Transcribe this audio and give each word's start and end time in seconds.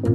Hello 0.00 0.06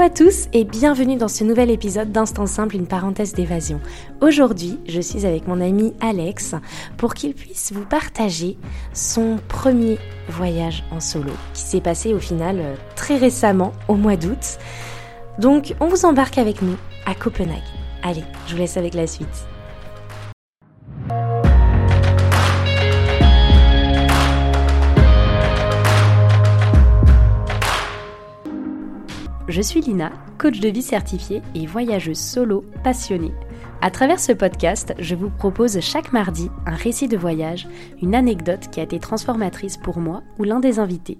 à 0.00 0.10
tous 0.10 0.48
et 0.52 0.64
bienvenue 0.64 1.16
dans 1.16 1.28
ce 1.28 1.42
nouvel 1.42 1.70
épisode 1.70 2.12
d'Instant 2.12 2.44
Simple, 2.44 2.76
une 2.76 2.86
parenthèse 2.86 3.32
d'évasion. 3.32 3.80
Aujourd'hui, 4.20 4.78
je 4.86 5.00
suis 5.00 5.24
avec 5.24 5.48
mon 5.48 5.62
ami 5.62 5.94
Alex 6.00 6.54
pour 6.98 7.14
qu'il 7.14 7.32
puisse 7.32 7.72
vous 7.72 7.86
partager 7.86 8.58
son 8.92 9.38
premier 9.48 9.98
voyage 10.28 10.84
en 10.90 11.00
solo 11.00 11.32
qui 11.54 11.62
s'est 11.62 11.80
passé 11.80 12.12
au 12.12 12.18
final 12.18 12.58
euh, 12.58 12.74
très 12.96 13.16
récemment, 13.16 13.72
au 13.88 13.94
mois 13.94 14.16
d'août. 14.16 14.58
Donc, 15.38 15.74
on 15.80 15.86
vous 15.86 16.04
embarque 16.04 16.36
avec 16.36 16.60
nous 16.60 16.76
à 17.10 17.14
Copenhague. 17.14 17.58
Allez, 18.04 18.22
je 18.46 18.52
vous 18.52 18.60
laisse 18.60 18.76
avec 18.76 18.94
la 18.94 19.08
suite. 19.08 19.26
Je 29.48 29.60
suis 29.60 29.80
Lina, 29.80 30.12
coach 30.38 30.60
de 30.60 30.68
vie 30.68 30.82
certifiée 30.82 31.42
et 31.56 31.66
voyageuse 31.66 32.16
solo 32.16 32.64
passionnée. 32.84 33.32
À 33.82 33.90
travers 33.90 34.20
ce 34.20 34.30
podcast, 34.30 34.94
je 35.00 35.16
vous 35.16 35.30
propose 35.30 35.80
chaque 35.80 36.12
mardi 36.12 36.48
un 36.64 36.76
récit 36.76 37.08
de 37.08 37.16
voyage, 37.16 37.66
une 38.00 38.14
anecdote 38.14 38.68
qui 38.70 38.78
a 38.78 38.84
été 38.84 39.00
transformatrice 39.00 39.78
pour 39.78 39.98
moi 39.98 40.22
ou 40.38 40.44
l'un 40.44 40.60
des 40.60 40.78
invités. 40.78 41.18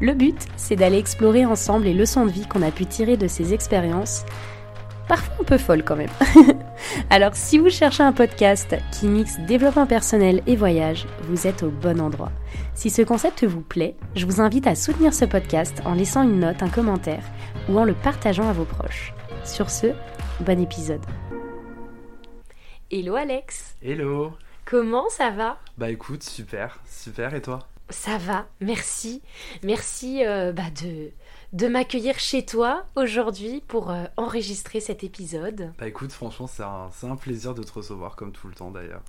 Le 0.00 0.14
but, 0.14 0.38
c'est 0.56 0.76
d'aller 0.76 0.98
explorer 0.98 1.44
ensemble 1.44 1.86
les 1.86 1.94
leçons 1.94 2.26
de 2.26 2.30
vie 2.30 2.46
qu'on 2.46 2.62
a 2.62 2.70
pu 2.70 2.86
tirer 2.86 3.16
de 3.16 3.26
ces 3.26 3.52
expériences, 3.52 4.24
parfois 5.08 5.34
un 5.40 5.44
peu 5.44 5.58
folles 5.58 5.84
quand 5.84 5.96
même. 5.96 6.10
Alors 7.10 7.34
si 7.34 7.58
vous 7.58 7.70
cherchez 7.70 8.02
un 8.02 8.12
podcast 8.12 8.74
qui 8.92 9.06
mixe 9.06 9.38
développement 9.40 9.86
personnel 9.86 10.42
et 10.46 10.56
voyage, 10.56 11.06
vous 11.22 11.46
êtes 11.46 11.62
au 11.62 11.70
bon 11.70 12.00
endroit. 12.00 12.32
Si 12.74 12.90
ce 12.90 13.02
concept 13.02 13.44
vous 13.44 13.60
plaît, 13.60 13.96
je 14.14 14.26
vous 14.26 14.40
invite 14.40 14.66
à 14.66 14.74
soutenir 14.74 15.14
ce 15.14 15.24
podcast 15.24 15.82
en 15.84 15.94
laissant 15.94 16.22
une 16.22 16.40
note, 16.40 16.62
un 16.62 16.68
commentaire 16.68 17.24
ou 17.68 17.78
en 17.78 17.84
le 17.84 17.94
partageant 17.94 18.48
à 18.48 18.52
vos 18.52 18.64
proches. 18.64 19.14
Sur 19.44 19.70
ce, 19.70 19.88
bon 20.40 20.60
épisode. 20.60 21.04
Hello 22.90 23.14
Alex 23.14 23.76
Hello 23.82 24.32
Comment 24.64 25.08
ça 25.08 25.30
va? 25.30 25.58
Bah 25.76 25.90
écoute, 25.90 26.22
super, 26.22 26.80
super, 26.88 27.34
et 27.34 27.42
toi? 27.42 27.68
Ça 27.90 28.16
va, 28.16 28.46
merci. 28.60 29.22
Merci 29.62 30.24
euh, 30.24 30.52
bah, 30.52 30.70
de, 30.82 31.10
de 31.52 31.68
m'accueillir 31.68 32.18
chez 32.18 32.44
toi 32.44 32.84
aujourd'hui 32.96 33.62
pour 33.68 33.90
euh, 33.90 34.04
enregistrer 34.16 34.80
cet 34.80 35.04
épisode. 35.04 35.72
Bah 35.78 35.86
écoute, 35.86 36.12
franchement, 36.12 36.46
c'est 36.46 36.62
un, 36.62 37.16
plaisir 37.16 37.54
de 37.54 37.62
te 37.62 37.72
recevoir, 37.72 38.16
comme 38.16 38.32
tout 38.32 38.48
le 38.48 38.54
temps 38.54 38.70
d'ailleurs. 38.70 39.02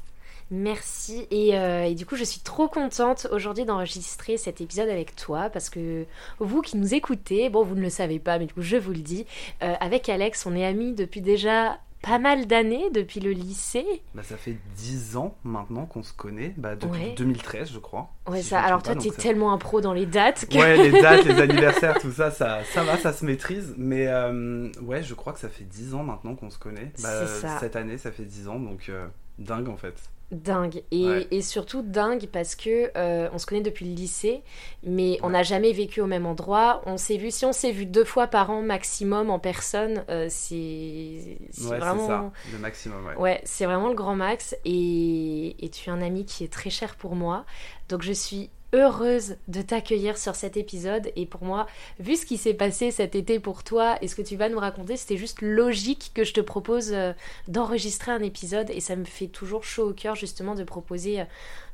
Merci 0.52 1.26
et, 1.32 1.58
euh, 1.58 1.86
et 1.86 1.96
du 1.96 2.06
coup 2.06 2.18
je 2.18 2.26
suis 2.26 2.42
trop 2.42 2.68
contente 2.68 3.28
aujourd'hui 3.32 3.64
d'enregistrer 3.64 4.38
cet 4.38 4.60
épisode 4.60 4.90
avec 4.90 5.16
toi 5.16 5.50
parce 5.50 5.70
que 5.70 6.06
vous 6.40 6.62
qui 6.62 6.76
nous 6.76 6.94
écoutez, 6.94 7.50
bon 7.50 7.64
vous 7.64 7.76
ne 7.76 7.82
le 7.82 7.90
savez 7.90 8.20
pas 8.20 8.38
mais 8.38 8.46
du 8.46 8.54
coup 8.54 8.62
je 8.62 8.76
vous 8.76 8.92
le 8.92 9.00
dis, 9.00 9.26
euh, 9.64 9.74
avec 9.80 10.10
Alex 10.10 10.46
on 10.46 10.54
est 10.54 10.66
amis 10.66 10.94
depuis 10.94 11.22
déjà 11.22 11.80
pas 12.04 12.20
mal 12.20 12.46
d'années, 12.48 12.90
depuis 12.94 13.22
le 13.22 13.32
lycée. 13.32 13.86
Bah 14.14 14.24
ça 14.24 14.36
fait 14.38 14.58
10 14.76 15.16
ans 15.16 15.36
maintenant 15.44 15.86
qu'on 15.86 16.04
se 16.04 16.14
connaît, 16.14 16.54
bah 16.58 16.76
depuis 16.76 17.02
Ouais. 17.02 17.16
2013 17.18 17.72
je 17.72 17.80
crois. 17.80 18.10
Ouais 18.28 18.42
si 18.42 18.50
ça, 18.50 18.62
alors 18.62 18.84
toi 18.84 18.94
pas, 18.94 19.02
t'es 19.02 19.10
tellement 19.10 19.54
un 19.54 19.58
pro 19.58 19.80
dans 19.82 19.94
les 19.94 20.06
dates 20.06 20.46
que... 20.48 20.58
Ouais, 20.58 20.78
les 20.78 21.02
dates, 21.02 21.24
les 21.24 21.40
anniversaires, 21.42 21.98
tout 22.00 22.12
ça, 22.12 22.30
ça, 22.30 22.60
ça 22.66 22.84
va, 22.84 22.98
ça 22.98 23.14
se 23.14 23.26
maîtrise. 23.26 23.74
Mais 23.78 24.08
euh, 24.08 24.70
ouais, 24.82 25.02
je 25.02 25.14
crois 25.14 25.32
que 25.34 25.40
ça 25.40 25.50
fait 25.50 25.64
10 25.64 25.94
ans 25.96 26.04
maintenant 26.04 26.36
qu'on 26.36 26.50
se 26.50 26.60
connaît. 26.60 26.92
Bah, 27.02 27.26
ça. 27.26 27.58
Cette 27.60 27.78
année, 27.78 27.98
ça 27.98 28.12
fait 28.12 28.26
10 28.26 28.50
ans, 28.50 28.60
donc 28.60 28.90
euh, 28.90 29.08
dingue 29.40 29.70
en 29.70 29.78
fait. 29.78 29.96
Dingue. 30.34 30.84
Et, 30.92 31.06
Ouais. 31.06 31.28
et 31.32 31.42
surtout 31.42 31.82
dingue 31.82 32.28
parce 32.32 32.56
que 32.56 32.92
euh, 32.98 33.30
on 33.34 33.38
se 33.38 33.46
connaît 33.46 33.62
depuis 33.62 33.86
le 33.86 33.94
lycée, 33.96 34.42
mais 34.84 35.20
on 35.24 35.30
n'a 35.30 35.44
jamais 35.44 35.72
vécu 35.72 36.02
au 36.02 36.08
même 36.08 36.26
endroit. 36.26 36.82
On 36.86 36.98
s'est 36.98 37.18
vu, 37.18 37.32
si 37.32 37.46
on 37.46 37.54
s'est 37.54 37.72
vu 37.72 37.86
deux 37.86 38.04
fois 38.04 38.28
par 38.28 38.50
an 38.50 38.62
maximum 38.62 39.30
en 39.30 39.40
personne, 39.40 40.04
euh, 40.10 40.28
c'est 40.30 41.38
Ouais, 41.70 41.78
vraiment... 41.80 42.08
ça, 42.08 42.32
le 42.52 42.58
maximum. 42.60 43.06
Ouais, 43.18 43.42
c'est 43.44 43.66
vraiment 43.66 43.90
le 43.90 43.96
grand 43.96 44.16
max 44.16 44.56
et, 44.66 45.56
et 45.64 45.70
tu 45.70 45.90
es 45.90 45.94
un 45.94 46.02
ami 46.02 46.26
qui 46.26 46.44
est 46.44 46.52
très 46.52 46.70
cher 46.70 46.96
pour 46.96 47.16
moi. 47.16 47.46
Donc 47.90 48.02
je 48.02 48.12
suis 48.14 48.50
heureuse 48.74 49.38
de 49.48 49.62
t'accueillir 49.62 50.18
sur 50.18 50.36
cet 50.36 50.58
épisode. 50.58 51.12
Et 51.16 51.26
pour 51.26 51.44
moi, 51.44 51.68
vu 52.00 52.16
ce 52.16 52.26
qui 52.26 52.38
s'est 52.38 52.54
passé 52.54 52.92
cet 52.92 53.16
été 53.16 53.40
pour 53.40 53.64
toi 53.64 53.98
et 54.02 54.08
ce 54.08 54.16
que 54.16 54.22
tu 54.22 54.36
vas 54.36 54.50
nous 54.50 54.60
raconter, 54.60 54.98
c'était 54.98 55.18
juste 55.18 55.42
logique 55.42 56.12
que 56.14 56.24
je 56.24 56.34
te 56.34 56.42
propose 56.42 56.92
euh, 56.94 57.14
d'enregistrer 57.48 58.12
un 58.12 58.22
épisode. 58.22 58.70
Et 58.72 58.80
ça 58.80 58.96
me 58.96 59.06
fait 59.06 59.28
toujours 59.28 59.64
chaud 59.64 59.90
au 59.90 59.94
cœur 59.94 60.16
justement 60.16 60.56
de 60.56 60.64
proposer 60.64 61.22
euh, 61.22 61.26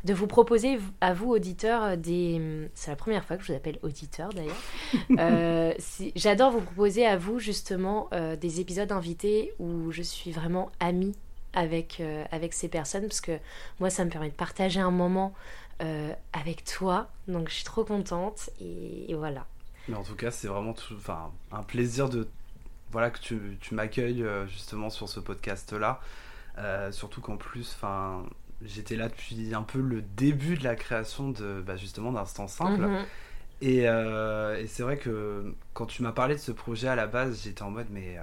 de 0.06 0.14
vous 0.14 0.28
proposer 0.28 0.80
à 1.02 1.14
vous 1.14 1.30
auditeurs 1.30 1.84
euh, 1.84 1.96
des 1.96 2.70
c'est 2.74 2.90
la 2.90 2.96
première 2.96 3.26
fois 3.26 3.38
que 3.38 3.44
je 3.44 3.52
vous 3.52 3.58
appelle 3.58 3.80
auditeur 3.84 4.30
d'ailleurs. 4.34 4.62
Euh, 5.18 5.74
j'adore 6.16 6.52
vous 6.52 6.62
proposer 6.62 7.06
à 7.06 7.18
vous 7.18 7.40
justement 7.40 8.08
euh, 8.14 8.36
des 8.36 8.60
épisodes 8.62 8.92
invités 8.92 9.54
où 9.60 9.92
je 9.92 10.02
suis 10.02 10.32
vraiment 10.32 10.72
amie 10.80 11.14
avec, 11.54 11.98
euh, 12.00 12.24
avec 12.32 12.54
ces 12.54 12.68
personnes 12.68 13.04
parce 13.04 13.22
que 13.22 13.38
moi 13.80 13.90
ça 13.90 14.06
me 14.06 14.10
permet 14.10 14.30
de 14.30 14.36
partager 14.36 14.80
un 14.80 14.92
moment 14.92 15.34
euh, 15.82 16.14
avec 16.34 16.64
toi 16.66 17.10
donc 17.28 17.50
je 17.50 17.56
suis 17.56 17.64
trop 17.64 17.84
contente 17.86 18.50
et, 18.60 19.12
et 19.12 19.16
voilà 19.16 19.46
Mais 19.88 19.96
en 19.96 20.04
tout 20.04 20.16
cas, 20.16 20.32
c'est 20.32 20.48
vraiment 20.48 20.74
tout- 20.74 20.96
un 21.52 21.64
plaisir 21.64 22.10
de 22.10 22.30
voilà 22.92 23.12
que 23.12 23.20
tu, 23.20 23.58
tu 23.62 23.76
m'accueilles 23.76 24.24
euh, 24.24 24.48
justement 24.48 24.90
sur 24.90 25.10
ce 25.10 25.20
podcast-là. 25.20 26.02
Euh, 26.60 26.92
surtout 26.92 27.22
qu'en 27.22 27.38
plus, 27.38 27.74
enfin, 27.76 28.26
j'étais 28.64 28.96
là 28.98 29.10
depuis 29.10 29.54
un 29.56 29.64
peu 29.64 29.80
le 29.82 30.02
début 30.02 30.58
de 30.58 30.64
la 30.64 30.76
création 30.76 31.30
de 31.32 31.62
bah, 31.66 31.78
justement 31.78 32.12
d'Instant 32.14 32.48
Simple. 32.48 32.92
Mhm. 32.92 33.06
Et, 33.62 33.90
euh, 33.90 34.58
et 34.60 34.68
c'est 34.68 34.84
vrai 34.84 34.98
que 34.98 35.56
quand 35.74 35.88
tu 35.88 36.04
m'as 36.04 36.14
parlé 36.14 36.36
de 36.36 36.40
ce 36.42 36.52
projet 36.54 36.90
à 36.90 36.96
la 36.96 37.08
base, 37.08 37.44
j'étais 37.44 37.64
en 37.64 37.72
mode 37.72 37.88
mais 37.92 38.18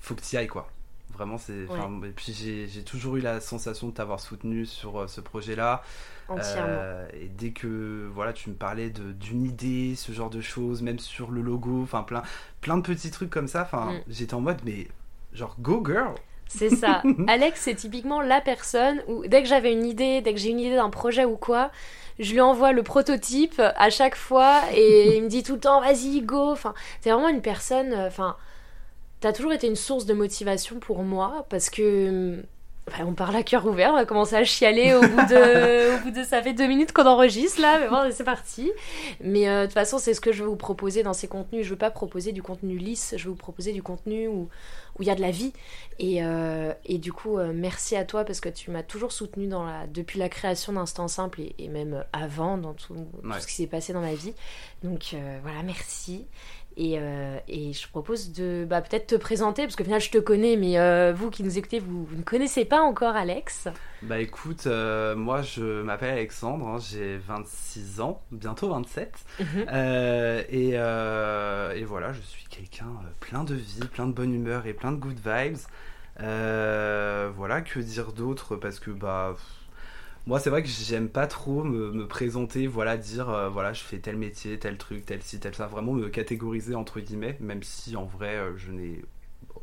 faut 0.00 0.14
que 0.14 0.20
tu 0.22 0.34
y 0.34 0.38
ailles 0.38 0.46
quoi. 0.48 0.73
Vraiment, 1.16 1.38
c'est. 1.38 1.52
Et 1.52 2.10
puis 2.14 2.32
j'ai 2.34 2.82
toujours 2.84 3.16
eu 3.16 3.20
la 3.20 3.40
sensation 3.40 3.88
de 3.88 3.92
t'avoir 3.92 4.20
soutenu 4.20 4.66
sur 4.66 5.00
euh, 5.00 5.06
ce 5.06 5.20
projet-là. 5.20 5.82
entièrement 6.28 6.68
Euh, 6.72 7.08
et 7.12 7.28
dès 7.28 7.50
que 7.50 8.08
voilà, 8.12 8.32
tu 8.32 8.50
me 8.50 8.54
parlais 8.54 8.90
d'une 8.90 9.44
idée, 9.44 9.94
ce 9.96 10.12
genre 10.12 10.30
de 10.30 10.40
choses, 10.40 10.82
même 10.82 10.98
sur 10.98 11.30
le 11.30 11.40
logo, 11.42 11.82
enfin 11.82 12.02
plein, 12.02 12.22
plein 12.60 12.76
de 12.76 12.82
petits 12.82 13.10
trucs 13.10 13.30
comme 13.30 13.48
ça. 13.48 13.62
Enfin, 13.62 13.92
Mm. 13.92 14.00
j'étais 14.08 14.34
en 14.34 14.40
mode 14.40 14.60
mais 14.64 14.88
genre 15.32 15.54
go 15.60 15.82
girl. 15.86 16.14
C'est 16.46 16.70
ça. 16.70 17.02
Alex, 17.28 17.60
c'est 17.62 17.74
typiquement 17.74 18.20
la 18.20 18.40
personne 18.40 19.00
où 19.08 19.26
dès 19.26 19.42
que 19.42 19.48
j'avais 19.48 19.72
une 19.72 19.84
idée, 19.84 20.20
dès 20.20 20.34
que 20.34 20.38
j'ai 20.40 20.50
une 20.50 20.60
idée 20.60 20.76
d'un 20.76 20.90
projet 20.90 21.24
ou 21.24 21.36
quoi, 21.36 21.70
je 22.18 22.32
lui 22.32 22.40
envoie 22.40 22.72
le 22.72 22.82
prototype 22.82 23.60
à 23.76 23.90
chaque 23.90 24.14
fois 24.14 24.60
et 24.72 25.16
il 25.16 25.22
me 25.24 25.28
dit 25.28 25.42
tout 25.42 25.54
le 25.54 25.60
temps 25.60 25.80
vas-y 25.80 26.20
go. 26.22 26.50
Enfin, 26.52 26.74
t'es 27.00 27.10
vraiment 27.10 27.28
une 27.28 27.42
personne. 27.42 27.92
euh, 27.92 28.06
Enfin, 28.06 28.36
t'as 29.24 29.32
toujours 29.32 29.54
été 29.54 29.66
une 29.66 29.74
source 29.74 30.04
de 30.04 30.12
motivation 30.12 30.78
pour 30.80 31.02
moi 31.02 31.46
parce 31.48 31.70
que. 31.70 32.42
enfin, 32.86 33.06
on 33.06 33.14
parle 33.14 33.34
à 33.36 33.42
cœur 33.42 33.64
ouvert, 33.64 33.92
on 33.92 33.94
va 33.94 34.04
commencer 34.04 34.36
à 34.36 34.44
chialer 34.44 34.92
au 34.92 35.00
bout 35.00 35.06
de, 35.06 35.96
au 35.96 36.04
bout 36.04 36.10
de 36.10 36.22
ça 36.22 36.42
fait 36.42 36.52
deux 36.52 36.66
minutes 36.66 36.92
qu'on 36.92 37.06
enregistre 37.06 37.58
là, 37.62 37.78
mais 37.78 37.88
bon, 37.88 38.12
c'est 38.12 38.22
parti. 38.22 38.70
Mais 39.22 39.48
euh, 39.48 39.62
de 39.62 39.66
toute 39.66 39.72
façon, 39.72 39.98
c'est 39.98 40.12
ce 40.12 40.20
que 40.20 40.30
je 40.30 40.42
veux 40.42 40.50
vous 40.50 40.56
proposer 40.56 41.02
dans 41.02 41.14
ces 41.14 41.26
contenus. 41.26 41.64
Je 41.64 41.70
veux 41.70 41.78
pas 41.78 41.90
proposer 41.90 42.32
du 42.32 42.42
contenu 42.42 42.76
lisse, 42.76 43.14
je 43.16 43.24
veux 43.24 43.30
vous 43.30 43.36
proposer 43.36 43.72
du 43.72 43.82
contenu 43.82 44.28
où 44.28 44.50
où 44.98 45.02
il 45.02 45.06
y 45.06 45.10
a 45.10 45.14
de 45.14 45.20
la 45.20 45.30
vie. 45.30 45.52
Et, 45.98 46.24
euh, 46.24 46.72
et 46.84 46.98
du 46.98 47.12
coup, 47.12 47.38
euh, 47.38 47.52
merci 47.54 47.96
à 47.96 48.04
toi 48.04 48.24
parce 48.24 48.40
que 48.40 48.48
tu 48.48 48.70
m'as 48.70 48.82
toujours 48.82 49.12
soutenu 49.12 49.46
dans 49.46 49.64
la, 49.64 49.86
depuis 49.86 50.18
la 50.18 50.28
création 50.28 50.72
d'Instant 50.72 51.08
Simple 51.08 51.40
et, 51.40 51.54
et 51.58 51.68
même 51.68 52.04
avant 52.12 52.58
dans 52.58 52.74
tout, 52.74 52.96
ce 53.38 53.46
qui 53.46 53.54
s'est 53.54 53.66
passé 53.66 53.92
dans 53.92 54.00
ma 54.00 54.14
vie. 54.14 54.34
Donc 54.82 55.10
euh, 55.14 55.38
voilà, 55.42 55.62
merci. 55.62 56.26
Et, 56.76 56.96
euh, 56.98 57.38
et 57.46 57.72
je 57.72 57.88
propose 57.88 58.32
de 58.32 58.66
bah, 58.68 58.80
peut-être 58.80 59.06
te 59.06 59.14
présenter, 59.14 59.62
parce 59.62 59.76
qu'au 59.76 59.84
final 59.84 60.00
je 60.00 60.10
te 60.10 60.18
connais, 60.18 60.56
mais 60.56 60.78
euh, 60.78 61.12
vous 61.14 61.30
qui 61.30 61.44
nous 61.44 61.56
écoutez, 61.56 61.78
vous, 61.78 62.04
vous 62.04 62.16
ne 62.16 62.22
connaissez 62.22 62.64
pas 62.64 62.80
encore 62.80 63.14
Alex. 63.14 63.68
Bah 64.02 64.18
écoute, 64.18 64.66
euh, 64.66 65.14
moi 65.14 65.42
je 65.42 65.82
m'appelle 65.82 66.10
Alexandre, 66.10 66.66
hein, 66.66 66.78
j'ai 66.78 67.16
26 67.16 68.00
ans, 68.00 68.22
bientôt 68.32 68.70
27. 68.70 69.24
Mhm. 69.38 69.46
Euh, 69.72 70.42
et, 70.50 70.70
et 71.80 71.84
voilà, 71.84 72.12
je 72.12 72.20
suis 72.20 72.44
quelqu'un 72.48 72.88
plein 73.20 73.44
de 73.44 73.54
vie, 73.54 73.80
plein 73.92 74.06
de 74.06 74.12
bonne 74.12 74.34
humeur 74.34 74.66
et 74.66 74.74
plein 74.74 74.92
de 74.92 74.98
good 74.98 75.18
vibes. 75.24 75.58
Voilà, 76.18 77.60
que 77.60 77.78
dire 77.78 78.12
d'autre? 78.12 78.56
Parce 78.56 78.80
que 78.80 78.90
bah. 78.90 79.34
pff, 79.36 79.63
Moi, 80.26 80.40
c'est 80.40 80.48
vrai 80.48 80.62
que 80.62 80.68
j'aime 80.68 81.10
pas 81.10 81.26
trop 81.26 81.64
me, 81.64 81.90
me 81.90 82.06
présenter, 82.06 82.66
voilà, 82.66 82.96
dire, 82.96 83.28
euh, 83.28 83.50
voilà, 83.50 83.74
je 83.74 83.82
fais 83.82 83.98
tel 83.98 84.16
métier, 84.16 84.58
tel 84.58 84.78
truc, 84.78 85.04
tel 85.04 85.22
ci, 85.22 85.38
tel 85.38 85.54
ça, 85.54 85.66
vraiment 85.66 85.92
me 85.92 86.08
catégoriser 86.08 86.74
entre 86.74 87.00
guillemets, 87.00 87.36
même 87.40 87.62
si 87.62 87.94
en 87.94 88.06
vrai, 88.06 88.36
euh, 88.36 88.56
je 88.56 88.72
n'ai 88.72 89.02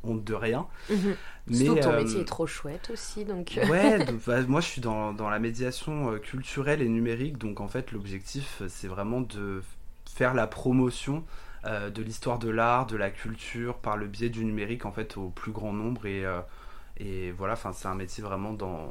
honte 0.04 0.24
de 0.24 0.34
rien. 0.36 0.68
Mhm. 0.90 1.16
Mais, 1.48 1.56
Surtout 1.56 1.76
que 1.76 1.84
ton 1.84 1.92
euh, 1.92 2.04
métier 2.04 2.22
est 2.22 2.26
trop 2.26 2.46
chouette 2.46 2.92
aussi, 2.92 3.26
donc... 3.26 3.60
Ouais, 3.70 4.06
bah, 4.28 4.42
moi 4.44 4.62
je 4.62 4.68
suis 4.68 4.82
dans, 4.82 5.14
dans 5.14 5.30
la 5.32 5.40
médiation 5.40 6.20
culturelle 6.20 6.84
et 6.84 6.90
numérique, 6.90 7.40
donc 7.40 7.60
en 7.60 7.68
fait 7.68 7.92
l'objectif 7.92 8.62
c'est 8.68 8.88
vraiment 8.88 9.22
de 9.22 9.64
faire 10.06 10.36
la 10.36 10.46
promotion 10.46 11.24
de 11.64 12.02
l'histoire 12.02 12.40
de 12.40 12.50
l'art, 12.50 12.88
de 12.88 12.98
la 12.98 13.12
culture, 13.12 13.78
par 13.78 13.96
le 13.96 14.08
biais 14.08 14.30
du 14.30 14.44
numérique 14.44 14.86
en 14.86 14.92
fait 14.92 15.18
au 15.18 15.30
plus 15.30 15.52
grand 15.52 15.74
nombre 15.74 16.08
et 16.08 16.26
et 17.04 17.32
voilà, 17.32 17.54
enfin, 17.54 17.74
c'est 17.74 17.88
un 17.88 17.96
métier 17.96 18.24
vraiment 18.24 18.54
dans, 18.54 18.88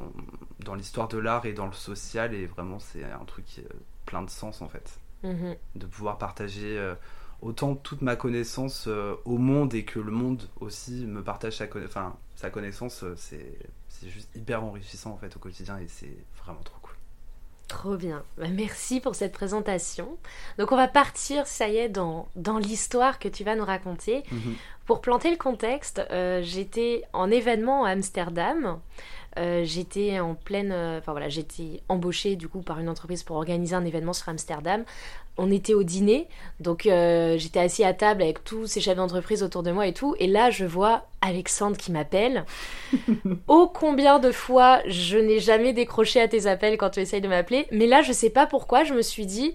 dans 0.59 0.75
l'histoire 0.75 1.07
de 1.07 1.17
l'art 1.17 1.45
et 1.45 1.53
dans 1.53 1.67
le 1.67 1.73
social, 1.73 2.33
et 2.33 2.45
vraiment, 2.45 2.77
c'est 2.77 3.05
un 3.05 3.23
truc 3.23 3.45
qui, 3.45 3.63
plein 4.05 4.21
de 4.21 4.29
sens 4.29 4.61
en 4.61 4.67
fait. 4.67 4.99
Mhm. 5.23 5.55
De 5.75 5.85
pouvoir 5.85 6.17
partager 6.17 6.77
euh, 6.77 6.93
autant 7.41 7.73
toute 7.73 8.01
ma 8.01 8.17
connaissance 8.17 8.85
euh, 8.87 9.15
au 9.23 9.37
monde 9.37 9.73
et 9.73 9.85
que 9.85 9.99
le 9.99 10.11
monde 10.11 10.49
aussi 10.59 11.05
me 11.05 11.23
partage 11.23 11.57
sa, 11.57 11.67
enfin, 11.85 12.17
sa 12.35 12.49
connaissance, 12.49 13.03
euh, 13.03 13.15
c'est 13.15 14.09
juste 14.09 14.29
hyper 14.35 14.61
enrichissant 14.61 15.11
en 15.11 15.17
fait 15.17 15.33
au 15.37 15.39
quotidien 15.39 15.77
et 15.77 15.87
c'est 15.87 16.17
vraiment 16.43 16.63
trop. 16.63 16.80
Trop 17.67 17.95
bien. 17.95 18.23
Bah, 18.37 18.47
merci 18.49 18.99
pour 18.99 19.15
cette 19.15 19.31
présentation. 19.31 20.17
Donc 20.57 20.71
on 20.71 20.75
va 20.75 20.87
partir, 20.87 21.47
ça 21.47 21.69
y 21.69 21.77
est, 21.77 21.89
dans, 21.89 22.27
dans 22.35 22.57
l'histoire 22.57 23.19
que 23.19 23.27
tu 23.27 23.43
vas 23.43 23.55
nous 23.55 23.65
raconter. 23.65 24.23
Mhm. 24.31 24.55
Pour 24.85 24.99
planter 24.99 25.31
le 25.31 25.37
contexte, 25.37 26.01
j'étais 26.41 27.03
en 27.13 27.31
événement 27.31 27.85
à 27.85 27.91
Amsterdam. 27.91 28.79
Euh, 29.39 29.63
j'étais 29.63 30.19
en 30.19 30.35
pleine, 30.35 30.71
euh, 30.71 30.99
enfin 30.99 31.13
voilà, 31.13 31.29
j'étais 31.29 31.81
embauchée 31.87 32.35
du 32.35 32.49
coup 32.49 32.61
par 32.61 32.79
une 32.79 32.89
entreprise 32.89 33.23
pour 33.23 33.37
organiser 33.37 33.75
un 33.75 33.85
événement 33.85 34.13
sur 34.13 34.27
Amsterdam. 34.29 34.83
On 35.37 35.49
était 35.49 35.73
au 35.73 35.83
dîner, 35.83 36.27
donc 36.59 36.85
euh, 36.85 37.37
j'étais 37.37 37.59
assis 37.59 37.85
à 37.85 37.93
table 37.93 38.21
avec 38.21 38.43
tous 38.43 38.67
ces 38.67 38.81
chefs 38.81 38.97
d'entreprise 38.97 39.41
autour 39.43 39.63
de 39.63 39.71
moi 39.71 39.87
et 39.87 39.93
tout. 39.93 40.15
Et 40.19 40.27
là, 40.27 40.49
je 40.49 40.65
vois 40.65 41.05
Alexandre 41.21 41.77
qui 41.77 41.91
m'appelle. 41.91 42.45
oh 43.47 43.71
combien 43.73 44.19
de 44.19 44.31
fois 44.31 44.81
je 44.87 45.17
n'ai 45.17 45.39
jamais 45.39 45.71
décroché 45.71 46.19
à 46.19 46.27
tes 46.27 46.47
appels 46.47 46.77
quand 46.77 46.89
tu 46.91 46.99
essayes 46.99 47.21
de 47.21 47.29
m'appeler. 47.29 47.67
Mais 47.71 47.87
là, 47.87 48.01
je 48.01 48.11
sais 48.11 48.29
pas 48.29 48.45
pourquoi, 48.45 48.83
je 48.83 48.93
me 48.93 49.01
suis 49.01 49.25
dit, 49.25 49.53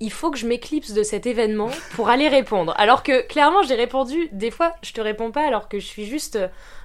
il 0.00 0.12
faut 0.12 0.30
que 0.30 0.38
je 0.38 0.46
m'éclipse 0.46 0.92
de 0.92 1.02
cet 1.02 1.26
événement 1.26 1.70
pour 1.94 2.08
aller 2.08 2.28
répondre. 2.28 2.72
Alors 2.76 3.02
que 3.02 3.26
clairement, 3.26 3.62
j'ai 3.62 3.74
répondu, 3.74 4.28
des 4.30 4.52
fois, 4.52 4.74
je 4.82 4.92
te 4.92 5.00
réponds 5.00 5.32
pas 5.32 5.44
alors 5.44 5.68
que 5.68 5.80
je 5.80 5.86
suis 5.86 6.06
juste 6.06 6.38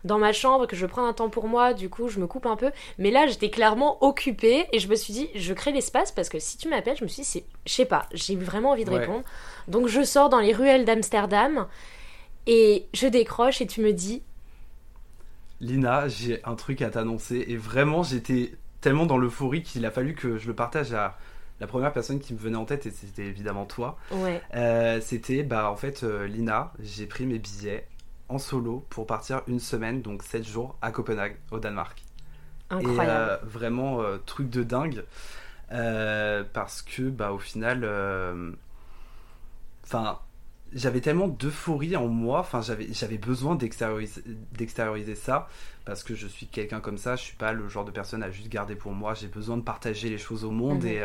dans 0.04 0.18
ma 0.18 0.34
chambre, 0.34 0.66
que 0.66 0.76
je 0.76 0.86
prends 0.88 1.06
un 1.06 1.14
temps 1.14 1.30
pour 1.30 1.48
moi, 1.48 1.74
du 1.74 1.90
coup, 1.90 2.10
je 2.10 2.20
me 2.20 2.26
coupe 2.26 2.48
un 2.48 2.56
peu. 2.56 2.72
Mais 2.98 3.12
là, 3.12 3.28
j'étais 3.28 3.52
clairement 3.52 4.04
occupée 4.04 4.66
et 4.72 4.80
je 4.80 4.88
me 4.88 4.96
suis 4.96 5.14
dit, 5.14 5.30
je 5.36 5.54
crée 5.54 5.72
l'espace 5.72 6.12
parce 6.12 6.28
que 6.28 6.40
si 6.40 6.58
tu 6.58 6.70
m'appelles, 6.70 6.98
je 6.98 7.04
me 7.04 7.10
suis 7.10 7.22
dit, 7.22 7.44
je 7.66 7.72
sais 7.72 7.86
pas, 7.86 8.08
j'ai 8.14 8.36
vraiment 8.36 8.72
envie 8.72 8.86
de 8.86 8.92
répondre. 8.92 9.24
Donc 9.68 9.88
je 9.88 10.04
sors 10.04 10.30
dans 10.30 10.40
les 10.40 10.54
ruelles 10.54 10.86
d'Amsterdam 10.86 11.68
et 12.48 12.88
je 12.94 13.08
décroche 13.08 13.62
et 13.62 13.68
tu 13.68 13.82
me 13.82 13.94
dis. 13.94 14.24
Lina, 15.62 16.08
j'ai 16.08 16.44
un 16.46 16.56
truc 16.56 16.82
à 16.82 16.90
t'annoncer 16.90 17.46
et 17.48 17.58
vraiment, 17.58 18.02
j'étais 18.02 18.54
tellement 18.82 19.06
dans 19.06 19.18
l'euphorie 19.18 19.62
qu'il 19.62 19.86
a 19.86 19.92
fallu 19.92 20.16
que 20.16 20.38
je 20.38 20.48
le 20.48 20.56
partage 20.56 20.94
à 20.94 21.18
la 21.60 21.68
première 21.68 21.94
personne 21.94 22.20
qui 22.20 22.34
me 22.34 22.40
venait 22.40 22.58
en 22.58 22.66
tête, 22.66 22.86
et 22.86 22.92
c'était 22.92 23.26
évidemment 23.26 23.66
toi, 23.66 23.98
euh, 24.56 25.00
c'était 25.02 25.44
bah, 25.44 25.70
en 25.70 25.76
fait 25.76 26.04
euh, 26.04 26.28
Lina. 26.28 26.74
J'ai 26.80 27.06
pris 27.06 27.26
mes 27.26 27.40
billets 27.40 27.88
en 28.30 28.38
solo 28.38 28.86
pour 28.90 29.06
partir 29.06 29.42
une 29.48 29.60
semaine, 29.60 30.02
donc 30.02 30.24
7 30.24 30.46
jours 30.46 30.78
à 30.82 30.92
Copenhague, 30.92 31.38
au 31.52 31.60
Danemark. 31.60 32.04
Incroyable. 32.70 33.04
Et 33.04 33.10
euh, 33.10 33.38
vraiment 33.44 34.02
truc 34.26 34.50
de 34.50 34.64
dingue. 34.64 35.04
parce 35.70 36.82
que 36.82 37.10
bah, 37.10 37.32
au 37.32 37.40
final, 37.40 37.88
enfin 39.86 40.20
j'avais 40.74 41.02
tellement 41.02 41.28
d'euphorie 41.28 41.96
en 41.96 42.08
moi, 42.08 42.40
enfin 42.40 42.62
j'avais 42.62 42.92
j'avais 42.94 43.18
besoin 43.18 43.56
d'extérioriser 43.56 45.16
ça 45.16 45.48
parce 45.86 46.04
que 46.04 46.16
je 46.16 46.28
suis 46.28 46.48
quelqu'un 46.48 46.80
comme 46.80 46.98
ça, 46.98 47.16
je 47.16 47.24
suis 47.24 47.36
pas 47.36 47.54
le 47.54 47.68
genre 47.68 47.86
de 47.86 47.92
personne 47.92 48.24
à 48.24 48.32
juste 48.32 48.50
garder 48.50 48.76
pour 48.76 48.94
moi, 48.94 49.14
j'ai 49.14 49.28
besoin 49.28 49.58
de 49.58 49.64
partager 49.64 50.10
les 50.10 50.18
choses 50.18 50.44
au 50.46 50.52
monde 50.52 50.84
mhm. 50.84 50.90
et 50.90 51.04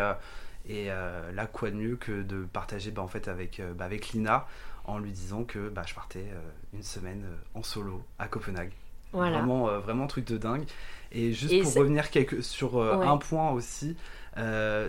et 0.69 0.91
euh, 0.91 1.33
là, 1.33 1.47
quoi 1.47 1.71
de 1.71 1.77
mieux 1.77 1.97
que 1.97 2.23
de 2.23 2.45
partager 2.45 2.91
bah, 2.91 3.03
en 3.03 3.09
fait, 3.09 3.29
avec, 3.29 3.59
euh, 3.59 3.73
bah, 3.73 3.87
avec 3.87 4.11
Lina 4.11 4.47
en 4.85 4.99
lui 4.99 5.13
disant 5.13 5.45
que 5.45 5.69
bah, 5.69 5.83
je 5.87 5.95
partais 5.95 6.27
euh, 6.33 6.41
une 6.75 6.83
semaine 6.83 7.25
en 7.55 7.63
solo 7.63 8.03
à 8.19 8.29
Copenhague. 8.29 8.73
Vraiment, 9.13 9.79
vraiment 9.81 10.07
truc 10.07 10.27
de 10.27 10.37
dingue. 10.37 10.67
Et 11.13 11.33
juste 11.33 11.63
pour 11.63 11.75
revenir 11.75 12.11
quelque, 12.11 12.43
sur 12.43 12.83
un 12.83 13.17
point 13.17 13.51
aussi, 13.53 13.97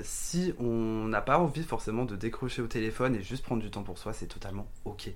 si 0.04 0.54
on 0.60 1.06
n'a 1.08 1.22
pas 1.22 1.40
envie 1.40 1.64
forcément 1.64 2.04
de 2.04 2.18
décrocher 2.18 2.62
au 2.62 2.68
téléphone 2.68 3.16
et 3.16 3.22
juste 3.24 3.46
prendre 3.46 3.62
du 3.62 3.72
temps 3.72 3.84
pour 3.84 3.98
soi, 3.98 4.12
c'est 4.12 4.28
totalement 4.28 4.68
ok. 4.84 5.12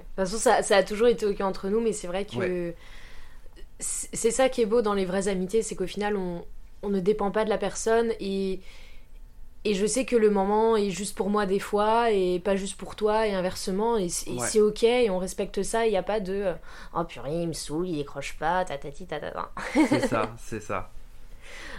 De 0.00 0.06
toute 0.06 0.16
façon, 0.16 0.38
ça, 0.38 0.62
ça, 0.62 0.76
a 0.76 0.82
toujours 0.82 1.08
été 1.08 1.26
ok 1.26 1.40
entre 1.40 1.68
nous, 1.68 1.80
mais 1.80 1.92
c'est 1.92 2.06
vrai 2.06 2.24
que 2.24 2.74
c'est 3.78 4.30
ça 4.30 4.48
qui 4.48 4.62
est 4.62 4.66
beau 4.66 4.82
dans 4.82 4.94
les 4.94 5.04
vraies 5.04 5.28
amitiés, 5.28 5.62
c'est 5.62 5.74
qu'au 5.74 5.86
final, 5.86 6.16
on, 6.16 6.44
on 6.82 6.90
ne 6.90 7.00
dépend 7.00 7.30
pas 7.30 7.44
de 7.44 7.50
la 7.50 7.58
personne 7.58 8.12
et, 8.20 8.60
et 9.64 9.74
je 9.74 9.86
sais 9.86 10.04
que 10.04 10.16
le 10.16 10.30
moment 10.30 10.76
est 10.76 10.90
juste 10.90 11.16
pour 11.16 11.30
moi 11.30 11.46
des 11.46 11.58
fois 11.58 12.10
et 12.10 12.38
pas 12.38 12.56
juste 12.56 12.76
pour 12.76 12.94
toi 12.96 13.26
et 13.26 13.32
inversement 13.32 13.96
et, 13.96 14.08
c'est 14.08 14.60
ok 14.60 14.82
et 14.84 15.10
on 15.10 15.18
respecte 15.18 15.62
ça 15.62 15.86
il 15.86 15.90
n'y 15.90 15.96
a 15.96 16.02
pas 16.02 16.20
de 16.20 16.52
oh 16.94 17.04
purée 17.04 17.42
il 17.42 17.48
me 17.48 17.52
saoule 17.52 17.88
il 17.88 17.96
décroche 17.96 18.36
pas 18.38 18.64
tatati 18.64 19.06
tatata 19.06 19.50
c'est 19.72 20.06
ça 20.06 20.34
c'est 20.38 20.60
ça 20.60 20.90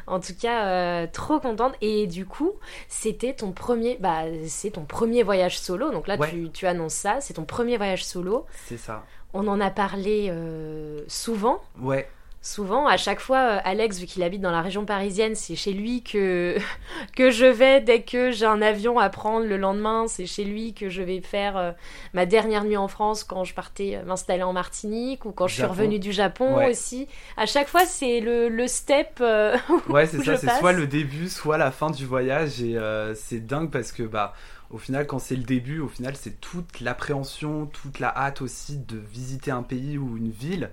en 0.08 0.20
tout 0.20 0.34
cas 0.40 0.66
euh, 0.68 1.08
trop 1.12 1.40
contente. 1.40 1.74
Et 1.82 2.08
du 2.08 2.26
coup 2.26 2.54
c'était 2.88 3.34
ton 3.34 3.52
premier 3.52 3.98
bah 4.00 4.24
c'est 4.48 4.72
ton 4.72 4.86
premier 4.86 5.24
voyage 5.24 5.60
solo. 5.60 5.92
Donc 5.92 6.08
là 6.08 6.18
tu, 6.18 6.50
tu 6.52 6.68
annonces 6.68 6.94
ça. 6.94 7.22
C'est 7.22 7.34
ton 7.36 7.46
premier 7.46 7.78
voyage 7.78 8.06
solo. 8.06 8.46
C'est 8.66 8.78
ça. 8.78 9.04
On 9.34 9.48
en 9.48 9.60
a 9.60 9.70
parlé 9.70 10.28
euh, 10.30 11.04
souvent. 11.08 11.62
Ouais 11.80 12.08
souvent, 12.46 12.86
à 12.86 12.96
chaque 12.96 13.20
fois, 13.20 13.40
euh, 13.40 13.60
Alex, 13.64 14.00
vu 14.00 14.06
qu'il 14.06 14.22
habite 14.22 14.40
dans 14.40 14.52
la 14.52 14.62
région 14.62 14.86
parisienne, 14.86 15.34
c'est 15.34 15.56
chez 15.56 15.74
lui 15.74 16.04
que, 16.04 16.56
que 17.16 17.32
je 17.32 17.46
vais 17.46 17.82
dès 17.82 18.04
que 18.04 18.32
j'ai 18.32 18.46
un 18.46 18.62
avion 18.62 19.00
à 19.00 19.10
prendre 19.10 19.46
le 19.46 19.58
lendemain. 19.58 20.06
C'est 20.08 20.28
chez 20.28 20.46
lui 20.46 20.74
que 20.74 20.88
je 20.88 21.02
vais 21.02 21.22
faire 21.22 21.58
euh, 21.58 21.72
ma 22.14 22.26
dernière 22.26 22.64
nuit 22.64 22.78
en 22.78 22.88
France 22.88 23.24
quand 23.24 23.44
je 23.44 23.56
partais 23.56 23.96
euh, 23.96 24.06
m'installer 24.06 24.44
en 24.44 24.54
Martinique 24.54 25.26
ou 25.26 25.32
quand 25.32 25.48
je 25.48 25.56
suis 25.56 25.64
revenue 25.64 26.00
du 26.00 26.12
Japon 26.12 26.64
aussi. 26.70 27.08
À 27.36 27.48
chaque 27.48 27.68
fois, 27.68 27.86
c'est 27.86 28.20
le, 28.20 28.48
le 28.48 28.68
step. 28.68 29.20
ouais, 29.90 30.06
c'est 30.06 30.24
ça, 30.24 30.38
c'est 30.38 30.60
soit 30.60 30.72
le 30.72 30.86
début, 30.86 31.30
soit 31.30 31.58
la 31.58 31.72
fin 31.72 31.90
du 31.90 32.06
voyage. 32.06 32.62
Et 32.62 32.78
c'est 33.16 33.46
dingue 33.46 33.72
parce 33.72 33.92
que, 33.92 34.04
bah, 34.04 34.34
au 34.70 34.78
final, 34.78 35.08
quand 35.08 35.20
c'est 35.20 35.36
le 35.36 35.44
début, 35.44 35.80
au 35.80 35.88
final, 35.88 36.16
c'est 36.16 36.40
toute 36.40 36.80
l'appréhension, 36.80 37.66
toute 37.66 38.00
la 38.00 38.16
hâte 38.16 38.42
aussi 38.42 38.78
de 38.78 38.98
visiter 38.98 39.50
un 39.50 39.64
pays 39.64 39.98
ou 39.98 40.18
une 40.18 40.32
ville. 40.32 40.70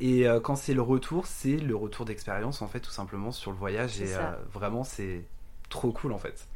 Et 0.00 0.26
euh, 0.26 0.40
quand 0.40 0.56
c'est 0.56 0.74
le 0.74 0.82
retour, 0.82 1.26
c'est 1.26 1.56
le 1.56 1.76
retour 1.76 2.04
d'expérience 2.04 2.62
en 2.62 2.68
fait, 2.68 2.80
tout 2.80 2.90
simplement 2.90 3.30
sur 3.30 3.52
le 3.52 3.56
voyage. 3.56 4.00
Et 4.00 4.14
euh, 4.14 4.32
vraiment, 4.52 4.84
c'est 4.84 5.24
trop 5.68 5.92
cool 5.92 6.12
en 6.12 6.18
fait. 6.18 6.48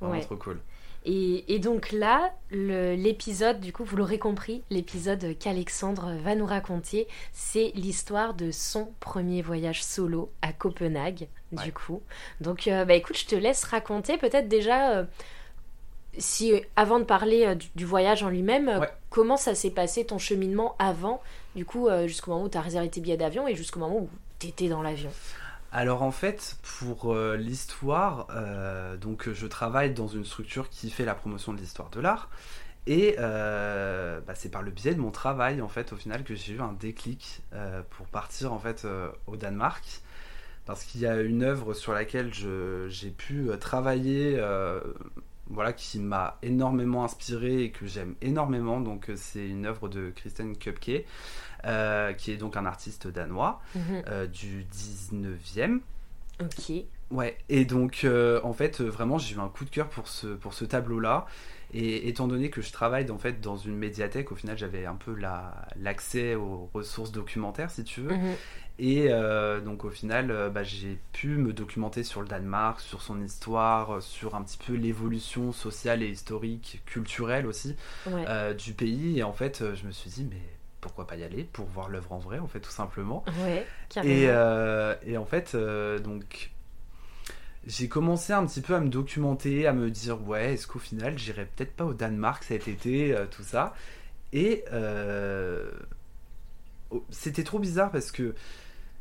Vraiment 0.00 0.20
trop 0.20 0.36
cool. 0.36 0.60
Et, 1.06 1.58
donc 1.60 1.92
là, 1.92 2.34
l'épisode, 2.50 3.60
du 3.60 3.72
coup, 3.72 3.84
vous 3.84 3.96
l'aurez 3.96 4.18
compris, 4.18 4.62
l'épisode 4.68 5.34
qu'Alexandre 5.38 6.12
va 6.22 6.34
nous 6.34 6.44
raconter, 6.44 7.08
c'est 7.32 7.72
l'histoire 7.74 8.34
de 8.34 8.50
son 8.50 8.92
premier 9.00 9.40
voyage 9.40 9.82
solo 9.82 10.30
à 10.42 10.52
Copenhague, 10.52 11.28
du 11.52 11.72
coup. 11.72 12.02
Donc, 12.42 12.68
euh, 12.68 12.84
bah 12.84 12.94
écoute, 12.94 13.16
je 13.16 13.24
te 13.24 13.34
laisse 13.34 13.64
raconter 13.64 14.18
peut-être 14.18 14.48
déjà 14.48 15.06
si 16.18 16.52
avant 16.76 16.98
de 16.98 17.04
parler 17.04 17.56
du, 17.76 17.86
voyage 17.86 18.22
en 18.22 18.28
lui-même, 18.28 18.86
comment 19.08 19.38
ça 19.38 19.54
s'est 19.54 19.70
passé 19.70 20.04
ton 20.04 20.18
cheminement 20.18 20.76
avant 20.78 21.22
du 21.54 21.64
coup, 21.64 21.88
euh, 21.88 22.06
jusqu'au 22.06 22.30
moment 22.32 22.44
où 22.44 22.48
tu 22.48 22.58
as 22.58 22.60
réservé 22.60 22.88
tes 22.88 23.00
billets 23.00 23.16
d'avion 23.16 23.48
et 23.48 23.54
jusqu'au 23.54 23.80
moment 23.80 23.98
où 23.98 24.08
tu 24.38 24.48
étais 24.48 24.68
dans 24.68 24.82
l'avion 24.82 25.10
alors 25.72 26.02
en 26.02 26.10
fait, 26.10 26.56
pour 26.80 27.14
euh, 27.14 27.36
l'histoire, 27.36 28.26
euh, 28.30 28.96
donc 28.96 29.30
je 29.30 29.46
travaille 29.46 29.94
dans 29.94 30.08
une 30.08 30.24
structure 30.24 30.68
qui 30.68 30.90
fait 30.90 31.04
la 31.04 31.14
promotion 31.14 31.52
de 31.52 31.58
l'histoire 31.58 31.90
de 31.90 32.00
l'art. 32.00 32.28
Et 32.88 33.14
bah, 33.16 34.34
c'est 34.34 34.48
par 34.48 34.62
le 34.62 34.72
biais 34.72 34.94
de 34.94 35.00
mon 35.00 35.12
travail, 35.12 35.62
en 35.62 35.68
fait, 35.68 35.92
au 35.92 35.96
final, 35.96 36.24
que 36.24 36.34
j'ai 36.34 36.54
eu 36.54 36.60
un 36.60 36.72
déclic 36.72 37.42
pour 37.90 38.06
partir, 38.08 38.52
en 38.52 38.58
fait, 38.58 38.84
au 39.28 39.36
Danemark. 39.36 40.00
Parce 40.66 40.82
qu'il 40.82 41.02
y 41.02 41.06
a 41.06 41.20
une 41.20 41.44
œuvre 41.44 41.72
sur 41.72 41.92
laquelle 41.92 42.32
j'ai 42.88 43.10
pu 43.10 43.48
travailler 43.60 44.42
voilà, 45.50 45.72
qui 45.72 45.98
m'a 45.98 46.38
énormément 46.42 47.04
inspiré 47.04 47.64
et 47.64 47.70
que 47.70 47.86
j'aime 47.86 48.14
énormément. 48.22 48.80
Donc, 48.80 49.10
euh, 49.10 49.14
c'est 49.16 49.46
une 49.46 49.66
œuvre 49.66 49.88
de 49.88 50.10
Kristen 50.10 50.56
Kupke, 50.56 51.04
euh, 51.64 52.12
qui 52.12 52.30
est 52.30 52.36
donc 52.36 52.56
un 52.56 52.66
artiste 52.66 53.08
danois 53.08 53.60
mhm. 53.74 54.02
euh, 54.08 54.26
du 54.26 54.64
19e. 54.72 55.80
Ok. 56.40 56.84
Ouais, 57.10 57.36
et 57.48 57.64
donc, 57.64 58.06
en 58.42 58.52
fait, 58.52 58.80
vraiment, 58.80 59.18
j'ai 59.18 59.36
eu 59.36 59.38
un 59.40 59.48
coup 59.48 59.64
de 59.64 59.70
cœur 59.70 59.88
pour 59.88 60.08
ce, 60.08 60.28
pour 60.28 60.54
ce 60.54 60.64
tableau-là. 60.64 61.26
Et 61.72 62.08
étant 62.08 62.26
donné 62.26 62.50
que 62.50 62.62
je 62.62 62.72
travaille 62.72 63.08
en 63.12 63.18
fait 63.18 63.40
dans 63.40 63.56
une 63.56 63.76
médiathèque, 63.76 64.32
au 64.32 64.34
final 64.34 64.58
j'avais 64.58 64.86
un 64.86 64.96
peu 64.96 65.14
l'accès 65.76 66.34
aux 66.34 66.68
ressources 66.74 67.12
documentaires 67.12 67.70
si 67.70 67.84
tu 67.84 68.00
veux. 68.00 68.16
Mhm. 68.16 68.34
Et 68.80 69.08
euh, 69.10 69.60
donc 69.60 69.84
au 69.84 69.90
final, 69.90 70.30
euh, 70.30 70.48
bah, 70.48 70.62
j'ai 70.62 70.98
pu 71.12 71.28
me 71.36 71.52
documenter 71.52 72.02
sur 72.02 72.22
le 72.22 72.26
Danemark, 72.26 72.80
sur 72.80 73.02
son 73.02 73.22
histoire, 73.22 73.96
euh, 73.96 74.00
sur 74.00 74.34
un 74.34 74.42
petit 74.42 74.56
peu 74.56 74.72
l'évolution 74.72 75.52
sociale 75.52 76.02
et 76.02 76.08
historique, 76.08 76.82
culturelle 76.86 77.46
aussi 77.46 77.76
du 78.58 78.72
pays. 78.72 79.18
Et 79.18 79.22
en 79.22 79.34
fait, 79.34 79.62
je 79.74 79.86
me 79.86 79.92
suis 79.92 80.10
dit, 80.10 80.26
mais 80.28 80.40
pourquoi 80.80 81.06
pas 81.06 81.16
y 81.16 81.24
aller 81.24 81.44
pour 81.44 81.66
voir 81.66 81.90
l'œuvre 81.90 82.12
en 82.12 82.18
vrai, 82.18 82.38
en 82.38 82.48
fait, 82.48 82.60
tout 82.60 82.70
simplement. 82.70 83.22
Ouais, 83.44 83.66
et, 84.02 84.28
et, 85.06 85.16
en 85.18 85.26
fait, 85.26 85.54
donc 86.02 86.50
j'ai 87.66 87.88
commencé 87.88 88.32
un 88.32 88.46
petit 88.46 88.60
peu 88.62 88.74
à 88.74 88.80
me 88.80 88.88
documenter, 88.88 89.66
à 89.66 89.72
me 89.72 89.90
dire 89.90 90.22
ouais, 90.28 90.54
est-ce 90.54 90.66
qu'au 90.66 90.78
final 90.78 91.18
j'irai 91.18 91.46
peut-être 91.46 91.74
pas 91.76 91.84
au 91.84 91.94
Danemark 91.94 92.42
cet 92.44 92.68
été, 92.68 93.14
euh, 93.14 93.26
tout 93.30 93.42
ça. 93.42 93.74
Et 94.32 94.64
euh, 94.72 95.70
oh, 96.90 97.04
c'était 97.10 97.44
trop 97.44 97.58
bizarre 97.58 97.90
parce 97.90 98.10
que 98.12 98.34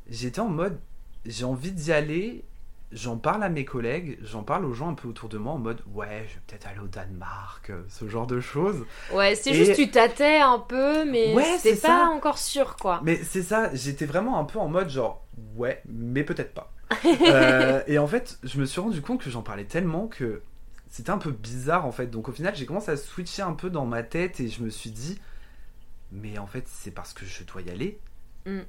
j'étais 0.10 0.40
en 0.42 0.50
mode 0.50 0.80
j'ai 1.26 1.46
envie 1.46 1.72
d'y 1.74 1.92
aller, 1.92 2.44
j'en 2.92 3.18
parle 3.18 3.44
à 3.44 3.50
mes 3.50 3.66
collègues, 3.66 4.18
j'en 4.24 4.44
parle 4.44 4.66
aux 4.66 4.74
gens 4.74 4.90
un 4.90 4.94
peu 4.96 5.08
autour 5.08 5.30
de 5.30 5.38
moi 5.38 5.54
en 5.54 5.58
mode 5.60 5.82
ouais, 5.94 6.26
je 6.30 6.36
vais 6.36 6.42
peut-être 6.48 6.68
aller 6.68 6.80
au 6.80 6.88
Danemark, 6.88 7.70
euh, 7.70 7.84
ce 7.90 8.08
genre 8.08 8.28
de 8.28 8.40
choses. 8.40 8.86
Ouais, 9.14 9.36
c'est 9.36 9.52
Et- 9.52 9.54
juste 9.54 9.76
tu 9.76 9.92
tâtais 9.92 10.40
un 10.40 10.60
peu, 10.60 11.06
mais 11.06 11.34
Ouais, 11.36 11.58
c'est 11.60 11.76
c'est 11.76 11.82
pas 11.82 11.88
ça. 12.06 12.10
encore 12.10 12.38
sûr, 12.38 12.78
quoi. 12.78 13.02
Mais 13.04 13.18
c'est 13.24 13.44
ça, 13.44 13.74
j'étais 13.76 14.06
vraiment 14.06 14.40
un 14.40 14.46
peu 14.46 14.60
en 14.60 14.70
mode 14.70 14.90
genre 14.90 15.26
ouais, 15.56 15.82
mais 15.88 16.24
peut-être 16.24 16.54
pas. 16.54 16.72
Euh, 17.06 17.84
et 17.88 17.98
en 18.00 18.08
fait, 18.08 18.40
je 18.44 18.60
me 18.60 18.66
suis 18.66 18.82
rendu 18.82 19.02
compte 19.02 19.22
que 19.22 19.30
j'en 19.30 19.42
parlais 19.44 19.66
tellement 19.66 20.08
que 20.08 20.42
c'était 20.90 21.12
un 21.12 21.18
peu 21.20 21.32
bizarre 21.32 21.86
en 21.86 21.92
fait. 21.92 22.08
Donc 22.08 22.30
au 22.30 22.32
final, 22.32 22.56
j'ai 22.56 22.66
commencé 22.66 22.92
à 22.92 22.98
switcher 22.98 23.42
un 23.44 23.54
peu 23.54 23.70
dans 23.70 23.86
ma 23.86 24.04
tête 24.04 24.40
et 24.40 24.48
je 24.50 24.64
me 24.64 24.70
suis 24.70 24.90
dit, 24.92 25.20
mais 26.12 26.38
en 26.40 26.48
fait, 26.48 26.68
c'est 26.68 26.92
parce 26.92 27.14
que 27.14 27.26
je 27.26 27.44
dois 27.44 27.62
y 27.62 27.70
aller. 27.70 28.00
Mm. 28.46 28.62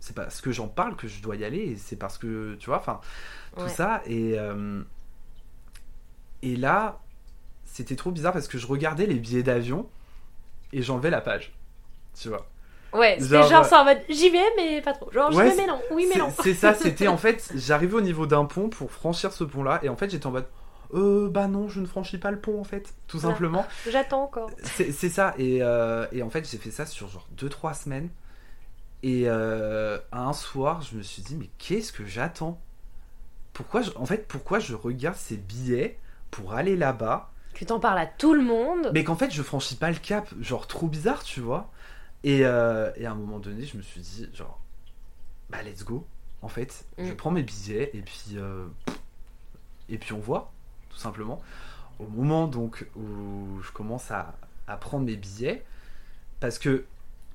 C'est 0.00 0.14
parce 0.14 0.40
que 0.40 0.52
j'en 0.52 0.68
parle 0.68 0.96
que 0.96 1.08
je 1.08 1.22
dois 1.22 1.36
y 1.36 1.44
aller 1.44 1.58
et 1.58 1.76
c'est 1.76 1.96
parce 1.96 2.18
que 2.18 2.54
tu 2.56 2.66
vois, 2.66 2.78
enfin, 2.78 3.00
tout 3.56 3.62
Ouais. 3.62 3.68
ça. 3.68 4.02
Et, 4.06 4.38
euh, 4.38 4.82
et 6.42 6.56
là, 6.56 7.00
c'était 7.64 7.96
trop 7.96 8.10
bizarre 8.10 8.32
parce 8.32 8.48
que 8.48 8.58
je 8.58 8.66
regardais 8.66 9.06
les 9.06 9.16
billets 9.18 9.42
d'avion 9.42 9.88
et 10.72 10.82
j'enlevais 10.82 11.10
la 11.10 11.20
page. 11.20 11.52
Tu 12.14 12.28
vois. 12.28 12.46
Ouais, 12.96 13.16
c'était 13.20 13.34
Genre, 13.34 13.48
genre, 13.48 13.60
euh, 13.64 13.68
ça 13.68 13.80
en 13.80 13.84
mode 13.84 13.98
j'y 14.08 14.30
vais, 14.30 14.38
mais 14.56 14.80
pas 14.80 14.92
trop. 14.92 15.10
Genre 15.12 15.30
j'y 15.32 15.38
Ouais, 15.38 15.44
vais, 15.50 15.56
mais 15.56 15.66
non. 15.66 15.80
Oui, 15.90 16.06
mais 16.08 16.18
non. 16.18 16.32
C'est 16.42 16.54
ça, 16.54 16.74
c'était 16.74 17.08
en 17.08 17.16
fait, 17.16 17.50
j'arrivais 17.54 17.94
au 17.94 18.00
niveau 18.00 18.26
d'un 18.26 18.44
pont 18.44 18.68
pour 18.68 18.90
franchir 18.90 19.32
ce 19.32 19.44
pont-là, 19.44 19.80
et 19.82 19.88
en 19.88 19.96
fait 19.96 20.10
j'étais 20.10 20.26
en 20.26 20.30
mode, 20.30 20.46
euh, 20.94 21.28
bah 21.28 21.48
non, 21.48 21.68
je 21.68 21.80
ne 21.80 21.86
franchis 21.86 22.18
pas 22.18 22.30
le 22.30 22.38
pont 22.40 22.60
en 22.60 22.64
fait, 22.64 22.94
tout 23.06 23.18
Voilà. 23.18 23.34
simplement. 23.34 23.66
J'attends 23.86 24.22
encore. 24.24 24.50
C'est 24.62 24.92
c'est 24.92 25.08
ça, 25.10 25.34
et, 25.38 25.58
euh, 25.62 26.06
et 26.12 26.22
en 26.22 26.30
fait 26.30 26.48
j'ai 26.50 26.58
fait 26.58 26.70
ça 26.70 26.86
sur 26.86 27.08
genre 27.08 27.26
2-3 27.36 27.74
semaines, 27.74 28.08
et 29.02 29.24
euh, 29.26 29.98
un 30.12 30.32
soir 30.32 30.82
je 30.82 30.96
me 30.96 31.02
suis 31.02 31.22
dit, 31.22 31.36
mais 31.36 31.50
qu'est-ce 31.58 31.92
que 31.92 32.06
j'attends? 32.06 32.60
Pourquoi 33.52 33.82
je, 33.82 33.90
En 33.96 34.06
fait, 34.06 34.26
pourquoi 34.28 34.58
je 34.58 34.74
regarde 34.74 35.16
ces 35.16 35.36
billets 35.36 35.98
pour 36.30 36.54
aller 36.54 36.76
là-bas, 36.76 37.30
Que 37.54 37.64
t'en 37.64 37.80
parles 37.80 37.98
à 37.98 38.06
tout 38.06 38.34
le 38.34 38.42
monde? 38.42 38.90
mais 38.92 39.04
qu'en 39.04 39.16
fait 39.16 39.30
je 39.30 39.42
franchis 39.42 39.76
pas 39.76 39.90
le 39.90 39.96
cap, 39.96 40.28
genre 40.40 40.66
trop 40.66 40.88
bizarre, 40.88 41.22
tu 41.24 41.40
vois 41.40 41.70
et, 42.24 42.44
euh, 42.44 42.90
et 42.96 43.06
à 43.06 43.12
un 43.12 43.14
moment 43.14 43.38
donné, 43.38 43.64
je 43.66 43.76
me 43.76 43.82
suis 43.82 44.00
dit, 44.00 44.28
genre, 44.34 44.60
bah 45.50 45.62
let's 45.62 45.84
go. 45.84 46.06
En 46.42 46.48
fait, 46.48 46.84
je 46.98 47.12
Mm. 47.12 47.16
prends 47.16 47.30
mes 47.30 47.42
billets 47.42 47.90
et 47.94 48.02
puis, 48.02 48.34
euh, 48.34 48.66
et 49.88 49.98
puis 49.98 50.12
on 50.12 50.18
voit, 50.20 50.52
tout 50.90 50.98
simplement. 50.98 51.40
Au 51.98 52.06
moment 52.06 52.46
donc 52.46 52.86
où 52.96 53.60
je 53.62 53.70
commence 53.72 54.10
à, 54.10 54.34
à 54.66 54.76
prendre 54.76 55.04
mes 55.06 55.16
billets, 55.16 55.64
parce 56.40 56.58
que 56.58 56.84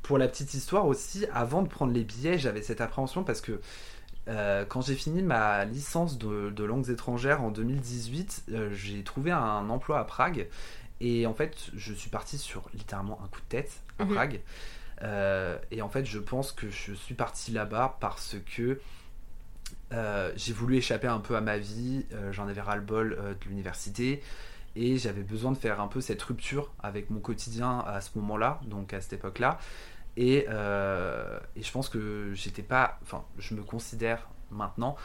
pour 0.03 0.17
la 0.17 0.27
petite 0.27 0.53
histoire 0.53 0.85
aussi, 0.85 1.25
avant 1.33 1.61
de 1.63 1.67
prendre 1.67 1.93
les 1.93 2.03
billets, 2.03 2.37
j'avais 2.37 2.61
cette 2.61 2.81
appréhension 2.81 3.23
parce 3.23 3.41
que 3.41 3.59
euh, 4.27 4.65
quand 4.65 4.81
j'ai 4.81 4.95
fini 4.95 5.23
ma 5.23 5.65
licence 5.65 6.17
de, 6.19 6.51
de 6.51 6.63
langues 6.63 6.89
étrangères 6.89 7.41
en 7.41 7.49
2018, 7.49 8.43
euh, 8.51 8.69
j'ai 8.71 9.03
trouvé 9.03 9.31
un 9.31 9.69
emploi 9.69 9.99
à 9.99 10.03
Prague. 10.03 10.47
Et 11.03 11.25
en 11.25 11.33
fait, 11.33 11.71
je 11.75 11.93
suis 11.93 12.09
parti 12.09 12.37
sur 12.37 12.69
littéralement 12.73 13.19
un 13.23 13.27
coup 13.27 13.41
de 13.41 13.47
tête 13.49 13.81
à 13.99 14.05
Mhm. 14.05 14.13
Prague. 14.13 14.41
Euh, 15.01 15.57
et 15.71 15.81
en 15.81 15.89
fait, 15.89 16.05
je 16.05 16.19
pense 16.19 16.51
que 16.51 16.69
je 16.69 16.93
suis 16.93 17.15
parti 17.15 17.51
là-bas 17.51 17.97
parce 17.99 18.35
que 18.55 18.79
euh, 19.93 20.31
j'ai 20.35 20.53
voulu 20.53 20.77
échapper 20.77 21.07
un 21.07 21.19
peu 21.19 21.35
à 21.35 21.41
ma 21.41 21.57
vie. 21.57 22.05
euh, 22.13 22.31
J'en 22.31 22.47
avais 22.47 22.61
ras-le-bol 22.61 23.17
de 23.17 23.49
l'université. 23.49 24.21
Et 24.75 24.97
j'avais 24.97 25.23
besoin 25.23 25.51
de 25.51 25.57
faire 25.57 25.81
un 25.81 25.87
peu 25.87 25.99
cette 25.99 26.21
rupture 26.21 26.71
avec 26.81 27.09
mon 27.09 27.19
quotidien 27.19 27.79
à 27.79 27.99
ce 27.99 28.11
moment-là, 28.19 28.61
donc 28.67 28.93
à 28.93 29.01
cette 29.01 29.13
époque-là. 29.13 29.57
Et, 30.17 30.45
et 30.45 31.63
je 31.63 31.71
pense 31.73 31.89
que 31.89 32.31
j'étais 32.33 32.61
pas. 32.63 32.97
Enfin, 33.01 33.25
je 33.37 33.53
me 33.53 33.63
considère 33.63 34.29
maintenant. 34.49 34.95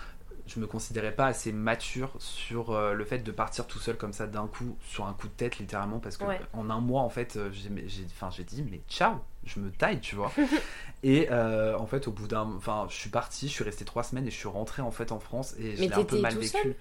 Je 0.46 0.60
me 0.60 0.66
considérais 0.68 1.10
pas 1.12 1.26
assez 1.26 1.50
mature 1.52 2.10
sur 2.18 2.70
euh, 2.70 2.92
le 2.92 3.04
fait 3.04 3.18
de 3.18 3.32
partir 3.32 3.66
tout 3.66 3.80
seul 3.80 3.96
comme 3.96 4.12
ça 4.12 4.26
d'un 4.28 4.46
coup, 4.46 4.76
sur 4.86 5.06
un 5.06 5.12
coup 5.12 5.26
de 5.26 5.32
tête 5.32 5.58
littéralement, 5.58 5.98
parce 5.98 6.16
que 6.16 6.24
Ouais. 6.24 6.40
en 6.52 6.70
un 6.70 6.80
mois 6.80 7.02
en 7.02 7.08
fait, 7.10 7.36
euh, 7.36 7.50
j'ai 7.52 8.44
dit 8.44 8.62
mais 8.70 8.80
ciao, 8.88 9.14
je 9.44 9.58
me 9.58 9.70
taille, 9.72 10.00
tu 10.00 10.14
vois. 10.14 10.30
et 11.02 11.28
euh, 11.32 11.76
en 11.78 11.86
fait, 11.86 12.06
au 12.06 12.12
bout 12.12 12.28
d'un. 12.28 12.48
Enfin, 12.56 12.86
je 12.88 12.94
suis 12.94 13.10
parti, 13.10 13.48
je 13.48 13.52
suis 13.52 13.64
resté 13.64 13.84
trois 13.84 14.04
semaines 14.04 14.26
et 14.26 14.30
je 14.30 14.36
suis 14.36 14.48
rentré 14.48 14.82
en 14.82 14.92
fait 14.92 15.10
en 15.10 15.18
France 15.18 15.54
et 15.58 15.74
je 15.76 15.82
l'ai 15.82 15.92
un 15.92 16.04
peu 16.04 16.20
mal 16.20 16.34
vécu. 16.36 16.76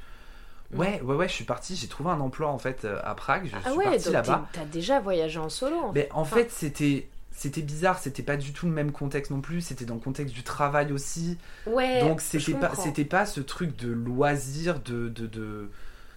Ouais, 0.74 1.00
ouais, 1.02 1.16
ouais, 1.16 1.28
je 1.28 1.34
suis 1.34 1.44
parti, 1.44 1.76
j'ai 1.76 1.88
trouvé 1.88 2.10
un 2.10 2.20
emploi 2.20 2.50
en 2.50 2.58
fait 2.58 2.86
à 2.86 3.14
Prague, 3.16 3.46
je 3.46 3.56
Ah 3.64 3.70
suis 3.70 3.78
ouais, 3.78 3.86
parti 3.86 4.10
là-bas. 4.12 4.48
t'as 4.52 4.66
déjà 4.66 5.00
voyagé 5.00 5.40
en 5.40 5.50
solo. 5.50 5.76
En 5.78 5.94
fait. 5.94 6.00
Mais 6.00 6.10
en 6.12 6.22
Enfin, 6.22 6.38
fait, 6.38 6.52
c'était 6.52 7.08
c'était 7.36 7.62
bizarre, 7.62 8.00
c'était 8.00 8.24
pas 8.24 8.38
du 8.38 8.54
tout 8.54 8.66
le 8.66 8.72
même 8.72 8.92
contexte 8.92 9.30
non 9.30 9.42
plus, 9.42 9.62
c'était 9.62 9.86
dans 9.86 9.96
le 9.96 10.00
contexte 10.00 10.34
du 10.34 10.44
travail 10.44 10.92
aussi. 10.94 11.38
ouais. 11.68 12.00
Donc 12.00 12.22
c'était 12.22 12.54
pas 12.54 12.74
c'était 12.76 13.06
pas 13.06 13.26
ce 13.26 13.42
truc 13.42 13.76
de 13.76 13.92
loisir 13.92 14.80
de 14.80 15.10
de, 15.10 15.28
de... 15.28 15.70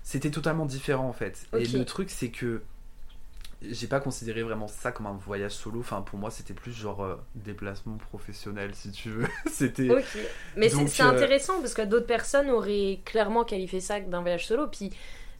c'était 0.04 0.30
totalement 0.30 0.64
différent 0.64 1.08
en 1.08 1.12
fait. 1.12 1.46
Et 1.56 1.66
le 1.66 1.84
truc 1.84 2.10
c'est 2.10 2.30
que 2.30 2.62
j'ai 3.60 3.88
pas 3.88 3.98
considéré 3.98 4.44
vraiment 4.44 4.68
ça 4.68 4.92
comme 4.92 5.06
un 5.06 5.18
voyage 5.26 5.50
solo, 5.50 5.80
enfin 5.80 6.02
pour 6.02 6.20
moi 6.20 6.30
c'était 6.30 6.54
plus 6.54 6.72
genre 6.72 7.02
euh, 7.02 7.16
déplacement 7.34 7.96
professionnel 7.96 8.70
si 8.74 8.92
tu 8.92 9.10
veux. 9.10 9.26
c'était 9.50 9.90
Ok. 9.90 10.04
Mais 10.56 10.68
c'est 10.68 11.02
euh, 11.02 11.06
intéressant 11.06 11.60
parce 11.60 11.74
que 11.74 11.82
d'autres 11.82 12.06
personnes 12.06 12.48
auraient 12.48 13.00
clairement 13.04 13.42
qualifié 13.44 13.80
ça 13.80 13.98
d'un 13.98 14.20
voyage 14.20 14.46
solo. 14.46 14.68
Puis... 14.68 14.92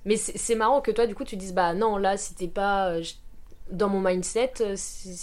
Mais 0.04 0.16
c'est 0.16 0.38
c'est 0.38 0.54
marrant 0.54 0.80
que 0.80 0.90
toi, 0.90 1.06
du 1.06 1.14
coup, 1.14 1.24
tu 1.24 1.36
dises 1.36 1.52
Bah 1.52 1.74
non, 1.74 1.96
là, 1.96 2.16
c'était 2.16 2.48
pas. 2.48 2.94
Dans 3.70 3.88
mon 3.88 4.00
mindset, 4.00 4.52
euh, 4.60 4.76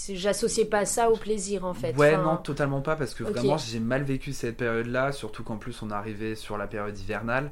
j'associais 0.10 0.66
pas 0.66 0.86
ça 0.86 1.10
au 1.10 1.16
plaisir 1.18 1.66
en 1.66 1.74
fait. 1.74 1.96
Ouais, 1.96 2.14
Enfin, 2.16 2.24
non, 2.24 2.38
totalement 2.38 2.82
pas, 2.82 2.96
parce 2.96 3.14
que 3.16 3.24
vraiment 3.24 3.58
j'ai 3.58 3.80
mal 3.80 4.04
vécu 4.04 4.34
cette 4.34 4.58
période-là, 4.58 5.12
surtout 5.12 5.44
qu'en 5.44 5.58
plus 5.58 5.82
on 5.82 5.90
arrivait 5.90 6.36
sur 6.36 6.58
la 6.58 6.68
période 6.68 6.98
hivernale. 6.98 7.52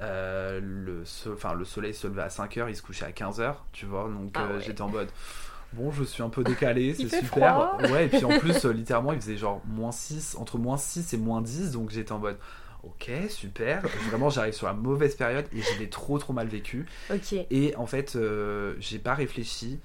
Euh, 0.00 0.60
le, 0.62 1.04
so- 1.04 1.36
le 1.56 1.64
soleil 1.64 1.92
se 1.92 2.06
levait 2.06 2.22
à 2.22 2.28
5h, 2.28 2.66
il 2.70 2.76
se 2.76 2.80
couchait 2.82 3.04
à 3.04 3.10
15h, 3.10 3.54
tu 3.72 3.84
vois, 3.84 4.04
donc 4.08 4.30
Ah 4.34 4.44
euh, 4.44 4.56
ouais. 4.56 4.62
j'étais 4.64 4.80
en 4.80 4.88
mode 4.88 5.08
bon, 5.74 5.90
je 5.92 6.04
suis 6.04 6.22
un 6.22 6.30
peu 6.30 6.42
décalé, 6.42 6.94
c'est 6.94 7.08
super. 7.20 7.76
Ouais, 7.92 8.06
et 8.06 8.08
puis 8.08 8.24
en 8.24 8.38
plus, 8.38 8.64
euh, 8.64 8.72
littéralement, 8.72 9.12
il 9.12 9.20
faisait 9.20 9.36
genre 9.36 9.60
moins 9.66 9.92
6, 9.92 10.36
entre 10.38 10.56
moins 10.56 10.78
6 10.78 11.12
et 11.12 11.18
moins 11.18 11.42
10, 11.42 11.72
donc 11.72 11.90
j'étais 11.90 12.12
en 12.12 12.18
mode 12.18 12.38
ok, 12.82 13.10
super. 13.28 13.82
Vraiment, 14.08 14.30
j'arrive 14.30 14.54
sur 14.54 14.66
la 14.66 14.72
mauvaise 14.72 15.14
période 15.16 15.44
et 15.52 15.60
je 15.60 15.78
l'ai 15.78 15.90
trop 15.90 16.18
trop 16.18 16.32
mal 16.32 16.48
vécu. 16.48 16.86
Ok. 17.12 17.34
Et 17.50 17.76
en 17.76 17.84
fait, 17.86 18.16
euh, 18.16 18.74
j'ai 18.80 18.98
pas 18.98 19.12
réfléchi 19.14 19.78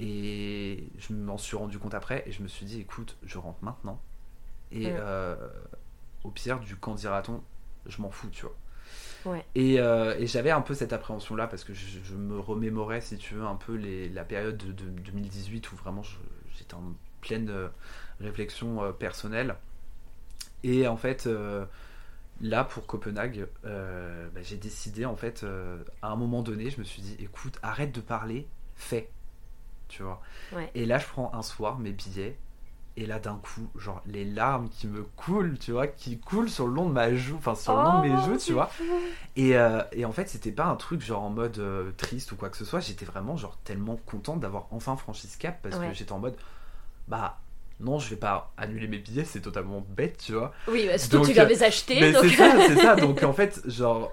et 0.00 0.88
je 0.98 1.14
m'en 1.14 1.38
suis 1.38 1.56
rendu 1.56 1.78
compte 1.78 1.94
après 1.94 2.24
et 2.26 2.32
je 2.32 2.42
me 2.42 2.48
suis 2.48 2.66
dit, 2.66 2.80
écoute, 2.80 3.16
je 3.22 3.38
rentre 3.38 3.64
maintenant. 3.64 4.00
Et 4.72 4.88
euh, 4.88 5.36
au 6.24 6.30
pire, 6.30 6.60
du 6.60 6.76
quand 6.76 6.94
dira-t-on, 6.94 7.42
je 7.86 8.02
m'en 8.02 8.10
fous, 8.10 8.28
tu 8.30 8.46
vois. 8.46 8.56
Ouais. 9.32 9.44
Et, 9.54 9.80
euh, 9.80 10.16
et 10.18 10.26
j'avais 10.26 10.50
un 10.50 10.60
peu 10.60 10.74
cette 10.74 10.92
appréhension-là 10.92 11.46
parce 11.46 11.64
que 11.64 11.74
je, 11.74 11.98
je 12.02 12.14
me 12.14 12.38
remémorais, 12.38 13.00
si 13.00 13.16
tu 13.16 13.34
veux, 13.34 13.44
un 13.44 13.56
peu 13.56 13.74
les, 13.74 14.08
la 14.08 14.24
période 14.24 14.56
de, 14.56 14.72
de 14.72 14.88
2018 14.88 15.72
où 15.72 15.76
vraiment 15.76 16.02
j'étais 16.56 16.74
en 16.74 16.94
pleine 17.20 17.48
euh, 17.50 17.68
réflexion 18.20 18.92
personnelle. 18.92 19.56
Et 20.62 20.86
en 20.88 20.96
fait, 20.96 21.26
euh, 21.26 21.64
là 22.40 22.64
pour 22.64 22.86
Copenhague, 22.86 23.46
euh, 23.64 24.28
bah, 24.34 24.42
j'ai 24.42 24.56
décidé 24.56 25.04
en 25.04 25.16
fait, 25.16 25.42
euh, 25.44 25.82
à 26.02 26.08
un 26.08 26.16
moment 26.16 26.42
donné, 26.42 26.70
je 26.70 26.78
me 26.80 26.84
suis 26.84 27.02
dit, 27.02 27.16
écoute, 27.20 27.58
arrête 27.62 27.92
de 27.92 28.00
parler, 28.00 28.48
fais. 28.74 29.10
Tu 29.88 30.02
vois. 30.02 30.20
Ouais. 30.52 30.70
Et 30.74 30.84
là, 30.86 30.98
je 30.98 31.06
prends 31.06 31.32
un 31.34 31.42
soir 31.42 31.78
mes 31.78 31.92
billets. 31.92 32.36
Et 32.98 33.04
là, 33.04 33.18
d'un 33.18 33.36
coup, 33.36 33.68
genre, 33.76 34.00
les 34.06 34.24
larmes 34.24 34.70
qui 34.70 34.86
me 34.86 35.02
coulent, 35.02 35.58
tu 35.58 35.72
vois, 35.72 35.86
qui 35.86 36.18
coulent 36.18 36.48
sur 36.48 36.66
le 36.66 36.72
long 36.72 36.86
de 36.88 36.94
ma 36.94 37.14
joue, 37.14 37.36
enfin, 37.36 37.54
sur 37.54 37.76
le 37.76 37.82
long 37.82 38.00
de 38.02 38.08
mes 38.08 38.14
Oh, 38.16 38.24
joues, 38.24 38.38
tu 38.38 38.52
vois. 38.54 38.68
fou. 38.68 38.84
Et, 39.36 39.54
euh, 39.58 39.82
et 39.92 40.06
en 40.06 40.12
fait, 40.12 40.30
c'était 40.30 40.50
pas 40.50 40.64
un 40.64 40.76
truc 40.76 41.02
genre 41.02 41.22
en 41.22 41.28
mode 41.28 41.58
euh, 41.58 41.90
triste 41.98 42.32
ou 42.32 42.36
quoi 42.36 42.48
que 42.48 42.56
ce 42.56 42.64
soit. 42.64 42.80
J'étais 42.80 43.04
vraiment 43.04 43.36
genre 43.36 43.58
tellement 43.64 43.96
contente 44.06 44.40
d'avoir 44.40 44.66
enfin 44.70 44.96
franchi 44.96 45.26
ce 45.26 45.36
cap 45.36 45.58
parce 45.62 45.76
Ouais. 45.76 45.88
que 45.88 45.94
j'étais 45.94 46.12
en 46.12 46.20
mode, 46.20 46.36
bah 47.06 47.38
non, 47.80 47.98
je 47.98 48.08
vais 48.08 48.16
pas 48.16 48.50
annuler 48.56 48.88
mes 48.88 48.96
billets, 48.98 49.26
c'est 49.26 49.42
totalement 49.42 49.84
bête, 49.90 50.16
tu 50.16 50.32
vois. 50.32 50.54
Oui, 50.66 50.86
bah, 50.86 50.96
surtout 50.96 51.18
Donc, 51.18 51.26
que 51.26 51.32
tu 51.32 51.36
l'avais 51.36 51.62
acheté. 51.62 52.00
Mais 52.00 52.12
donc... 52.12 52.24
c'est 52.24 52.30
ça, 52.36 52.54
c'est 52.66 52.76
ça. 52.76 52.96
Donc 52.96 53.22
en 53.22 53.34
fait, 53.34 53.60
genre, 53.68 54.10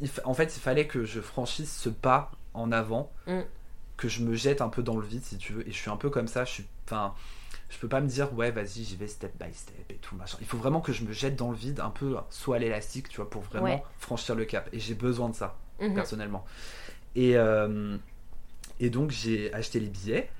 il 0.00 0.10
en 0.24 0.34
fait, 0.34 0.56
il 0.56 0.60
fallait 0.60 0.88
que 0.88 1.04
je 1.04 1.20
franchisse 1.20 1.72
ce 1.80 1.88
pas 1.88 2.32
en 2.52 2.72
avant, 2.72 3.12
Mm. 3.28 3.42
Que 3.98 4.08
je 4.08 4.22
me 4.22 4.34
jette 4.34 4.62
un 4.62 4.70
peu 4.70 4.82
dans 4.82 4.96
le 4.96 5.06
vide, 5.06 5.22
si 5.24 5.36
tu 5.36 5.52
veux. 5.52 5.68
Et 5.68 5.72
je 5.72 5.76
suis 5.76 5.90
un 5.90 5.96
peu 5.98 6.08
comme 6.08 6.28
ça. 6.28 6.46
Je 6.46 6.50
suis, 6.52 6.66
enfin, 6.86 7.14
je 7.68 7.76
peux 7.78 7.88
pas 7.88 8.00
me 8.00 8.08
dire 8.08 8.32
ouais, 8.34 8.50
vas-y, 8.50 8.84
j'y 8.84 8.96
vais 8.96 9.08
step 9.08 9.32
by 9.38 9.52
step 9.52 9.90
et 9.90 9.96
tout 9.96 10.16
machin. 10.16 10.38
Il 10.40 10.46
faut 10.46 10.56
vraiment 10.58 10.80
que 10.80 10.92
je 10.94 11.04
me 11.04 11.12
jette 11.12 11.36
dans 11.36 11.50
le 11.50 11.56
vide, 11.56 11.80
un 11.80 11.90
peu 11.90 12.16
soit 12.30 12.56
à 12.56 12.58
l'élastique, 12.60 13.10
tu 13.10 13.16
vois, 13.16 13.28
pour 13.28 13.42
vraiment 13.42 13.64
Ouais. 13.66 13.82
franchir 13.98 14.34
le 14.34 14.46
cap. 14.46 14.70
Et 14.72 14.80
j'ai 14.80 14.94
besoin 14.94 15.28
de 15.28 15.34
ça 15.34 15.58
Mhm. 15.80 15.94
personnellement. 15.94 16.46
Et, 17.16 17.36
euh, 17.36 17.96
et 18.80 18.90
donc 18.90 19.10
j'ai 19.10 19.52
acheté 19.52 19.80
les 19.80 19.88
billets. 19.88 20.30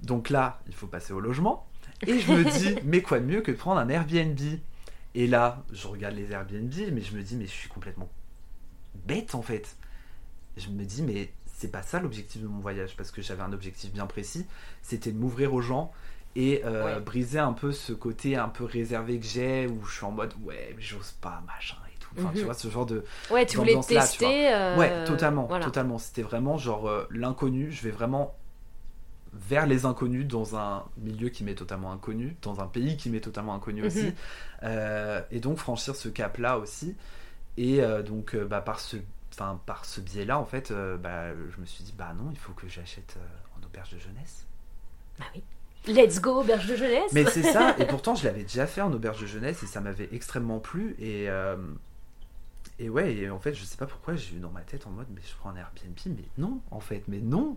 Donc 0.00 0.30
là, 0.30 0.60
il 0.68 0.74
faut 0.74 0.86
passer 0.88 1.12
au 1.12 1.20
logement. 1.20 1.66
Et 2.06 2.18
je 2.18 2.32
me 2.32 2.44
dis, 2.44 2.78
mais 2.84 3.02
quoi 3.02 3.20
de 3.20 3.24
mieux 3.26 3.40
que 3.40 3.50
de 3.52 3.56
prendre 3.56 3.80
un 3.80 3.88
Airbnb? 3.88 4.38
Et 5.14 5.26
là, 5.26 5.62
je 5.72 5.86
regarde 5.88 6.14
les 6.16 6.32
Airbnb, 6.32 6.72
mais 6.92 7.02
je 7.02 7.14
me 7.16 7.22
dis, 7.22 7.36
mais 7.36 7.46
je 7.46 7.50
suis 7.52 7.68
complètement 7.68 8.08
bête 9.06 9.34
en 9.34 9.42
fait. 9.42 9.76
Je 10.56 10.68
me 10.68 10.84
dis, 10.84 11.02
mais 11.02 11.30
c'est 11.62 11.70
pas 11.70 11.82
ça 11.82 12.00
l'objectif 12.00 12.42
de 12.42 12.48
mon 12.48 12.58
voyage, 12.58 12.96
parce 12.96 13.12
que 13.12 13.22
j'avais 13.22 13.42
un 13.42 13.52
objectif 13.52 13.92
bien 13.92 14.06
précis, 14.06 14.44
c'était 14.82 15.12
de 15.12 15.18
m'ouvrir 15.18 15.54
aux 15.54 15.60
gens 15.62 15.92
et 16.34 16.62
euh, 16.64 16.98
briser 16.98 17.38
un 17.38 17.52
peu 17.52 17.70
ce 17.70 17.92
côté 17.92 18.36
un 18.36 18.48
peu 18.48 18.64
réservé 18.64 19.20
que 19.20 19.26
j'ai, 19.26 19.68
où 19.68 19.84
je 19.84 19.94
suis 19.94 20.04
en 20.04 20.10
mode, 20.10 20.34
ouais, 20.42 20.74
j'ose 20.80 21.12
pas, 21.20 21.40
machin 21.46 21.76
et 21.94 21.98
tout. 22.00 22.08
Enfin, 22.18 22.30
tu 22.32 22.38
Mhm. 22.40 22.44
vois, 22.46 22.54
ce 22.54 22.68
genre 22.68 22.86
de. 22.86 23.04
Ouais, 23.30 23.46
tu 23.46 23.58
voulais 23.58 23.74
là, 23.74 23.80
tu 23.82 23.94
tester. 23.94 24.52
euh, 24.52 24.76
Ouais, 24.76 25.04
totalement, 25.04 25.46
voilà. 25.46 25.64
totalement. 25.64 25.98
C'était 25.98 26.22
vraiment 26.22 26.56
genre 26.58 26.88
euh, 26.88 27.06
l'inconnu. 27.10 27.70
Je 27.70 27.82
vais 27.82 27.90
vraiment 27.92 28.34
vers 29.34 29.66
les 29.66 29.84
inconnus 29.86 30.26
dans 30.26 30.56
un 30.56 30.84
milieu 30.96 31.28
qui 31.28 31.44
m'est 31.44 31.54
totalement 31.54 31.92
inconnu, 31.92 32.36
dans 32.42 32.60
un 32.60 32.66
pays 32.66 32.96
qui 32.96 33.08
m'est 33.08 33.20
totalement 33.20 33.54
inconnu 33.54 33.82
Mhm. 33.82 33.86
aussi, 33.86 34.14
et 35.30 35.40
donc 35.40 35.58
franchir 35.58 35.94
ce 35.96 36.08
cap-là 36.08 36.58
aussi. 36.58 36.96
Et 37.56 37.80
donc 38.06 38.36
bah, 38.36 38.60
par 38.60 38.80
ce, 38.80 38.96
enfin 39.32 39.60
par 39.66 39.84
ce 39.84 40.00
biais-là, 40.00 40.38
en 40.38 40.44
fait, 40.44 40.70
euh, 40.70 40.96
bah, 40.96 41.34
je 41.34 41.60
me 41.60 41.66
suis 41.66 41.84
dit 41.84 41.94
bah 41.96 42.14
non, 42.16 42.30
il 42.30 42.38
faut 42.38 42.52
que 42.52 42.68
j'achète 42.68 43.16
euh, 43.18 43.58
en 43.60 43.66
auberge 43.66 43.90
de 43.92 43.98
jeunesse. 43.98 44.46
Bah 45.18 45.26
oui. 45.34 45.42
Let's 45.86 46.20
go, 46.20 46.40
auberge 46.40 46.68
de 46.68 46.76
jeunesse. 46.76 47.12
Mais 47.12 47.24
c'est 47.24 47.42
ça, 47.42 47.76
et 47.78 47.86
pourtant 47.88 48.14
je 48.14 48.24
l'avais 48.24 48.42
déjà 48.42 48.66
fait 48.66 48.82
en 48.82 48.92
auberge 48.92 49.20
de 49.20 49.26
jeunesse 49.26 49.62
et 49.62 49.66
ça 49.66 49.80
m'avait 49.80 50.08
extrêmement 50.12 50.60
plu. 50.60 50.94
Et, 50.98 51.28
euh, 51.28 51.56
et 52.78 52.88
ouais, 52.88 53.14
et 53.14 53.30
en 53.30 53.40
fait, 53.40 53.54
je 53.54 53.64
sais 53.64 53.76
pas 53.76 53.86
pourquoi 53.86 54.14
j'ai 54.14 54.36
eu 54.36 54.38
dans 54.38 54.50
ma 54.50 54.60
tête 54.60 54.86
en 54.86 54.90
mode, 54.90 55.08
mais 55.10 55.20
je 55.28 55.34
prends 55.36 55.50
un 55.50 55.56
Airbnb, 55.56 55.96
mais 56.06 56.28
non, 56.38 56.60
en 56.70 56.80
fait, 56.80 57.02
mais 57.08 57.20
non, 57.20 57.56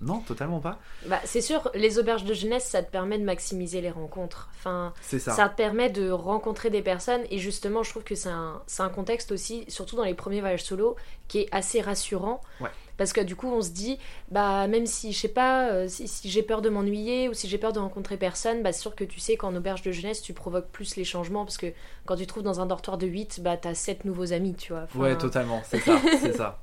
non, 0.00 0.20
totalement 0.20 0.60
pas. 0.60 0.78
Bah, 1.06 1.20
c'est 1.24 1.40
sûr, 1.40 1.70
les 1.74 1.98
auberges 1.98 2.24
de 2.24 2.34
jeunesse, 2.34 2.64
ça 2.66 2.82
te 2.82 2.90
permet 2.90 3.18
de 3.18 3.24
maximiser 3.24 3.80
les 3.80 3.90
rencontres. 3.90 4.48
Enfin, 4.58 4.92
C'est 5.00 5.18
ça. 5.18 5.32
ça. 5.32 5.48
te 5.48 5.56
permet 5.56 5.88
de 5.88 6.10
rencontrer 6.10 6.68
des 6.70 6.82
personnes. 6.82 7.22
Et 7.30 7.38
justement, 7.38 7.82
je 7.82 7.90
trouve 7.90 8.04
que 8.04 8.14
c'est 8.14 8.28
un, 8.28 8.60
c'est 8.66 8.82
un 8.82 8.88
contexte 8.90 9.32
aussi, 9.32 9.64
surtout 9.68 9.96
dans 9.96 10.04
les 10.04 10.14
premiers 10.14 10.40
voyages 10.40 10.64
solo, 10.64 10.96
qui 11.28 11.38
est 11.40 11.48
assez 11.50 11.80
rassurant. 11.80 12.40
Ouais. 12.60 12.68
Parce 12.98 13.12
que 13.12 13.20
du 13.20 13.36
coup, 13.36 13.48
on 13.48 13.60
se 13.60 13.70
dit, 13.70 13.98
bah, 14.30 14.66
même 14.68 14.86
si, 14.86 15.12
je 15.12 15.18
sais 15.20 15.28
pas, 15.28 15.68
euh, 15.70 15.86
si, 15.88 16.08
si 16.08 16.30
j'ai 16.30 16.42
peur 16.42 16.62
de 16.62 16.70
m'ennuyer 16.70 17.28
ou 17.28 17.34
si 17.34 17.46
j'ai 17.48 17.58
peur 17.58 17.72
de 17.74 17.78
rencontrer 17.78 18.16
personne, 18.16 18.62
bah, 18.62 18.72
c'est 18.72 18.80
sûr 18.80 18.94
que 18.94 19.04
tu 19.04 19.20
sais 19.20 19.36
qu'en 19.36 19.54
auberge 19.54 19.82
de 19.82 19.92
jeunesse, 19.92 20.22
tu 20.22 20.32
provoques 20.32 20.68
plus 20.68 20.96
les 20.96 21.04
changements. 21.04 21.44
Parce 21.44 21.58
que 21.58 21.72
quand 22.06 22.16
tu 22.16 22.22
te 22.24 22.28
trouves 22.28 22.42
dans 22.42 22.60
un 22.60 22.66
dortoir 22.66 22.96
de 22.98 23.06
8, 23.06 23.40
bah, 23.42 23.56
t'as 23.58 23.74
7 23.74 24.04
nouveaux 24.06 24.32
amis, 24.32 24.54
tu 24.54 24.72
vois. 24.72 24.84
Enfin, 24.84 24.98
Ouais, 24.98 25.16
totalement, 25.18 25.62
c'est 25.66 25.80
ça, 25.80 25.96
c'est 26.20 26.32
ça. 26.36 26.58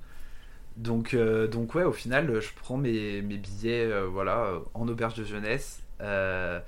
Donc, 0.75 1.13
euh, 1.13 1.48
donc 1.48 1.75
ouais, 1.75 1.84
au 1.84 1.92
final, 1.92 2.39
je 2.42 2.50
prends 2.56 2.77
mes, 2.77 3.22
mes 3.22 3.38
billets, 3.38 3.86
euh, 3.86 4.06
voilà, 4.08 4.38
euh, 4.46 4.60
en 4.74 4.88
auberge 4.88 5.13
de 5.13 5.24
jeunesse, 5.24 5.84
euh, 6.01 6.60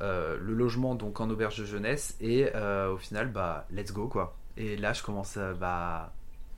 le 0.00 0.52
logement 0.54 0.94
donc 0.94 1.20
en 1.20 1.30
auberge 1.30 1.58
de 1.58 1.64
jeunesse, 1.64 2.16
et 2.20 2.46
au 2.90 2.96
final, 2.98 3.28
bah, 3.30 3.66
let's 3.70 3.92
go 3.92 4.06
quoi. 4.08 4.36
Et 4.56 4.76
là, 4.76 4.92
je 4.92 5.02
commence 5.02 5.38
bah, 5.58 6.12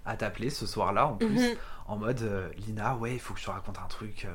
à 0.04 0.16
t'appeler 0.16 0.50
ce 0.50 0.66
soir-là, 0.66 1.06
en 1.06 1.16
plus, 1.16 1.50
Mhm. 1.52 1.56
en 1.86 1.96
mode, 1.96 2.50
Lina, 2.56 2.96
ouais, 2.96 3.12
il 3.14 3.20
faut 3.20 3.34
que 3.34 3.40
je 3.40 3.44
te 3.46 3.50
raconte 3.50 3.78
un 3.78 3.86
truc. 3.88 4.26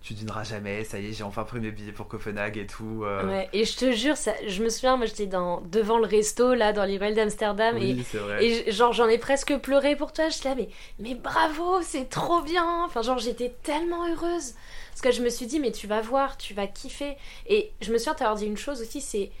Tu 0.00 0.14
dîneras 0.14 0.44
jamais, 0.44 0.84
ça 0.84 0.98
y 0.98 1.06
est, 1.08 1.12
j'ai 1.12 1.24
enfin 1.24 1.44
pris 1.44 1.60
mes 1.60 1.70
billets 1.70 1.92
pour 1.92 2.08
Copenhague 2.08 2.56
et 2.58 2.66
tout. 2.66 3.02
euh, 3.04 3.24
Ouais, 3.26 3.48
et 3.52 3.64
je 3.64 3.76
te 3.76 3.90
jure, 3.90 4.16
ça, 4.16 4.32
je 4.46 4.62
me 4.62 4.68
souviens, 4.68 4.96
moi 4.96 5.06
j'étais 5.06 5.26
dans, 5.26 5.60
devant 5.62 5.98
le 5.98 6.06
resto, 6.06 6.54
là, 6.54 6.72
dans 6.72 6.84
les 6.84 6.98
ruelles 6.98 7.16
d'Amsterdam, 7.16 7.76
et 7.76 7.80
oui. 7.80 8.04
Et 8.38 8.54
j- 8.66 8.72
genre 8.72 8.92
j'en 8.92 9.08
ai 9.08 9.18
presque 9.18 9.56
pleuré 9.58 9.96
pour 9.96 10.12
toi, 10.12 10.28
j'étais 10.28 10.50
là 10.50 10.54
mais, 10.54 10.68
mais 11.00 11.14
bravo, 11.16 11.82
c'est 11.82 12.08
trop 12.08 12.42
bien. 12.42 12.84
Enfin 12.84 13.02
genre 13.02 13.18
j'étais 13.18 13.52
tellement 13.64 14.06
heureuse 14.08 14.54
parce 14.90 15.00
que 15.02 15.10
je 15.10 15.20
me 15.22 15.30
suis 15.30 15.46
dit 15.46 15.58
mais 15.58 15.72
tu 15.72 15.88
vas 15.88 16.00
voir, 16.00 16.36
tu 16.36 16.54
vas 16.54 16.68
kiffer. 16.68 17.16
Et 17.48 17.72
je 17.80 17.92
me 17.92 17.98
souviens 17.98 18.14
t'avoir 18.14 18.36
dit 18.36 18.46
une 18.46 18.56
chose 18.56 18.80
aussi, 18.82 19.00
c'est 19.00 19.32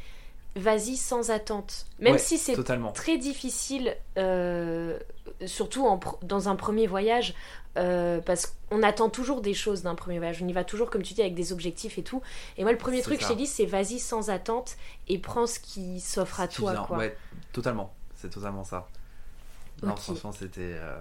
vas-y 0.56 0.96
sans 0.96 1.30
attente. 1.30 1.86
Même 2.00 2.14
Ouais, 2.14 2.18
si 2.18 2.36
c'est 2.38 2.56
très 2.94 3.16
difficile, 3.18 3.96
euh, 4.18 4.98
surtout 5.46 5.86
en 5.86 6.00
dans 6.22 6.48
un 6.48 6.56
premier 6.56 6.86
voyage, 6.86 7.34
euh, 7.76 8.20
parce 8.20 8.54
qu'on 8.68 8.82
attend 8.82 9.08
toujours 9.08 9.40
des 9.40 9.54
choses 9.54 9.82
d'un 9.82 9.94
premier 9.94 10.18
voyage. 10.18 10.42
On 10.42 10.48
y 10.48 10.52
va 10.52 10.64
toujours, 10.64 10.90
comme 10.90 11.02
tu 11.02 11.14
dis, 11.14 11.20
avec 11.20 11.34
des 11.34 11.52
objectifs 11.52 11.96
et 11.98 12.02
tout. 12.02 12.22
Et 12.56 12.62
moi, 12.62 12.72
le 12.72 12.78
premier 12.78 13.02
truc 13.02 13.18
que 13.18 13.22
je 13.22 13.28
t'ai 13.28 13.36
dit, 13.36 13.46
c'est 13.46 13.66
vas-y 13.66 13.98
sans 14.00 14.30
attente 14.30 14.76
et 15.08 15.18
prends 15.18 15.46
ce 15.46 15.60
qui 15.60 16.00
s'offre 16.00 16.40
à 16.40 16.48
toi. 16.48 16.84
Quoi. 16.88 16.96
Ouais, 16.98 17.16
totalement. 17.52 17.92
C'est 18.16 18.30
totalement 18.30 18.64
ça. 18.64 18.88
Non, 19.82 19.94
franchement, 19.94 20.32
c'était. 20.32 20.60
euh, 20.74 20.98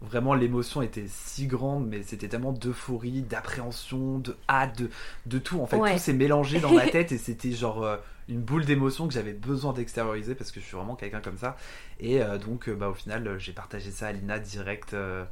vraiment, 0.00 0.34
l'émotion 0.34 0.80
était 0.82 1.06
si 1.08 1.46
grande, 1.46 1.86
mais 1.86 2.02
c'était 2.02 2.28
tellement 2.28 2.52
d'euphorie, 2.52 3.22
d'appréhension, 3.22 4.18
de 4.18 4.36
hâte, 4.48 4.78
de, 4.78 4.90
de 5.26 5.38
tout. 5.38 5.60
En 5.60 5.66
fait, 5.66 5.76
Ouais. 5.76 5.92
tout 5.94 5.98
s'est 5.98 6.12
mélangé 6.14 6.60
dans 6.60 6.72
ma 6.72 6.86
tête 6.88 7.12
et 7.12 7.18
c'était 7.18 7.52
genre 7.52 7.82
euh, 7.82 7.96
une 8.28 8.40
boule 8.42 8.64
d'émotion 8.64 9.08
que 9.08 9.14
j'avais 9.14 9.32
besoin 9.32 9.72
d'extérioriser 9.72 10.34
parce 10.34 10.50
que 10.52 10.60
je 10.60 10.66
suis 10.66 10.76
vraiment 10.76 10.96
quelqu'un 10.96 11.20
comme 11.20 11.38
ça. 11.38 11.56
Et 12.00 12.22
euh, 12.22 12.38
donc, 12.38 12.68
euh, 12.68 12.74
bah, 12.74 12.88
au 12.88 12.94
final, 12.94 13.26
euh, 13.26 13.38
j'ai 13.38 13.52
partagé 13.52 13.90
ça 13.90 14.08
à 14.08 14.12
Lina 14.12 14.38
direct. 14.38 14.94
euh, 14.94 15.24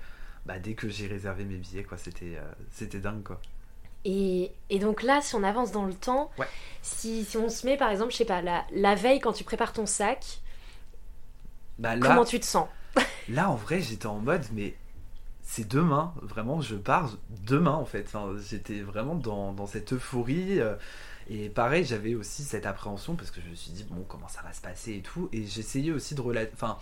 bah, 0.46 0.58
dès 0.58 0.74
que 0.74 0.88
j'ai 0.88 1.06
réservé 1.06 1.44
mes 1.44 1.56
billets, 1.56 1.84
quoi, 1.84 1.98
c'était 1.98 2.36
euh, 2.36 2.42
c'était 2.70 3.00
dingue, 3.00 3.22
quoi. 3.22 3.40
Et, 4.04 4.52
et 4.70 4.78
donc 4.78 5.02
là, 5.02 5.20
si 5.22 5.34
on 5.34 5.42
avance 5.42 5.72
dans 5.72 5.86
le 5.86 5.94
temps, 5.94 6.30
Ouais. 6.36 6.48
si, 6.82 7.24
si 7.24 7.36
on 7.38 7.48
se 7.48 7.66
met 7.66 7.76
par 7.76 7.90
exemple, 7.90 8.12
je 8.12 8.18
sais 8.18 8.24
pas, 8.26 8.42
la, 8.42 8.64
la 8.72 8.94
veille 8.94 9.20
quand 9.20 9.32
tu 9.32 9.44
prépares 9.44 9.72
ton 9.72 9.86
sac, 9.86 10.40
Bah, 11.78 11.96
là, 11.96 12.00
comment 12.08 12.24
tu 12.24 12.38
te 12.40 12.46
sens? 12.46 12.68
Là, 13.28 13.50
en 13.50 13.56
vrai, 13.56 13.80
j'étais 13.80 14.06
en 14.06 14.18
mode, 14.20 14.44
mais 14.52 14.76
c'est 15.42 15.68
demain, 15.68 16.14
vraiment, 16.22 16.60
je 16.60 16.76
pars 16.76 17.16
demain, 17.30 17.72
en 17.74 17.84
fait. 17.86 18.04
Enfin, 18.06 18.34
j'étais 18.48 18.80
vraiment 18.82 19.14
dans, 19.14 19.52
dans 19.52 19.66
cette 19.66 19.92
euphorie. 19.94 20.60
Et 21.28 21.48
pareil, 21.48 21.84
j'avais 21.84 22.14
aussi 22.14 22.42
cette 22.42 22.66
appréhension 22.66 23.14
parce 23.16 23.30
que 23.30 23.40
je 23.40 23.48
me 23.48 23.54
suis 23.54 23.70
dit, 23.72 23.84
bon, 23.84 24.04
comment 24.08 24.28
ça 24.28 24.42
va 24.42 24.52
se 24.52 24.60
passer 24.60 24.94
et 24.94 25.00
tout. 25.00 25.28
Et 25.32 25.46
j'essayais 25.46 25.90
aussi 25.92 26.14
de 26.14 26.20
relativiser, 26.20 26.54
enfin, 26.62 26.78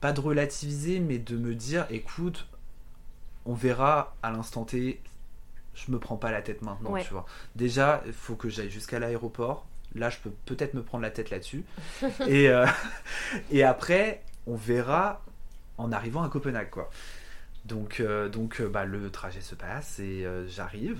pas 0.00 0.12
de 0.12 0.20
relativiser, 0.20 1.00
mais 1.00 1.18
de 1.18 1.36
me 1.36 1.54
dire, 1.54 1.86
écoute, 1.90 2.46
on 3.44 3.54
verra 3.54 4.14
à 4.22 4.30
l'instant 4.30 4.64
T, 4.64 5.00
je 5.74 5.90
me 5.90 5.98
prends 5.98 6.16
pas 6.16 6.30
la 6.30 6.42
tête 6.42 6.62
maintenant, 6.62 6.90
Ouais. 6.92 7.02
tu 7.04 7.12
vois. 7.12 7.26
Déjà, 7.56 8.02
il 8.06 8.12
faut 8.12 8.34
que 8.36 8.48
j'aille 8.48 8.70
jusqu'à 8.70 8.98
l'aéroport. 8.98 9.66
Là, 9.94 10.10
je 10.10 10.18
peux 10.18 10.30
peut-être 10.46 10.74
me 10.74 10.82
prendre 10.82 11.02
la 11.02 11.10
tête 11.10 11.30
là-dessus. 11.30 11.64
et, 12.26 12.48
euh, 12.48 12.66
et 13.50 13.62
après, 13.64 14.22
on 14.46 14.56
verra 14.56 15.22
en 15.78 15.92
arrivant 15.92 16.22
à 16.22 16.28
Copenhague, 16.28 16.70
quoi. 16.70 16.90
Donc, 17.64 18.00
euh, 18.00 18.28
donc 18.28 18.60
euh, 18.60 18.68
bah, 18.68 18.84
le 18.84 19.10
trajet 19.10 19.40
se 19.40 19.54
passe 19.54 19.98
et 20.00 20.24
euh, 20.26 20.46
j'arrive. 20.48 20.98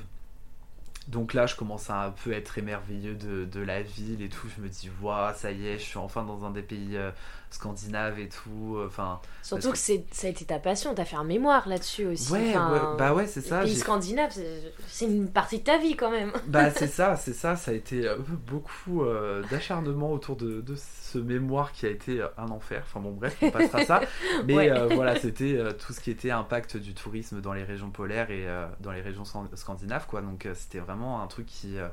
Donc 1.08 1.34
là, 1.34 1.46
je 1.46 1.56
commence 1.56 1.90
à 1.90 2.04
un 2.04 2.10
peu 2.10 2.32
être 2.32 2.58
émerveilleux 2.58 3.14
de, 3.14 3.44
de 3.44 3.60
la 3.60 3.82
ville 3.82 4.22
et 4.22 4.28
tout. 4.28 4.48
Je 4.56 4.62
me 4.62 4.68
dis, 4.68 4.90
waouh, 5.00 5.34
ça 5.34 5.50
y 5.50 5.66
est, 5.66 5.78
je 5.78 5.84
suis 5.84 5.98
enfin 5.98 6.24
dans 6.24 6.44
un 6.44 6.50
des 6.50 6.62
pays 6.62 6.96
euh, 7.52 7.56
scandinaves 7.56 8.18
et 8.18 8.28
tout. 8.28 8.78
Enfin, 8.86 9.20
Surtout 9.42 9.72
que, 9.72 9.78
ça 9.78 9.92
a 10.24 10.30
été 10.30 10.44
ta 10.44 10.58
passion, 10.58 10.94
t'as 10.94 11.04
fait 11.04 11.16
un 11.16 11.24
mémoire 11.24 11.68
là-dessus 11.68 12.06
aussi. 12.06 12.32
ouais, 12.32 12.50
Enfin, 12.50 12.72
ouais, 12.72 12.96
bah 12.98 13.14
ouais, 13.14 13.26
c'est 13.26 13.40
ça. 13.40 13.60
pays 13.60 13.76
scandinaves, 13.76 14.32
c'est- 14.32 15.04
une 15.06 15.28
partie 15.30 15.58
de 15.58 15.64
ta 15.64 15.78
vie 15.78 15.96
quand 15.96 16.10
même. 16.10 16.32
Bah 16.46 16.70
c'est 16.70 16.86
ça, 16.86 17.16
c'est 17.16 17.32
ça, 17.32 17.56
ça 17.56 17.70
a 17.70 17.74
été 17.74 18.06
euh, 18.06 18.16
beaucoup 18.46 19.02
euh, 19.02 19.42
d'acharnement 19.50 20.12
autour 20.12 20.36
de, 20.36 20.60
de 20.60 20.74
ce 20.76 21.18
mémoire 21.18 21.72
qui 21.72 21.86
a 21.86 21.90
été 21.90 22.20
euh, 22.20 22.28
un 22.38 22.48
enfer. 22.48 22.82
Enfin 22.86 23.00
bon 23.00 23.12
bref, 23.12 23.36
on 23.42 23.50
passera 23.50 23.84
ça. 23.84 24.00
Mais 24.46 24.54
Ouais. 24.54 24.70
euh, 24.70 24.88
voilà, 24.88 25.16
c'était 25.16 25.56
euh, 25.56 25.72
tout 25.72 25.92
ce 25.92 26.00
qui 26.00 26.10
était 26.10 26.30
impact 26.30 26.76
du 26.76 26.94
tourisme 26.94 27.40
dans 27.40 27.52
les 27.52 27.64
régions 27.64 27.90
polaires 27.90 28.30
et 28.30 28.46
euh, 28.46 28.66
dans 28.80 28.92
les 28.92 29.00
régions 29.02 29.24
scan- 29.24 29.48
scandinaves 29.54 30.06
quoi. 30.06 30.20
Donc 30.22 30.46
euh, 30.46 30.54
c'était 30.54 30.78
vraiment 30.78 31.22
un 31.22 31.26
truc 31.26 31.46
qui 31.46 31.78
euh, 31.78 31.88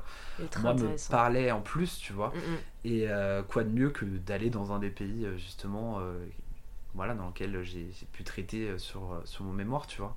moi 0.62 0.74
me 0.74 1.10
parlait 1.10 1.50
en 1.50 1.60
plus, 1.60 1.98
tu 1.98 2.12
vois. 2.12 2.28
Mm, 2.34 2.38
mm. 2.38 2.58
Et 2.84 3.08
euh, 3.08 3.42
quoi 3.42 3.62
de 3.62 3.68
mieux 3.68 3.90
que 3.90 4.04
d'aller 4.04 4.48
dans 4.48 4.72
un 4.72 4.78
des 4.78 4.88
pays 4.90 5.26
euh, 5.26 5.36
justement 5.36 5.98
euh, 6.00 6.18
voilà, 6.94 7.14
dans 7.14 7.26
lequel 7.26 7.62
j'ai 7.62 7.86
pu 8.12 8.24
traiter 8.24 8.78
sur, 8.78 9.20
sur 9.24 9.44
mon 9.44 9.52
mémoire, 9.52 9.86
tu 9.86 10.00
vois. 10.00 10.16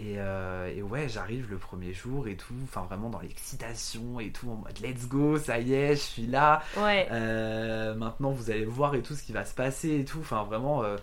Et, 0.00 0.14
euh, 0.16 0.74
et 0.74 0.82
ouais, 0.82 1.10
j'arrive 1.10 1.50
le 1.50 1.58
premier 1.58 1.92
jour 1.92 2.26
et 2.26 2.34
tout, 2.34 2.54
enfin 2.64 2.82
vraiment 2.82 3.10
dans 3.10 3.20
l'excitation 3.20 4.18
et 4.18 4.30
tout, 4.30 4.48
en 4.50 4.54
mode 4.54 4.78
let's 4.80 5.06
go, 5.06 5.38
ça 5.38 5.60
y 5.60 5.74
est, 5.74 5.94
je 5.94 6.00
suis 6.00 6.26
là, 6.26 6.62
Ouais. 6.78 7.06
Euh, 7.12 7.94
maintenant 7.94 8.30
vous 8.30 8.50
allez 8.50 8.64
voir 8.64 8.94
et 8.94 9.02
tout 9.02 9.14
ce 9.14 9.22
qui 9.22 9.32
va 9.32 9.44
se 9.44 9.54
passer 9.54 10.00
et 10.00 10.04
tout, 10.06 10.20
enfin 10.20 10.42
vraiment 10.44 10.82
euh, 10.82 10.96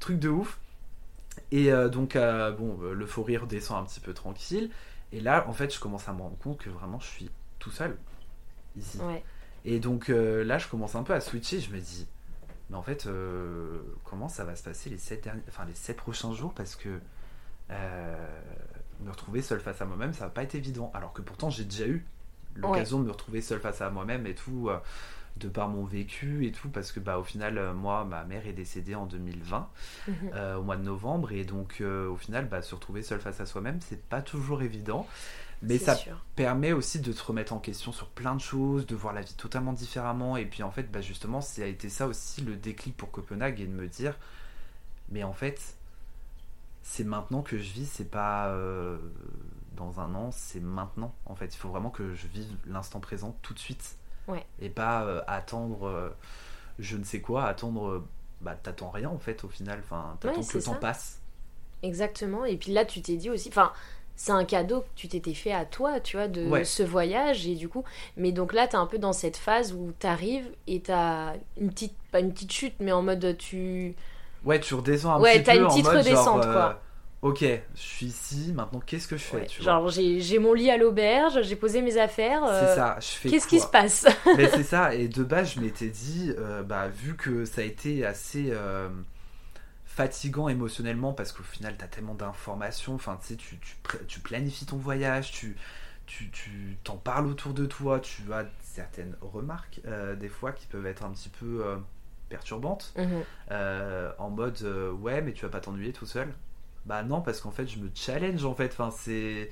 truc 0.00 0.18
de 0.18 0.30
ouf. 0.30 0.58
Et 1.52 1.70
donc, 1.92 2.14
bon, 2.14 2.78
l'euphorie 2.92 3.36
redescend 3.36 3.82
un 3.82 3.86
petit 3.86 4.00
peu 4.00 4.12
tranquille. 4.12 4.70
Et 5.12 5.20
là, 5.20 5.46
en 5.48 5.52
fait, 5.52 5.72
je 5.72 5.78
commence 5.78 6.08
à 6.08 6.12
me 6.12 6.20
rendre 6.20 6.36
compte 6.38 6.58
que 6.58 6.68
vraiment 6.68 6.98
je 6.98 7.06
suis 7.06 7.30
tout 7.58 7.70
seul 7.70 7.96
ici. 8.76 8.98
Ouais. 8.98 9.22
Et 9.64 9.80
donc 9.80 10.08
euh, 10.10 10.44
là, 10.44 10.58
je 10.58 10.68
commence 10.68 10.94
un 10.94 11.02
peu 11.02 11.12
à 11.14 11.20
switcher. 11.20 11.60
Je 11.60 11.70
me 11.72 11.78
dis, 11.80 12.06
mais 12.70 12.76
en 12.76 12.82
fait, 12.82 13.06
euh, 13.06 13.80
comment 14.04 14.28
ça 14.28 14.44
va 14.44 14.56
se 14.56 14.62
passer 14.62 14.90
les 14.90 14.98
7 14.98 15.24
derniers, 15.24 15.42
enfin 15.48 15.64
les 15.66 15.74
sept 15.74 15.96
prochains 15.96 16.32
jours? 16.32 16.54
Parce 16.54 16.76
que 16.76 16.88
euh, 17.70 18.16
me 19.04 19.10
retrouver 19.10 19.42
seul 19.42 19.60
face 19.60 19.80
à 19.82 19.84
moi-même, 19.84 20.12
ça 20.12 20.24
va 20.24 20.30
pas 20.30 20.42
être 20.42 20.54
évident. 20.54 20.90
Alors 20.94 21.12
que 21.12 21.22
pourtant, 21.22 21.50
j'ai 21.50 21.64
déjà 21.64 21.86
eu 21.86 22.04
l'occasion 22.56 22.98
de 23.00 23.04
me 23.04 23.10
retrouver 23.10 23.40
seul 23.40 23.60
face 23.60 23.80
à 23.82 23.90
moi-même 23.90 24.26
et 24.26 24.34
tout, 24.34 24.70
de 25.36 25.48
par 25.48 25.68
mon 25.68 25.84
vécu 25.84 26.46
et 26.46 26.50
tout, 26.52 26.68
parce 26.70 26.90
que 26.90 26.98
bah 26.98 27.18
au 27.18 27.22
final, 27.22 27.72
moi, 27.74 28.04
ma 28.04 28.24
mère 28.24 28.46
est 28.48 28.52
décédée 28.52 28.94
en 28.96 29.06
2020 29.06 29.68
Mhm. 30.08 30.56
au 30.58 30.62
mois 30.62 30.76
de 30.76 30.82
novembre, 30.82 31.30
et 31.30 31.44
donc 31.44 31.80
au 31.82 32.16
final, 32.16 32.48
bah, 32.48 32.62
se 32.62 32.74
retrouver 32.74 33.02
seul 33.02 33.20
face 33.20 33.40
à 33.40 33.46
soi-même, 33.46 33.78
c'est 33.80 34.02
pas 34.08 34.22
toujours 34.22 34.62
évident. 34.62 35.06
Mais 35.62 35.78
ça 35.78 35.96
sûr. 35.96 36.24
permet 36.36 36.72
aussi 36.72 37.00
de 37.00 37.12
te 37.12 37.22
remettre 37.22 37.52
en 37.52 37.58
question 37.58 37.92
sur 37.92 38.08
plein 38.08 38.34
de 38.36 38.40
choses, 38.40 38.86
de 38.86 38.94
voir 38.94 39.12
la 39.12 39.22
vie 39.22 39.34
totalement 39.34 39.72
différemment. 39.72 40.36
Et 40.36 40.46
puis 40.46 40.62
en 40.62 40.70
fait, 40.70 40.90
bah 40.90 41.00
justement, 41.00 41.40
ça 41.40 41.62
a 41.62 41.66
été 41.66 41.88
ça 41.88 42.06
aussi 42.06 42.42
le 42.42 42.56
déclic 42.56 42.96
pour 42.96 43.10
Copenhague 43.10 43.60
et 43.60 43.66
de 43.66 43.72
me 43.72 43.88
dire 43.88 44.16
mais 45.10 45.24
en 45.24 45.32
fait, 45.32 45.76
c'est 46.82 47.04
maintenant 47.04 47.42
que 47.42 47.58
je 47.58 47.72
vis, 47.72 47.86
c'est 47.86 48.10
pas 48.10 48.48
euh, 48.50 48.98
dans 49.76 50.00
un 50.00 50.14
an, 50.14 50.30
c'est 50.32 50.60
maintenant. 50.60 51.14
En 51.26 51.34
fait, 51.34 51.54
il 51.54 51.58
faut 51.58 51.68
vraiment 51.70 51.90
que 51.90 52.14
je 52.14 52.26
vive 52.28 52.56
l'instant 52.66 53.00
présent 53.00 53.36
tout 53.42 53.54
de 53.54 53.58
suite. 53.58 53.96
Ouais. 54.26 54.46
Et 54.58 54.68
pas 54.70 55.04
euh, 55.04 55.22
attendre 55.26 55.86
euh, 55.88 56.10
je 56.78 56.96
ne 56.96 57.04
sais 57.04 57.20
quoi, 57.20 57.46
attendre. 57.46 58.06
bah, 58.40 58.54
t'attends 58.54 58.90
rien 58.90 59.08
en 59.10 59.18
fait 59.18 59.44
au 59.44 59.48
final. 59.48 59.80
Enfin, 59.84 60.16
t'attends 60.20 60.42
Ouais, 60.42 60.46
que 60.46 60.58
le 60.58 60.62
temps 60.62 60.74
passe. 60.76 61.20
Exactement. 61.82 62.44
Et 62.44 62.56
puis 62.56 62.72
là, 62.72 62.84
tu 62.84 63.02
t'es 63.02 63.16
dit 63.16 63.30
aussi, 63.30 63.48
enfin, 63.48 63.72
c'est 64.18 64.32
un 64.32 64.44
cadeau 64.44 64.80
que 64.82 64.86
tu 64.96 65.08
t'étais 65.08 65.32
fait 65.34 65.52
à 65.52 65.64
toi, 65.64 66.00
tu 66.00 66.16
vois, 66.16 66.28
de 66.28 66.44
Ouais. 66.44 66.64
ce 66.64 66.82
voyage. 66.82 67.46
Et 67.46 67.54
du 67.54 67.68
coup, 67.68 67.84
mais 68.16 68.32
donc 68.32 68.52
là, 68.52 68.66
t'es 68.68 68.76
un 68.76 68.86
peu 68.86 68.98
dans 68.98 69.12
cette 69.14 69.36
phase 69.38 69.72
où 69.72 69.92
t'arrives 69.98 70.50
et 70.66 70.80
t'as 70.80 71.34
une 71.58 71.70
petite, 71.70 71.94
pas 72.10 72.20
une 72.20 72.32
petite 72.32 72.52
chute, 72.52 72.74
mais 72.80 72.92
en 72.92 73.02
mode 73.02 73.36
tu. 73.38 73.94
Ouais, 74.44 74.60
tu 74.60 74.74
redescends 74.74 75.12
un 75.14 75.20
Ouais, 75.20 75.34
petit 75.34 75.44
t'as 75.44 75.54
peu 75.54 75.60
une 75.60 75.66
en 75.66 75.68
petite 75.68 75.84
mode 75.84 75.96
redescente, 75.98 76.42
genre, 76.42 76.52
quoi. 76.52 76.80
euh, 77.22 77.28
Ok, 77.30 77.40
je 77.40 77.80
suis 77.80 78.06
ici, 78.06 78.52
maintenant 78.54 78.80
qu'est-ce 78.80 79.08
que 79.08 79.16
je 79.16 79.24
fais 79.24 79.36
Ouais, 79.38 79.46
tu 79.46 79.62
genre, 79.62 79.88
j'ai 79.88 80.38
mon 80.38 80.52
lit 80.52 80.70
à 80.70 80.76
l'auberge, 80.76 81.42
j'ai 81.42 81.56
posé 81.56 81.82
mes 81.82 81.98
affaires. 81.98 82.44
euh, 82.44 82.60
C'est 82.60 82.74
ça, 82.76 82.96
je 83.00 83.06
fais 83.06 83.28
Qu'est-ce 83.28 83.48
qui 83.48 83.58
se 83.60 83.66
passe 83.66 84.06
Mais 84.36 84.48
c'est 84.48 84.62
ça, 84.62 84.94
et 84.94 85.08
de 85.08 85.24
base, 85.24 85.54
je 85.54 85.60
m'étais 85.60 85.88
dit, 85.88 86.32
euh, 86.38 86.62
bah, 86.62 86.88
vu 86.88 87.16
que 87.16 87.44
ça 87.44 87.60
a 87.60 87.64
été 87.64 88.06
assez 88.06 88.50
euh, 88.52 88.88
fatigant 89.98 90.48
émotionnellement, 90.48 91.12
parce 91.12 91.32
qu'au 91.32 91.42
final, 91.42 91.74
t'as 91.76 91.88
tellement 91.88 92.14
d'informations, 92.14 92.94
enfin, 92.94 93.18
tu 93.20 93.26
sais, 93.26 93.36
tu, 93.36 93.58
tu, 93.58 93.74
tu 94.06 94.20
planifies 94.20 94.64
ton 94.64 94.76
voyage, 94.76 95.32
tu 95.32 95.56
tu 96.06 96.30
tu 96.30 96.76
t'en 96.84 96.96
parles 96.96 97.26
autour 97.26 97.52
de 97.52 97.66
toi, 97.66 97.98
tu 97.98 98.22
as 98.32 98.46
certaines 98.62 99.16
remarques, 99.20 99.80
euh, 99.86 100.14
des 100.14 100.28
fois, 100.28 100.52
qui 100.52 100.66
peuvent 100.66 100.86
être 100.86 101.04
un 101.04 101.10
petit 101.10 101.28
peu 101.30 101.64
euh, 101.66 101.76
perturbantes, 102.28 102.92
Mhm. 102.96 103.24
euh, 103.50 104.12
en 104.18 104.30
mode, 104.30 104.62
ouais, 105.02 105.20
mais 105.20 105.32
tu 105.32 105.42
vas 105.44 105.50
pas 105.50 105.60
t'ennuyer 105.60 105.92
tout 105.92 106.06
seul. 106.06 106.32
Bah 106.86 107.02
non, 107.02 107.20
parce 107.20 107.40
qu'en 107.40 107.50
fait, 107.50 107.66
je 107.66 107.78
me 107.80 107.90
challenge, 107.92 108.44
en 108.44 108.54
fait, 108.54 108.70
enfin, 108.72 108.90
c'est... 108.96 109.50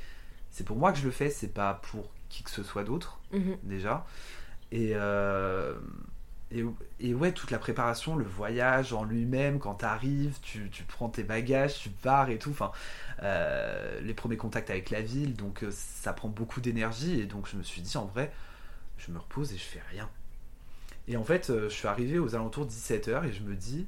C'est 0.51 0.65
pour 0.65 0.77
moi 0.77 0.93
que 0.93 0.99
je 0.99 1.05
le 1.05 1.11
fais, 1.11 1.29
c'est 1.29 1.53
pas 1.53 1.75
pour 1.91 2.09
qui 2.29 2.45
que 2.45 2.51
ce 2.51 2.63
soit 2.63 2.85
d'autre 2.85 3.19
Mhm. 3.33 3.57
déjà. 3.65 4.07
Et, 4.71 4.95
et, 6.53 6.65
et 7.01 7.15
ouais, 7.15 7.33
toute 7.33 7.51
la 7.51 7.59
préparation, 7.59 8.17
le 8.17 8.25
voyage 8.25 8.93
en 8.93 9.05
lui-même, 9.05 9.59
quand 9.59 9.75
t'arrives, 9.75 10.39
tu, 10.43 10.71
tu 10.71 10.85
prends 10.85 11.09
tes 11.09 11.25
bagages, 11.25 11.79
tu 11.79 11.91
pars 11.91 12.31
et 12.31 12.39
tout. 12.39 12.51
Enfin, 12.51 12.73
euh, 13.23 14.01
les 14.01 14.15
premiers 14.15 14.37
contacts 14.37 14.71
avec 14.71 14.91
la 14.91 15.03
ville, 15.03 15.35
donc 15.35 15.65
euh, 15.65 15.71
ça 15.73 16.13
prend 16.13 16.29
beaucoup 16.29 16.61
d'énergie. 16.61 17.21
Et 17.21 17.27
donc 17.27 17.49
je 17.49 17.57
me 17.57 17.63
suis 17.63 17.83
dit, 17.83 17.97
en 17.97 18.07
vrai, 18.07 18.33
je 18.99 19.13
me 19.13 19.19
repose 19.19 19.53
et 19.53 19.59
je 19.59 19.65
fais 19.65 19.83
rien. 19.91 20.09
Et 21.09 21.17
en 21.17 21.25
fait, 21.25 21.51
euh, 21.51 21.69
je 21.69 21.75
suis 21.75 21.89
arrivé 21.89 22.19
aux 22.19 22.35
alentours 22.35 22.67
de 22.67 22.71
17h 22.71 23.25
et 23.25 23.33
je 23.33 23.43
me 23.43 23.55
dis, 23.55 23.87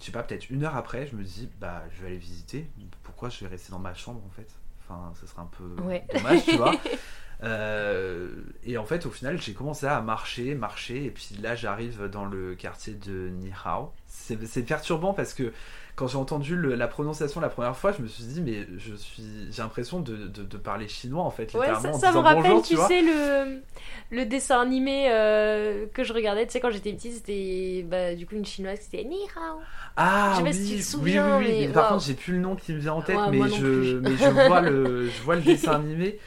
je 0.00 0.06
sais 0.06 0.12
pas, 0.12 0.22
peut-être 0.22 0.50
une 0.50 0.64
heure 0.64 0.76
après, 0.76 1.06
je 1.06 1.16
me 1.16 1.22
dis, 1.24 1.48
bah 1.60 1.84
je 1.94 2.02
vais 2.02 2.08
aller 2.08 2.16
visiter. 2.18 2.68
Pourquoi 3.02 3.28
je 3.28 3.40
vais 3.40 3.48
rester 3.48 3.70
dans 3.70 3.78
ma 3.78 3.94
chambre 3.94 4.20
en 4.26 4.30
fait? 4.30 4.48
Enfin, 4.80 5.12
ce 5.20 5.26
serait 5.26 5.42
un 5.42 5.46
peu 5.58 5.64
Ouais. 5.82 6.04
dommage, 6.10 6.44
tu 6.46 6.56
vois. 6.56 6.80
Euh, 7.42 8.28
et 8.64 8.78
en 8.78 8.84
fait, 8.84 9.04
au 9.06 9.10
final, 9.10 9.40
j'ai 9.40 9.52
commencé 9.52 9.86
à 9.86 10.00
marcher, 10.00 10.54
marcher, 10.54 11.04
et 11.06 11.10
puis 11.10 11.36
là, 11.42 11.54
j'arrive 11.56 12.04
dans 12.08 12.24
le 12.24 12.54
quartier 12.54 12.94
de 12.94 13.28
Nihao. 13.30 13.92
C'est 14.06 14.62
perturbant 14.64 15.12
parce 15.12 15.34
que 15.34 15.52
quand 15.96 16.06
j'ai 16.06 16.16
entendu 16.18 16.56
le- 16.56 16.74
la 16.74 16.88
prononciation 16.88 17.40
la 17.40 17.48
première 17.48 17.76
fois, 17.76 17.92
je 17.92 18.00
me 18.02 18.06
suis 18.06 18.24
dit, 18.24 18.40
mais 18.40 18.66
je 18.78 18.94
suis, 18.94 19.24
j'ai 19.50 19.62
l'impression 19.62 20.00
de, 20.00 20.16
de- 20.28 20.44
de 20.44 20.56
parler 20.56 20.88
chinois 20.88 21.22
en 21.24 21.30
fait, 21.30 21.54
Ouais, 21.54 21.74
ça, 21.74 22.12
en 22.12 22.14
me 22.14 22.18
rappelle, 22.18 22.62
bonjour, 22.62 22.62
tu 22.62 22.78
sais, 22.78 23.02
le, 23.02 23.62
le 24.10 24.24
dessin 24.24 24.60
animé 24.62 25.10
euh, 25.10 25.86
que 25.92 26.02
je 26.02 26.14
regardais, 26.14 26.46
tu 26.46 26.52
sais, 26.52 26.60
quand 26.60 26.70
j'étais 26.70 26.94
petite, 26.94 27.12
c'était 27.12 27.82
bah, 27.86 28.14
du 28.14 28.26
coup 28.26 28.36
une 28.36 28.46
chinoise, 28.46 28.78
c'était 28.80 29.04
Ni 29.04 29.18
Hao. 29.36 29.66
Ah 29.96 30.30
Je 30.30 30.36
sais 30.38 30.42
oui, 30.42 30.50
pas 30.50 30.52
si 30.54 30.62
tu 30.64 30.76
te 30.76 30.82
oui, 30.94 31.20
souviens, 31.20 31.38
oui, 31.38 31.50
oui, 31.50 31.54
mais 31.58 31.68
mais 31.68 31.68
par 31.68 31.86
contre, 31.86 32.02
j'ai 32.04 32.14
plus 32.14 32.32
le 32.34 32.38
nom 32.40 32.56
qui 32.56 32.72
me 32.72 32.78
vient 32.78 32.94
en 32.94 33.02
tête, 33.02 33.26
Ouais, 33.26 33.26
mais, 33.26 33.38
moi 33.38 33.48
non 33.48 33.60
je, 33.60 33.64
plus. 33.64 34.00
mais 34.00 34.16
je 34.16 34.30
vois 34.30 34.60
le, 34.62 35.08
je 35.10 35.22
vois 35.22 35.36
le 35.36 35.42
dessin 35.42 35.74
animé. 35.74 36.18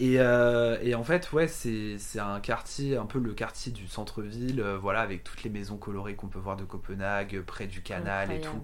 Et, 0.00 0.18
euh, 0.18 0.78
et 0.82 0.94
en 0.94 1.04
fait, 1.04 1.30
ouais, 1.32 1.48
c'est 1.48 1.98
un 2.18 2.40
quartier, 2.40 2.96
un 2.96 3.06
peu 3.06 3.18
le 3.18 3.34
quartier 3.34 3.72
du 3.72 3.86
centre-ville, 3.86 4.60
euh, 4.60 4.78
voilà, 4.78 5.00
avec 5.00 5.22
toutes 5.22 5.42
les 5.42 5.50
maisons 5.50 5.76
colorées 5.76 6.14
qu'on 6.14 6.28
peut 6.28 6.38
voir 6.38 6.56
de 6.56 6.64
Copenhague, 6.64 7.40
près 7.42 7.66
du 7.66 7.82
canal 7.82 8.32
et 8.32 8.40
tout. 8.40 8.62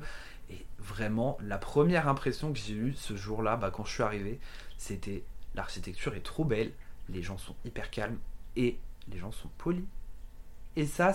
Et 0.51 0.64
vraiment, 0.79 1.38
la 1.43 1.59
première 1.59 2.09
impression 2.09 2.53
que 2.53 2.59
j'ai 2.59 2.75
eue 2.75 2.95
ce 2.95 3.14
jour-là, 3.17 3.57
bah, 3.57 3.71
quand 3.71 3.85
je 3.85 3.93
suis 3.93 4.03
arrivé, 4.03 4.41
c'était 4.79 5.23
l'architecture 5.55 6.14
est 6.14 6.25
trop 6.25 6.45
belle, 6.45 6.73
les 7.09 7.23
gens 7.23 7.38
sont 7.38 7.55
hyper 7.64 7.91
calmes 7.91 8.19
et 8.57 8.79
les 9.11 9.19
gens 9.19 9.33
sont 9.33 9.49
polis. 9.59 9.85
Et 10.77 10.87
ça, 10.87 11.12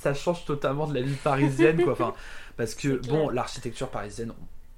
ça 0.00 0.14
change 0.14 0.44
totalement 0.44 0.86
de 0.86 0.94
la 0.94 1.02
vie 1.02 1.16
parisienne, 1.16 1.82
quoi. 1.82 1.92
Enfin, 1.92 2.14
parce 2.56 2.74
que, 2.74 2.96
bon, 3.08 3.28
l'architecture 3.28 3.90
parisienne, 3.90 4.32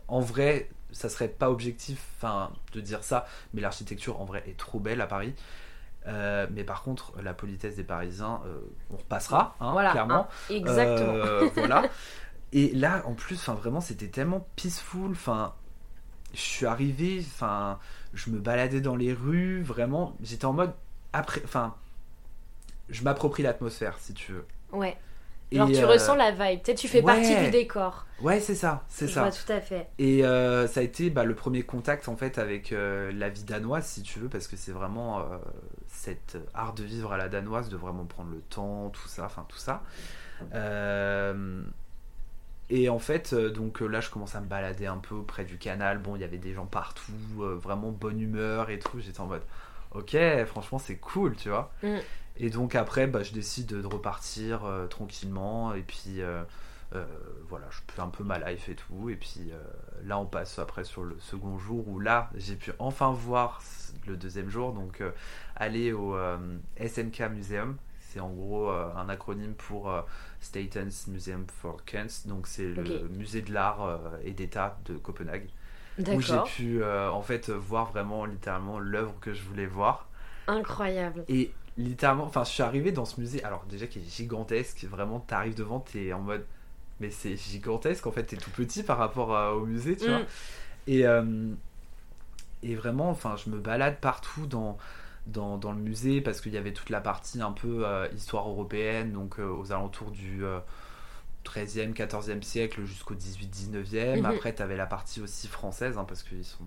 en 0.08 0.20
vrai, 0.20 0.68
ça 0.92 1.08
serait 1.08 1.28
pas 1.28 1.50
objectif 1.50 1.98
enfin, 2.16 2.50
de 2.72 2.80
dire 2.80 3.02
ça, 3.02 3.26
mais 3.54 3.60
l'architecture, 3.60 4.20
en 4.20 4.24
vrai, 4.24 4.42
est 4.46 4.56
trop 4.56 4.78
belle 4.78 5.00
à 5.00 5.06
Paris. 5.06 5.34
Euh, 6.06 6.46
mais 6.50 6.64
par 6.64 6.82
contre, 6.82 7.12
la 7.22 7.32
politesse 7.32 7.76
des 7.76 7.84
Parisiens, 7.84 8.40
euh, 8.46 8.58
on 8.90 8.96
repassera, 8.96 9.56
hein, 9.60 9.72
Voilà, 9.72 9.92
clairement. 9.92 10.26
hein, 10.50 10.54
exactement. 10.54 11.12
Euh, 11.12 11.48
voilà. 11.54 11.84
Et 12.52 12.72
là, 12.74 13.02
en 13.06 13.14
plus, 13.14 13.36
enfin, 13.36 13.54
vraiment, 13.54 13.80
c'était 13.80 14.08
tellement 14.08 14.46
peaceful. 14.56 15.12
Enfin, 15.12 15.54
je 16.34 16.40
suis 16.40 16.66
arrivé, 16.66 17.24
enfin, 17.26 17.78
je 18.14 18.30
me 18.30 18.38
baladais 18.38 18.80
dans 18.80 18.96
les 18.96 19.12
rues, 19.12 19.62
vraiment, 19.62 20.16
j'étais 20.22 20.44
en 20.44 20.52
mode 20.52 20.72
après, 21.12 21.40
enfin, 21.44 21.74
je 22.88 23.02
m'approprie 23.02 23.42
l'atmosphère, 23.42 23.98
si 23.98 24.12
tu 24.12 24.32
veux. 24.32 24.46
Ouais. 24.72 24.96
Et, 25.52 25.56
Genre, 25.56 25.68
tu 25.70 25.76
euh, 25.76 25.86
ressens 25.86 26.14
la 26.16 26.30
vibe. 26.30 26.62
Peut-être 26.62 26.78
tu 26.78 26.88
fais 26.88 27.02
partie 27.02 27.36
du 27.36 27.50
décor. 27.50 28.06
Ouais, 28.20 28.40
c'est 28.40 28.54
ça, 28.54 28.84
c'est 28.88 29.08
ça. 29.08 29.22
vois 29.22 29.30
tout 29.30 29.52
à 29.52 29.60
fait. 29.60 29.88
Et 29.98 30.24
euh, 30.24 30.66
ça 30.66 30.80
a 30.80 30.82
été 30.82 31.10
bah, 31.10 31.24
le 31.24 31.34
premier 31.34 31.62
contact 31.62 32.08
en 32.08 32.16
fait 32.16 32.38
avec 32.38 32.72
euh, 32.72 33.12
la 33.12 33.28
vie 33.28 33.44
danoise, 33.44 33.84
si 33.84 34.02
tu 34.02 34.18
veux, 34.18 34.28
parce 34.28 34.48
que 34.48 34.56
c'est 34.56 34.72
vraiment 34.72 35.20
euh, 35.20 35.22
cet 35.88 36.38
art 36.54 36.72
de 36.72 36.84
vivre 36.84 37.12
à 37.12 37.16
la 37.16 37.28
danoise, 37.28 37.68
de 37.68 37.76
vraiment 37.76 38.04
prendre 38.04 38.30
le 38.30 38.40
temps, 38.40 38.90
tout 38.90 39.08
ça, 39.08 39.24
enfin 39.24 39.44
tout 39.48 39.58
ça. 39.58 39.82
Euh, 40.54 41.62
et 42.70 42.88
en 42.88 42.98
fait, 42.98 43.34
euh, 43.34 43.50
donc 43.50 43.82
euh, 43.82 43.86
là, 43.86 44.00
je 44.00 44.08
commence 44.08 44.34
à 44.34 44.40
me 44.40 44.46
balader 44.46 44.86
un 44.86 44.96
peu 44.96 45.22
près 45.22 45.44
du 45.44 45.58
canal. 45.58 45.98
Bon, 45.98 46.16
il 46.16 46.22
y 46.22 46.24
avait 46.24 46.38
des 46.38 46.54
gens 46.54 46.64
partout, 46.64 47.12
euh, 47.40 47.54
vraiment 47.54 47.90
bonne 47.90 48.18
humeur 48.18 48.70
et 48.70 48.78
tout. 48.78 48.98
J'étais 48.98 49.20
en 49.20 49.26
mode, 49.26 49.42
ok, 49.90 50.16
franchement, 50.46 50.78
c'est 50.78 50.96
cool, 50.96 51.36
tu 51.36 51.50
vois. 51.50 51.70
Mm. 51.82 51.98
Et 52.36 52.50
donc 52.50 52.74
après, 52.74 53.06
bah, 53.06 53.22
je 53.22 53.32
décide 53.32 53.66
de 53.66 53.86
repartir 53.86 54.64
euh, 54.64 54.86
tranquillement. 54.86 55.74
Et 55.74 55.82
puis 55.82 56.20
euh, 56.20 56.42
euh, 56.94 57.04
voilà, 57.48 57.66
je 57.70 57.78
fais 57.94 58.00
un 58.00 58.08
peu 58.08 58.24
ma 58.24 58.38
life 58.38 58.68
et 58.68 58.74
tout. 58.74 59.10
Et 59.10 59.16
puis 59.16 59.50
là, 60.04 60.18
on 60.18 60.26
passe 60.26 60.58
après 60.58 60.84
sur 60.84 61.04
le 61.04 61.16
second 61.18 61.58
jour 61.58 61.86
où 61.88 62.00
là, 62.00 62.30
j'ai 62.36 62.56
pu 62.56 62.72
enfin 62.78 63.12
voir 63.12 63.62
le 64.06 64.16
deuxième 64.16 64.48
jour. 64.48 64.72
Donc 64.72 65.02
aller 65.56 65.92
au 65.92 66.16
SNK 66.80 67.20
Museum. 67.30 67.76
C'est 68.00 68.20
en 68.20 68.28
gros 68.28 68.68
un 68.68 69.08
acronyme 69.08 69.54
pour 69.54 69.90
Statens 70.40 71.06
Museum 71.08 71.46
for 71.48 71.82
Kunst. 71.86 72.28
Donc 72.28 72.46
c'est 72.46 72.68
le 72.68 73.08
musée 73.08 73.40
de 73.40 73.54
l'art 73.54 74.00
et 74.22 74.32
d'état 74.32 74.78
de 74.84 74.96
Copenhague. 74.96 75.48
Où 75.98 76.20
j'ai 76.20 76.40
pu 76.56 76.84
en 76.84 77.22
fait 77.22 77.48
voir 77.48 77.90
vraiment 77.90 78.26
littéralement 78.26 78.78
l'œuvre 78.78 79.14
que 79.20 79.32
je 79.32 79.42
voulais 79.42 79.66
voir. 79.66 80.08
Incroyable. 80.46 81.24
Et 81.28 81.52
littéralement, 81.78 82.24
enfin, 82.24 82.44
je 82.44 82.50
suis 82.50 82.62
arrivé 82.62 82.92
dans 82.92 83.04
ce 83.04 83.20
musée, 83.20 83.42
alors 83.44 83.64
déjà 83.68 83.86
qui 83.86 83.98
est 84.00 84.10
gigantesque, 84.16 84.84
vraiment, 84.84 85.20
t'arrives 85.20 85.54
devant, 85.54 85.80
t'es 85.80 86.12
en 86.12 86.20
mode, 86.20 86.44
mais 87.00 87.10
c'est 87.10 87.36
gigantesque, 87.36 88.06
en 88.06 88.12
fait, 88.12 88.24
t'es 88.24 88.36
tout 88.36 88.50
petit 88.50 88.82
par 88.82 88.98
rapport 88.98 89.36
à- 89.36 89.54
au 89.56 89.66
musée, 89.66 89.96
tu 89.96 90.04
Mm. 90.06 90.08
vois. 90.08 90.22
Et, 90.86 91.06
euh, 91.06 91.54
et 92.62 92.74
vraiment, 92.74 93.10
enfin, 93.10 93.36
je 93.36 93.50
me 93.50 93.58
balade 93.58 93.98
partout 94.00 94.46
dans, 94.46 94.78
dans, 95.26 95.58
dans 95.58 95.72
le 95.72 95.78
musée 95.78 96.20
parce 96.20 96.40
qu'il 96.40 96.52
y 96.52 96.56
avait 96.56 96.72
toute 96.72 96.90
la 96.90 97.00
partie 97.00 97.40
un 97.40 97.52
peu 97.52 97.86
euh, 97.86 98.06
histoire 98.14 98.48
européenne, 98.48 99.12
donc 99.12 99.38
euh, 99.40 99.48
aux 99.48 99.72
alentours 99.72 100.10
du 100.12 100.44
euh, 100.44 100.58
13e, 101.44 101.92
14e 101.94 102.42
siècle 102.42 102.84
jusqu'au 102.84 103.14
18, 103.14 103.48
19e. 103.48 104.20
Mhm. 104.20 104.26
Après, 104.26 104.52
t'avais 104.52 104.76
la 104.76 104.86
partie 104.86 105.20
aussi 105.20 105.48
française, 105.48 105.98
hein, 105.98 106.04
parce 106.06 106.22
qu'ils 106.22 106.44
sont 106.44 106.64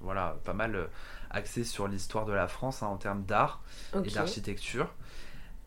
voilà, 0.00 0.36
pas 0.44 0.52
mal 0.52 0.88
axés 1.34 1.64
sur 1.64 1.88
l'histoire 1.88 2.24
de 2.24 2.32
la 2.32 2.48
France 2.48 2.82
hein, 2.82 2.86
en 2.86 2.96
termes 2.96 3.24
d'art 3.24 3.62
et 4.04 4.10
d'architecture. 4.10 4.88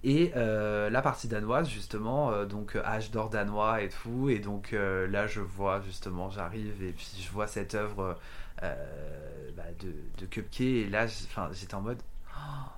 Et 0.03 0.31
euh, 0.35 0.89
la 0.89 1.01
partie 1.01 1.27
danoise, 1.27 1.67
justement, 1.69 2.31
euh, 2.31 2.45
donc 2.45 2.75
euh, 2.75 2.85
âge 2.85 3.11
d'or 3.11 3.29
danois 3.29 3.81
et 3.81 3.89
tout. 3.89 4.29
Et 4.29 4.39
donc 4.39 4.73
euh, 4.73 5.07
là, 5.07 5.27
je 5.27 5.41
vois 5.41 5.81
justement, 5.81 6.29
j'arrive 6.29 6.83
et 6.83 6.91
puis 6.91 7.07
je 7.19 7.29
vois 7.31 7.47
cette 7.47 7.75
œuvre 7.75 8.17
bah, 8.61 9.63
de, 9.79 9.93
de 10.19 10.25
Kupke. 10.25 10.61
Et 10.61 10.87
là, 10.87 11.07
j'étais 11.07 11.75
en 11.75 11.81
mode, 11.81 12.01
Oh, 12.35 12.69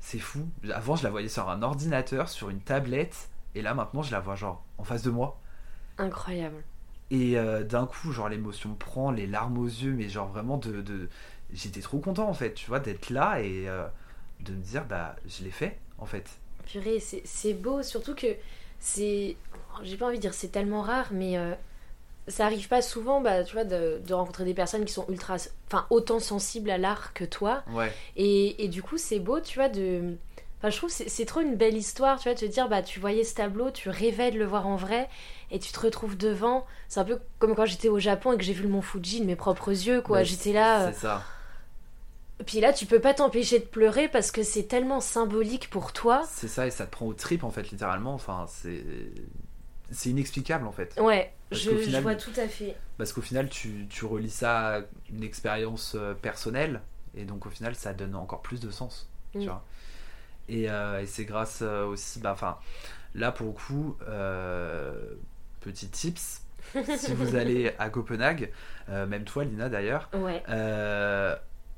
c'est 0.00 0.18
fou. 0.18 0.48
Avant, 0.72 0.96
je 0.96 1.04
la 1.04 1.10
voyais 1.10 1.28
sur 1.28 1.48
un 1.48 1.62
ordinateur, 1.62 2.28
sur 2.28 2.50
une 2.50 2.60
tablette. 2.60 3.30
Et 3.54 3.62
là, 3.62 3.72
maintenant, 3.72 4.02
je 4.02 4.12
la 4.12 4.20
vois 4.20 4.34
genre 4.34 4.64
en 4.78 4.84
face 4.84 5.02
de 5.02 5.10
moi. 5.10 5.40
Incroyable. 5.98 6.62
Et 7.10 7.36
d'un 7.64 7.86
coup, 7.86 8.10
genre 8.10 8.28
l'émotion 8.28 8.70
me 8.70 8.74
prend, 8.74 9.12
les 9.12 9.28
larmes 9.28 9.58
aux 9.58 9.66
yeux, 9.66 9.92
mais 9.92 10.08
genre 10.08 10.28
vraiment 10.28 10.58
de. 10.58 10.82
de... 10.82 11.08
J'étais 11.52 11.80
trop 11.80 11.98
content 11.98 12.28
en 12.28 12.34
fait, 12.34 12.54
tu 12.54 12.66
vois, 12.66 12.80
d'être 12.80 13.10
là 13.10 13.40
et 13.40 13.68
euh, 13.68 13.86
de 14.40 14.52
me 14.52 14.60
dire, 14.62 14.84
bah, 14.84 15.16
je 15.26 15.44
l'ai 15.44 15.50
fait 15.50 15.78
en 15.98 16.06
fait. 16.06 16.28
Purée, 16.66 17.00
c'est 17.00 17.54
beau, 17.54 17.82
surtout 17.82 18.14
que 18.14 18.26
c'est. 18.80 19.36
J'ai 19.82 19.96
pas 19.96 20.06
envie 20.06 20.16
de 20.16 20.22
dire 20.22 20.34
c'est 20.34 20.48
tellement 20.48 20.82
rare, 20.82 21.08
mais 21.12 21.38
euh, 21.38 21.54
ça 22.28 22.46
arrive 22.46 22.66
pas 22.68 22.82
souvent, 22.82 23.20
bah, 23.20 23.44
tu 23.44 23.52
vois, 23.54 23.64
de, 23.64 24.00
de 24.04 24.14
rencontrer 24.14 24.44
des 24.44 24.54
personnes 24.54 24.84
qui 24.84 24.92
sont 24.92 25.06
ultra, 25.08 25.36
enfin, 25.68 25.86
autant 25.90 26.18
sensibles 26.18 26.70
à 26.70 26.78
l'art 26.78 27.12
que 27.14 27.24
toi. 27.24 27.62
Ouais. 27.70 27.92
Et, 28.16 28.64
et 28.64 28.68
du 28.68 28.82
coup, 28.82 28.98
c'est 28.98 29.20
beau, 29.20 29.40
tu 29.40 29.58
vois, 29.58 29.68
de. 29.68 30.16
Enfin, 30.58 30.70
je 30.70 30.76
trouve 30.78 30.88
que 30.90 31.08
c'est- 31.08 31.26
trop 31.26 31.40
une 31.42 31.54
belle 31.54 31.76
histoire, 31.76 32.18
tu 32.18 32.24
vois, 32.28 32.34
de 32.34 32.40
te 32.40 32.46
dire, 32.46 32.68
bah, 32.68 32.82
tu 32.82 32.98
voyais 32.98 33.24
ce 33.24 33.34
tableau, 33.34 33.70
tu 33.70 33.90
rêvais 33.90 34.30
de 34.32 34.38
le 34.38 34.46
voir 34.46 34.66
en 34.66 34.76
vrai, 34.76 35.08
et 35.50 35.58
tu 35.60 35.70
te 35.70 35.78
retrouves 35.78 36.16
devant. 36.16 36.66
C'est 36.88 36.98
un 36.98 37.04
peu 37.04 37.20
comme 37.38 37.54
quand 37.54 37.66
j'étais 37.66 37.88
au 37.90 37.98
Japon 37.98 38.32
et 38.32 38.38
que 38.38 38.42
j'ai 38.42 38.54
vu 38.54 38.62
le 38.62 38.70
mont 38.70 38.82
Fuji 38.82 39.20
de 39.20 39.26
mes 39.26 39.36
propres 39.36 39.68
yeux, 39.70 40.00
quoi. 40.02 40.22
J'étais 40.24 40.52
là. 40.52 40.84
euh, 40.88 40.92
C'est 40.92 41.00
ça. 41.00 41.22
Puis 42.44 42.60
là, 42.60 42.72
tu 42.72 42.84
peux 42.84 43.00
pas 43.00 43.14
t'empêcher 43.14 43.58
de 43.58 43.64
pleurer 43.64 44.08
parce 44.08 44.30
que 44.30 44.42
c'est 44.42 44.64
tellement 44.64 45.00
symbolique 45.00 45.70
pour 45.70 45.92
toi. 45.92 46.22
C'est 46.28 46.48
ça, 46.48 46.66
et 46.66 46.70
ça 46.70 46.84
te 46.86 46.90
prend 46.90 47.06
au 47.06 47.14
trip 47.14 47.44
en 47.44 47.50
fait, 47.50 47.70
littéralement. 47.70 48.14
Enfin, 48.14 48.46
c'est. 48.48 48.84
C'est 49.92 50.10
inexplicable 50.10 50.66
en 50.66 50.72
fait. 50.72 50.98
Ouais, 51.00 51.32
je, 51.52 51.70
vois 52.00 52.16
tout 52.16 52.32
à 52.36 52.48
fait. 52.48 52.74
Parce 52.98 53.12
qu'au 53.12 53.20
final, 53.20 53.48
tu, 53.48 53.86
tu 53.88 54.04
relis 54.04 54.30
ça 54.30 54.78
à 54.78 54.80
une 55.10 55.22
expérience 55.22 55.94
euh, 55.94 56.12
personnelle, 56.12 56.80
et 57.16 57.24
donc 57.24 57.46
au 57.46 57.50
final, 57.50 57.76
ça 57.76 57.92
donne 57.94 58.16
encore 58.16 58.42
plus 58.42 58.58
de 58.58 58.70
sens. 58.72 59.08
Mm. 59.34 59.40
Tu 59.40 59.46
vois 59.46 59.64
et, 60.48 60.70
euh, 60.70 61.00
et 61.02 61.06
c'est 61.06 61.24
grâce 61.24 61.60
euh, 61.62 61.86
aussi, 61.86 62.18
bah, 62.20 62.32
enfin, 62.32 62.58
là 63.14 63.32
pour 63.32 63.46
le 63.46 63.52
coup, 63.52 63.96
euh, 64.08 65.14
petit 65.60 65.88
tips, 65.88 66.42
si 66.96 67.14
vous 67.14 67.36
allez 67.36 67.72
à 67.78 67.90
Copenhague, 67.90 68.50
euh, 68.88 69.06
même 69.06 69.24
toi, 69.24 69.44
Lina 69.44 69.68
d'ailleurs, 69.68 70.08
Ouais. 70.14 70.42
euh, 70.48 71.36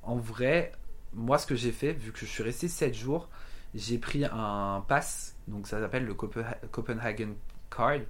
en 0.09 0.17
vrai, 0.17 0.73
moi 1.13 1.39
ce 1.39 1.47
que 1.47 1.55
j'ai 1.55 1.73
fait, 1.73 1.93
vu 1.93 2.13
que 2.13 2.19
je 2.21 2.27
suis 2.27 2.43
resté 2.43 2.69
7 2.69 2.95
jours, 2.95 3.29
j'ai 3.75 3.99
pris 3.99 4.25
un 4.25 4.85
pass, 4.89 5.37
donc 5.47 5.67
ça 5.67 5.81
s'appelle 5.81 6.05
le 6.07 6.15
Copenha- 6.15 6.57
Copenhagen 6.73 7.35
Card. 7.71 8.01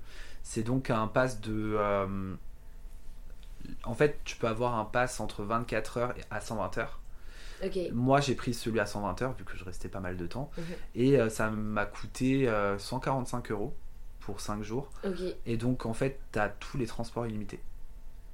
C'est 0.42 0.62
donc 0.62 0.90
un 0.90 1.06
pass 1.08 1.40
de. 1.40 1.74
euh, 1.76 2.34
en 3.84 3.94
fait, 3.94 4.20
tu 4.24 4.36
peux 4.36 4.46
avoir 4.46 4.76
un 4.78 4.84
pass 4.84 5.20
entre 5.20 5.42
24 5.44 5.96
heures 5.98 6.14
et 6.18 6.22
à 6.30 6.40
120 6.40 6.78
heures. 6.78 7.00
Moi, 7.92 8.20
j'ai 8.20 8.34
pris 8.36 8.54
celui 8.54 8.78
à 8.80 8.86
120 8.86 9.20
heures, 9.22 9.32
vu 9.34 9.44
que 9.44 9.56
je 9.56 9.64
restais 9.64 9.88
pas 9.88 10.00
mal 10.00 10.16
de 10.16 10.26
temps. 10.26 10.50
Et 10.94 11.18
euh, 11.20 11.28
ça 11.28 11.50
m'a 11.50 11.86
coûté 11.86 12.48
euh, 12.48 12.78
145 12.78 13.50
euros 13.50 13.74
pour 14.20 14.40
5 14.40 14.62
jours. 14.62 14.88
Et 15.44 15.56
donc, 15.56 15.84
en 15.86 15.92
fait, 15.92 16.20
tu 16.32 16.38
as 16.38 16.48
tous 16.48 16.78
les 16.78 16.86
transports 16.86 17.26
illimités. 17.26 17.60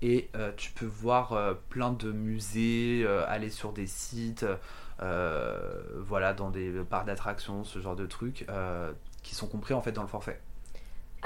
Et 0.03 0.29
euh, 0.35 0.53
tu 0.57 0.71
peux 0.73 0.87
voir 0.87 1.33
euh, 1.33 1.55
plein 1.71 1.91
de 1.93 2.13
musées, 2.13 3.03
euh, 3.07 3.25
aller 3.27 3.51
sur 3.51 3.73
des 3.73 3.87
sites, 3.87 4.45
voilà, 4.99 6.33
dans 6.35 6.51
des 6.51 6.71
parcs 6.89 7.07
d'attractions, 7.07 7.65
ce 7.65 7.79
genre 7.81 7.97
de 7.97 8.07
trucs, 8.07 8.47
qui 9.23 9.35
sont 9.35 9.47
compris 9.47 9.75
en 9.75 9.81
fait 9.81 9.93
dans 9.93 10.03
le 10.03 10.09
forfait. 10.09 10.41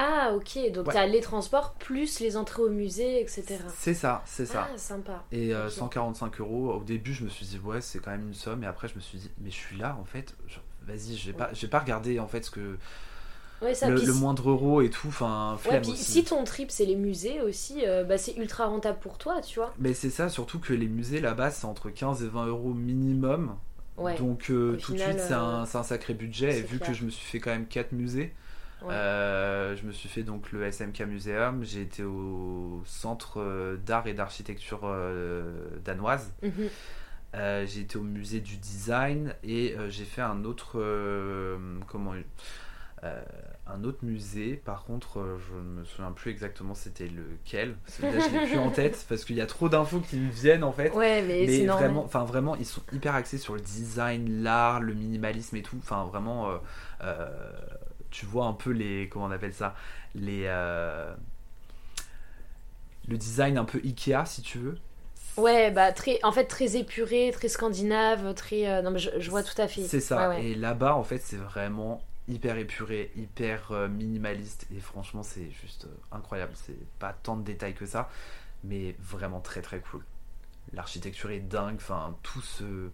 Ah, 0.01 0.33
ok. 0.35 0.71
Donc 0.73 0.87
Ouais. 0.87 0.95
t'as 0.95 1.07
les 1.07 1.21
transports 1.21 1.75
plus 1.75 2.21
les 2.21 2.37
entrées 2.37 2.63
au 2.63 2.71
musée, 2.71 3.21
etc. 3.21 3.59
C'est 3.77 3.95
ça, 3.95 4.23
c'est 4.27 4.47
ça. 4.47 4.69
Ah, 4.73 4.79
sympa. 4.79 5.25
Et 5.33 5.53
euh, 5.53 5.67
ok. 5.67 5.73
145 5.73 6.41
euros, 6.41 6.73
au 6.73 6.85
début 6.85 7.13
je 7.13 7.25
me 7.25 7.29
suis 7.29 7.47
dit 7.47 7.59
ouais 7.59 7.81
c'est 7.81 7.99
quand 7.99 8.13
même 8.13 8.29
une 8.29 8.35
somme, 8.35 8.63
et 8.63 8.67
après 8.67 8.87
je 8.87 8.95
me 8.95 9.01
suis 9.01 9.19
dit 9.19 9.31
mais 9.39 9.51
je 9.51 9.57
suis 9.57 9.77
là 9.77 9.97
en 10.01 10.05
fait, 10.05 10.37
vas-y 10.83 11.17
je 11.17 11.27
vais 11.33 11.37
pas, 11.37 11.51
pas 11.71 11.79
regarder 11.81 12.21
en 12.21 12.29
fait 12.29 12.45
ce 12.45 12.51
que 12.53 12.79
Ouais, 13.61 13.75
ça, 13.75 13.91
le, 13.91 14.13
moindre 14.13 14.51
euro 14.51 14.83
et 14.83 14.91
tout, 14.91 15.09
enfin 15.09 15.57
flemme 15.59 15.83
aussi. 15.83 15.97
si 15.97 16.25
ton 16.25 16.45
trip 16.45 16.71
c'est 16.71 16.85
les 16.85 16.95
musées 16.95 17.41
aussi, 17.41 17.81
euh, 17.85 18.05
bah 18.05 18.17
c'est 18.17 18.37
ultra 18.37 18.67
rentable 18.67 18.99
pour 19.01 19.19
toi, 19.19 19.41
tu 19.41 19.59
vois. 19.59 19.75
Mais 19.79 19.95
c'est 19.95 20.11
ça, 20.11 20.29
surtout 20.29 20.61
que 20.61 20.73
les 20.73 20.87
musées 20.87 21.21
là-bas, 21.21 21.51
c'est 21.51 21.65
entre 21.67 21.91
15 21.91 22.23
et 22.23 22.29
20 22.29 22.47
euros 22.47 22.73
minimum. 22.73 23.57
Ouais. 23.97 24.17
Donc 24.17 24.51
euh, 24.51 24.77
tout 24.77 24.93
final, 24.93 25.09
de 25.09 25.19
suite, 25.19 25.29
c'est 25.29 25.35
un, 25.35 25.63
euh, 25.63 25.65
c'est 25.67 25.79
un 25.79 25.83
sacré 25.83 26.15
budget. 26.15 26.57
Et 26.59 26.63
vu 26.63 26.79
clair. 26.79 26.91
que 26.91 26.95
je 26.95 27.05
me 27.05 27.11
suis 27.11 27.27
fait 27.27 27.41
quand 27.41 27.51
même 27.51 27.67
4 27.67 27.91
musées, 27.93 28.33
Ouais. 28.81 28.95
euh, 28.95 29.75
je 29.75 29.85
me 29.85 29.91
suis 29.91 30.09
fait 30.09 30.23
donc 30.23 30.53
le 30.53 30.63
SMK 30.71 31.01
Museum, 31.01 31.65
j'ai 31.65 31.83
été 31.83 32.05
au 32.05 32.81
Centre 32.87 33.41
euh, 33.41 33.77
d'art 33.77 34.07
et 34.07 34.15
d'architecture 34.15 34.83
euh, 34.85 35.67
danoise, 35.85 36.33
Mhm. 36.43 36.69
J'ai 37.67 37.81
été 37.81 37.99
au 37.99 38.03
musée 38.03 38.41
du 38.41 38.57
design 38.57 39.35
et 39.45 39.75
j'ai 39.89 40.05
fait 40.05 40.23
un 40.23 40.45
autre... 40.45 40.81
comment 41.87 42.13
euh, 43.05 43.23
un 43.67 43.85
autre 43.85 43.99
musée, 44.03 44.55
par 44.55 44.85
contre, 44.85 45.21
euh, 45.21 45.39
je 45.39 45.55
ne 45.55 45.81
me 45.81 45.85
souviens 45.85 46.13
plus 46.13 46.31
exactement 46.31 46.75
c'était 46.75 47.09
lequel. 47.09 47.77
Celui-là, 47.87 48.19
je 48.21 48.37
l'ai 48.37 48.47
plus 48.47 48.59
en 48.59 48.71
tête 48.71 49.05
parce 49.09 49.25
qu'il 49.25 49.37
y 49.37 49.41
a 49.41 49.47
trop 49.47 49.69
d'infos 49.69 50.01
qui 50.01 50.17
me 50.17 50.31
viennent 50.31 50.65
en 50.65 50.73
fait. 50.73 50.91
Ouais, 50.95 51.23
mais, 51.23 51.67
vraiment, 51.67 52.05
enfin 52.05 52.25
vraiment, 52.25 52.57
ils 52.57 52.67
sont 52.67 52.83
hyper 52.93 53.15
axés 53.15 53.39
sur 53.39 53.55
le 53.55 53.61
design, 53.61 54.43
l'art, 54.43 54.81
le 54.81 54.95
minimalisme 54.95 55.57
et 55.57 55.63
tout. 55.63 55.77
Enfin 55.79 56.05
vraiment, 56.05 56.51
euh, 57.03 57.29
tu 58.11 58.27
vois 58.27 58.47
un 58.47 58.55
peu 58.55 58.71
les, 58.71 59.09
comment 59.09 59.27
on 59.27 59.31
appelle 59.31 59.55
ça, 59.55 59.75
les, 60.15 60.45
le 63.09 63.17
design 63.17 63.59
un 63.59 63.65
peu 63.65 63.81
Ikea 63.85 64.25
si 64.27 64.43
tu 64.43 64.59
veux. 64.59 64.79
Ouais, 65.37 65.71
bah 65.71 65.93
très, 65.93 66.19
en 66.25 66.33
fait 66.33 66.47
très 66.47 66.77
épuré, 66.77 67.31
très 67.33 67.49
scandinave, 67.49 68.35
très. 68.35 68.69
euh, 68.69 68.83
Non 68.83 68.91
mais 68.91 68.99
je, 68.99 69.11
je 69.19 69.31
vois 69.31 69.45
tout 69.45 69.61
à 69.61 69.69
fait. 69.69 69.83
C'est 69.83 70.01
ça. 70.01 70.29
Ouais, 70.31 70.37
ouais. 70.37 70.45
Et 70.47 70.55
là-bas, 70.57 70.97
en 70.97 71.05
fait, 71.05 71.19
c'est 71.19 71.37
vraiment 71.37 72.03
hyper 72.29 72.57
épuré, 72.59 73.11
hyper 73.17 73.73
euh, 73.73 73.89
minimaliste. 73.89 74.67
Et 74.75 74.81
franchement, 74.81 75.23
c'est 75.23 75.51
juste 75.51 75.87
euh, 75.87 76.17
incroyable. 76.17 76.53
C'est 76.55 76.79
pas 76.99 77.13
tant 77.13 77.37
de 77.37 77.43
détails 77.43 77.75
que 77.75 77.87
ça, 77.87 78.09
mais 78.65 78.95
vraiment 79.01 79.41
très 79.41 79.63
très 79.63 79.81
cool. 79.81 80.05
L'architecture 80.73 81.31
est 81.31 81.41
dingue. 81.41 81.77
Enfin, 81.77 82.17
tout 82.23 82.43
se 82.43 82.91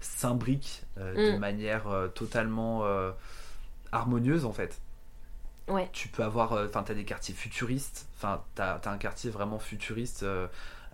s'imbrique 0.00 0.84
euh, 0.98 1.32
de 1.32 1.36
Mm. 1.36 1.40
manière 1.40 1.86
totalement 2.14 2.84
harmonieuse, 3.92 4.44
en 4.44 4.52
fait. 4.52 4.80
Ouais. 5.68 5.88
Tu 5.92 6.08
peux 6.08 6.22
avoir. 6.22 6.52
Enfin, 6.52 6.82
t'as 6.82 6.94
des 6.94 7.04
quartiers 7.04 7.34
futuristes. 7.34 8.08
Enfin, 8.16 8.42
t'as 8.54 8.76
as 8.76 8.90
un 8.90 8.98
quartier 8.98 9.30
vraiment 9.30 9.58
futuriste. 9.58 10.24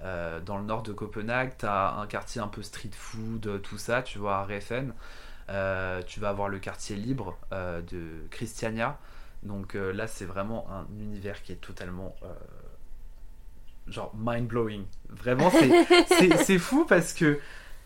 dans 0.02 0.59
le 0.59 0.64
nord 0.64 0.83
de 0.83 0.92
Copenhague, 0.92 1.57
tu 1.59 1.66
as 1.66 1.94
un 1.94 2.07
quartier 2.07 2.40
un 2.40 2.48
peu 2.48 2.62
street 2.62 2.90
food, 2.92 3.62
tout 3.62 3.78
ça, 3.78 4.02
tu 4.02 4.18
vois, 4.18 4.38
à 4.38 4.44
Reffen. 4.44 4.92
Euh, 5.50 6.02
tu 6.07 6.20
vas 6.20 6.30
avoir 6.30 6.48
le 6.48 6.59
quartier 6.59 6.96
libre 6.96 7.37
euh, 7.52 7.83
de 7.83 8.26
Christiania. 8.30 8.98
Donc 9.42 9.74
euh, 9.74 9.92
là, 9.92 10.07
c'est 10.07 10.24
vraiment 10.24 10.66
un 10.70 10.87
univers 10.98 11.42
qui 11.42 11.52
est 11.52 11.57
totalement. 11.61 12.14
genre 13.87 14.14
mind 14.16 14.46
blowing. 14.48 14.85
Vraiment, 15.11 15.50
c'est- 16.40 16.59
fou 16.59 16.85
parce 16.87 17.12
que 17.12 17.38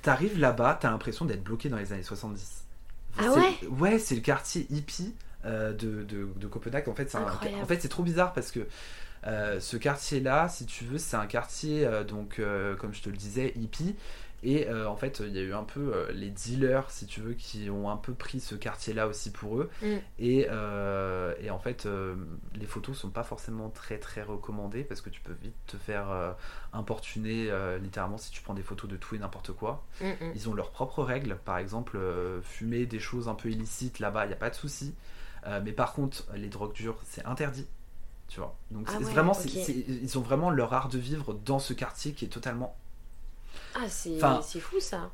t'arrives 0.02 0.38
là-bas, 0.38 0.78
t'as 0.80 0.90
l'impression 0.90 1.24
d'être 1.24 1.42
bloqué 1.42 1.68
dans 1.68 1.76
les 1.78 1.92
années 1.92 2.02
70. 2.02 2.64
Ah 3.18 3.32
ouais? 3.32 3.66
Ouais, 3.68 3.98
c'est 3.98 4.14
le 4.14 4.20
quartier 4.20 4.66
hippie 4.70 5.14
de, 5.44 5.72
de, 5.72 6.28
de 6.36 6.46
Copenhague. 6.46 6.88
En 6.88 6.94
fait, 6.94 7.10
c'est 7.10 7.18
en 7.18 7.66
fait, 7.66 7.88
trop 7.88 8.02
bizarre 8.04 8.32
parce 8.32 8.52
que 8.52 8.60
ce 9.24 9.76
quartier-là, 9.76 10.48
si 10.48 10.66
tu 10.66 10.84
veux, 10.84 10.98
c'est 10.98 11.16
un 11.16 11.26
quartier, 11.26 11.88
donc, 12.06 12.40
comme 12.78 12.94
je 12.94 13.02
te 13.02 13.08
le 13.10 13.16
disais, 13.16 13.52
hippie. 13.56 13.96
Et 14.42 14.68
euh, 14.68 14.88
en 14.88 14.96
fait, 14.96 15.20
il 15.24 15.34
y 15.34 15.38
a 15.38 15.42
eu 15.42 15.52
un 15.52 15.64
peu 15.64 15.92
euh, 15.92 16.12
les 16.12 16.30
dealers, 16.30 16.90
si 16.90 17.06
tu 17.06 17.20
veux, 17.20 17.34
qui 17.34 17.70
ont 17.70 17.90
un 17.90 17.96
peu 17.96 18.14
pris 18.14 18.38
ce 18.38 18.54
quartier-là 18.54 19.08
aussi 19.08 19.32
pour 19.32 19.58
eux. 19.58 19.70
Mm. 19.82 19.86
Et, 20.20 20.46
euh, 20.48 21.34
et 21.40 21.50
en 21.50 21.58
fait, 21.58 21.88
les 22.54 22.66
photos 22.66 22.96
sont 22.96 23.10
pas 23.10 23.24
forcément 23.24 23.70
très 23.70 23.98
très 23.98 24.22
recommandées 24.22 24.84
parce 24.84 25.00
que 25.00 25.10
tu 25.10 25.20
peux 25.20 25.34
vite 25.42 25.56
te 25.66 25.76
faire 25.76 26.36
importuner 26.72 27.50
littéralement 27.80 28.18
si 28.18 28.30
tu 28.30 28.42
prends 28.42 28.54
des 28.54 28.62
photos 28.62 28.88
de 28.88 28.96
tout 28.96 29.14
et 29.14 29.18
n'importe 29.18 29.52
quoi. 29.52 29.84
Mm, 30.00 30.06
mm. 30.06 30.32
Ils 30.34 30.48
ont 30.48 30.54
leurs 30.54 30.70
propres 30.70 31.02
règles. 31.02 31.36
Par 31.44 31.58
exemple, 31.58 31.98
fumer 32.42 32.86
des 32.86 33.00
choses 33.00 33.28
un 33.28 33.34
peu 33.34 33.50
illicites 33.50 33.98
là-bas, 33.98 34.24
il 34.24 34.28
n'y 34.28 34.34
a 34.34 34.38
pas 34.38 34.50
de 34.50 34.54
souci. 34.54 34.94
Mais 35.64 35.72
par 35.72 35.94
contre, 35.94 36.26
les 36.34 36.48
drogues 36.48 36.74
dures, 36.74 36.98
c'est 37.04 37.24
interdit. 37.24 37.66
Tu 38.28 38.40
vois. 38.40 38.54
Donc 38.70 38.86
Ah 38.92 38.98
ouais, 38.98 39.04
vraiment, 39.04 39.32
ils 39.32 40.18
ont 40.18 40.20
vraiment 40.20 40.50
leur 40.50 40.74
art 40.74 40.90
de 40.90 40.98
vivre 40.98 41.32
dans 41.32 41.58
ce 41.58 41.72
quartier 41.72 42.12
qui 42.12 42.26
est 42.26 42.28
totalement. 42.28 42.76
Ah, 43.74 43.88
c'est 43.88 44.16
Enfin, 44.16 44.40
fou 44.60 44.80
ça. 44.80 45.10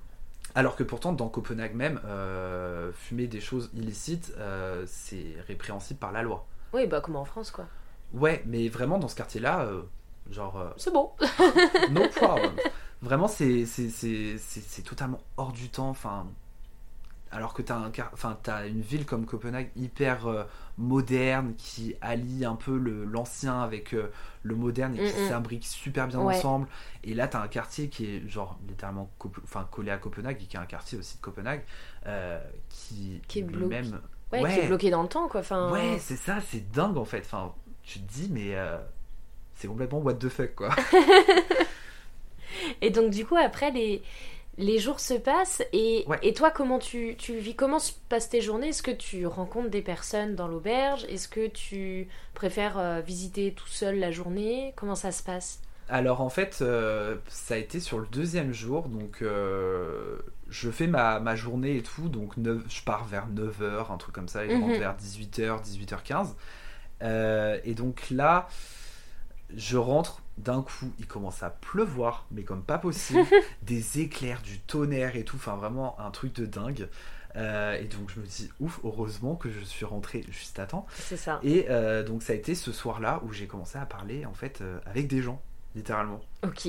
Alors 0.55 0.77
que 0.77 0.83
pourtant, 0.85 1.13
dans 1.13 1.29
Copenhague 1.29 1.75
même, 1.75 2.01
euh, 2.05 2.93
fumer 2.93 3.27
des 3.27 3.41
choses 3.41 3.71
illicites, 3.75 4.33
euh, 4.39 4.85
c'est 4.87 5.35
répréhensible 5.49 5.99
par 5.99 6.13
la 6.13 6.23
loi. 6.23 6.47
Oui, 6.73 6.87
bah 6.87 7.01
comme 7.01 7.17
en 7.17 7.25
France 7.25 7.51
quoi. 7.51 7.67
Ouais, 8.13 8.43
mais 8.47 8.69
vraiment 8.69 8.99
dans 8.99 9.09
ce 9.09 9.17
quartier-là, 9.17 9.63
euh, 9.63 9.83
genre, 10.31 10.73
C'est 10.77 10.93
bon. 10.93 11.11
no 11.91 12.09
problem. 12.15 12.53
Vraiment, 13.03 13.27
c'est 13.29 13.67
c'est- 13.67 13.91
c'est- 13.91 14.39
c'est- 14.39 14.65
c'est 14.67 14.83
totalement 14.83 15.21
hors 15.37 15.53
du 15.53 15.69
temps. 15.69 15.89
Enfin, 15.91 16.27
alors 17.35 17.53
que 17.53 17.63
un 17.73 17.91
enfin, 18.13 18.39
t'as 18.43 18.67
une 18.69 18.81
ville 18.81 19.05
comme 19.05 19.27
Copenhague 19.27 19.71
hyper 19.77 20.27
euh, 20.27 20.45
moderne 20.79 21.55
qui 21.59 21.97
allie 22.01 22.45
un 22.45 22.55
peu 22.55 22.77
l'ancien 22.77 23.61
avec 23.61 23.93
euh, 23.93 24.11
le 24.45 24.55
moderne 24.55 24.95
et 24.95 24.99
qui 25.11 25.21
Mm, 25.21 25.25
mm. 25.25 25.29
s'imbrique 25.29 25.67
super 25.67 26.07
bien 26.07 26.21
Ouais. 26.21 26.37
ensemble. 26.37 26.69
Et 27.03 27.13
là, 27.13 27.27
t'as 27.27 27.43
un 27.43 27.49
quartier 27.49 27.89
qui 27.89 28.07
est 28.07 28.29
genre 28.29 28.57
littéralement 28.69 29.11
enfin, 29.43 29.67
collé 29.71 29.91
à 29.91 29.99
Copenhague 29.99 30.41
et 30.41 30.47
qui 30.47 30.57
est 30.57 30.61
un 30.61 30.67
quartier 30.67 30.97
aussi 30.97 31.17
de 31.17 31.23
Copenhague 31.23 31.65
euh, 32.07 32.41
qui, 32.69 33.21
Qui 33.27 33.41
est 33.41 33.43
bloqué. 33.43 33.65
lui-même. 33.65 34.01
Ouais, 34.33 34.53
qui 34.53 34.61
est 34.61 34.67
bloqué 34.69 34.91
dans 34.91 35.03
le 35.03 35.09
temps 35.09 35.29
quoi. 35.29 35.41
Enfin, 35.41 35.73
Ouais, 35.73 35.97
c'est 35.99 36.17
ça, 36.17 36.39
c'est 36.41 36.71
dingue 36.73 36.97
en 36.97 37.05
fait. 37.05 37.23
Enfin, 37.27 37.53
tu 37.83 37.99
te 38.01 38.13
dis, 38.13 38.29
mais 38.33 38.57
c'est 39.55 39.69
complètement 39.69 39.99
what 39.99 40.15
the 40.15 40.29
fuck 40.29 40.55
quoi. 40.55 40.71
Et 42.81 42.91
donc 42.91 43.11
du 43.11 43.27
coup 43.27 43.37
après 43.37 43.71
les 43.71 44.03
les 44.59 44.79
jours 44.79 45.01
se 45.01 45.15
passent 45.15 45.63
et, 45.73 46.05
Ouais. 46.07 46.19
et 46.23 46.33
toi, 46.35 46.51
comment 46.51 46.79
tu, 46.79 47.17
tu 47.19 47.37
vis 47.39 47.55
Comment 47.57 47.79
se 47.79 47.93
passent 48.09 48.29
tes 48.29 48.41
journées? 48.41 48.69
Est-ce 48.69 48.83
que 48.83 48.91
tu 48.91 49.27
rencontres 49.27 49.71
des 49.71 49.83
personnes 49.83 50.35
dans 50.37 50.49
l'auberge? 50.49 51.05
Est-ce 51.09 51.29
que 51.29 51.47
tu 51.49 52.09
préfères 52.35 52.79
euh, 52.79 53.01
visiter 53.01 53.53
tout 53.53 53.67
seul 53.69 53.99
la 53.99 54.11
journée? 54.11 54.73
Comment 54.77 54.95
ça 54.95 55.13
se 55.13 55.23
passe? 55.23 55.61
Alors 55.89 56.21
en 56.23 56.31
fait, 56.31 56.59
euh, 56.63 57.17
ça 57.29 57.55
a 57.55 57.57
été 57.59 57.79
sur 57.79 57.99
le 57.99 58.07
deuxième 58.07 58.53
jour, 58.55 58.89
donc 58.89 59.19
euh, 59.21 60.17
je 60.49 60.71
fais 60.71 60.87
ma, 60.87 61.21
ma 61.21 61.37
journée 61.37 61.77
et 61.77 61.83
tout, 61.83 62.09
donc 62.09 62.37
neuf- 62.39 62.63
je 62.69 62.83
pars 62.83 63.05
vers 63.05 63.27
9h, 63.29 63.93
un 63.93 63.99
truc 63.99 64.15
comme 64.15 64.29
ça, 64.29 64.47
et 64.47 64.51
je 64.51 64.57
Mhm. 64.57 64.63
rentre 64.63 64.79
vers 64.79 64.95
18h, 64.97 65.61
18h15. 65.61 66.37
Euh, 67.03 67.59
et 67.65 67.75
donc 67.75 68.09
là, 68.11 68.49
je 69.57 69.77
rentre, 69.77 70.23
d'un 70.39 70.63
coup, 70.63 70.91
il 70.99 71.07
commence 71.07 71.43
à 71.43 71.51
pleuvoir, 71.51 72.27
mais 72.31 72.43
comme 72.43 72.63
pas 72.63 72.79
possible, 72.79 73.25
des 73.63 74.01
éclairs, 74.01 74.43
du 74.43 74.59
tonnerre 74.59 75.17
et 75.17 75.25
tout, 75.25 75.37
enfin 75.37 75.57
vraiment 75.57 75.99
un 76.01 76.11
truc 76.11 76.35
de 76.35 76.47
dingue. 76.47 76.89
Euh, 77.37 77.77
et 77.77 77.85
donc 77.85 78.11
je 78.15 78.21
me 78.21 78.27
dis, 78.27 78.51
ouf, 78.61 78.81
heureusement 78.85 79.35
que 79.35 79.51
je 79.51 79.61
suis 79.61 79.85
rentré 79.85 80.25
juste 80.31 80.59
à 80.59 80.67
temps. 80.67 80.87
C'est 80.95 81.17
ça. 81.17 81.41
Et 81.43 81.67
euh, 81.69 82.03
donc 82.05 82.23
ça 82.23 82.33
a 82.33 82.37
été 82.37 82.55
ce 82.55 82.73
soir-là 82.73 83.21
où 83.25 83.33
j'ai 83.33 83.47
commencé 83.47 83.79
à 83.79 83.87
parler 83.87 84.25
en 84.25 84.35
fait 84.35 84.61
euh, 84.61 84.79
avec 84.87 85.09
des 85.09 85.23
gens, 85.23 85.43
littéralement. 85.75 86.21
Ok. 86.45 86.69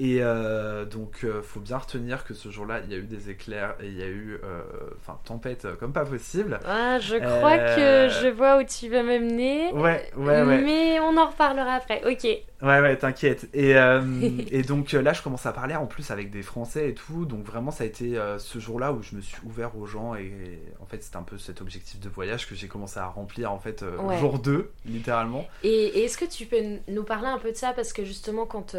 Et 0.00 0.18
euh, 0.22 0.84
donc 0.84 1.24
euh, 1.24 1.42
faut 1.42 1.58
bien 1.58 1.76
retenir 1.78 2.24
que 2.24 2.32
ce 2.32 2.50
jour-là, 2.50 2.80
il 2.84 2.92
y 2.92 2.94
a 2.94 2.98
eu 2.98 3.06
des 3.06 3.30
éclairs 3.30 3.74
et 3.82 3.86
il 3.88 3.98
y 3.98 4.02
a 4.02 4.06
eu, 4.06 4.38
euh, 4.44 4.62
enfin, 4.96 5.18
tempête 5.24 5.64
euh, 5.64 5.74
comme 5.74 5.92
pas 5.92 6.04
possible. 6.04 6.60
Ah, 6.64 6.98
je 7.00 7.16
crois 7.16 7.58
que 7.58 8.08
je 8.08 8.28
vois 8.28 8.58
où 8.60 8.62
tu 8.64 8.88
vas 8.88 9.02
m'amener. 9.02 9.72
Ouais, 9.72 10.08
ouais, 10.16 10.42
ouais. 10.42 10.62
Mais 10.62 11.00
on 11.00 11.16
en 11.16 11.26
reparlera 11.28 11.74
après. 11.74 12.02
Ok. 12.08 12.24
Ouais, 12.60 12.80
ouais, 12.80 12.96
t'inquiète. 12.96 13.48
Et, 13.54 13.70
et 14.50 14.62
donc 14.62 14.92
là, 14.92 15.12
je 15.12 15.22
commence 15.22 15.46
à 15.46 15.52
parler 15.52 15.74
en 15.74 15.86
plus 15.86 16.10
avec 16.10 16.30
des 16.30 16.42
Français 16.42 16.90
et 16.90 16.94
tout. 16.94 17.24
Donc 17.24 17.44
vraiment, 17.44 17.70
ça 17.70 17.84
a 17.84 17.86
été 17.86 18.20
ce 18.38 18.58
jour-là 18.58 18.92
où 18.92 19.02
je 19.02 19.14
me 19.16 19.20
suis 19.20 19.38
ouvert 19.46 19.76
aux 19.76 19.86
gens. 19.86 20.14
Et, 20.14 20.60
en 20.80 20.86
fait, 20.86 21.02
c'était 21.02 21.16
un 21.16 21.22
peu 21.22 21.38
cet 21.38 21.60
objectif 21.60 22.00
de 22.00 22.08
voyage 22.08 22.48
que 22.48 22.54
j'ai 22.56 22.66
commencé 22.68 22.98
à 22.98 23.06
remplir 23.06 23.52
en 23.52 23.58
fait 23.58 23.84
Ouais. 24.00 24.18
jour 24.18 24.38
2, 24.38 24.70
littéralement. 24.86 25.46
Et, 25.62 25.68
et 25.70 26.04
est-ce 26.04 26.18
que 26.18 26.24
tu 26.24 26.46
peux 26.46 26.56
nous 26.88 27.04
parler 27.04 27.28
un 27.28 27.38
peu 27.38 27.52
de 27.52 27.56
ça? 27.56 27.72
Parce 27.72 27.92
que 27.92 28.04
justement, 28.04 28.44
quand, 28.44 28.74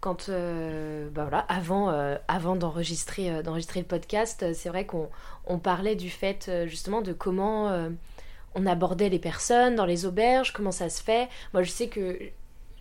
quand 0.00 0.28
euh, 0.28 1.08
bah 1.10 1.22
voilà, 1.22 1.40
avant, 1.40 1.90
euh, 1.90 2.16
avant 2.26 2.56
d'enregistrer, 2.56 3.30
euh, 3.30 3.42
d'enregistrer 3.42 3.80
le 3.80 3.86
podcast, 3.86 4.52
c'est 4.54 4.68
vrai 4.68 4.86
qu'on 4.86 5.10
on 5.46 5.58
parlait 5.58 5.94
du 5.94 6.10
fait 6.10 6.50
justement 6.66 7.02
de 7.02 7.12
comment 7.12 7.90
on 8.54 8.66
abordait 8.66 9.08
les 9.08 9.18
personnes 9.18 9.76
dans 9.76 9.86
les 9.86 10.06
auberges, 10.06 10.52
comment 10.52 10.72
ça 10.72 10.88
se 10.88 11.02
fait. 11.02 11.28
Moi, 11.52 11.62
je 11.62 11.70
sais 11.70 11.88
que 11.88 12.18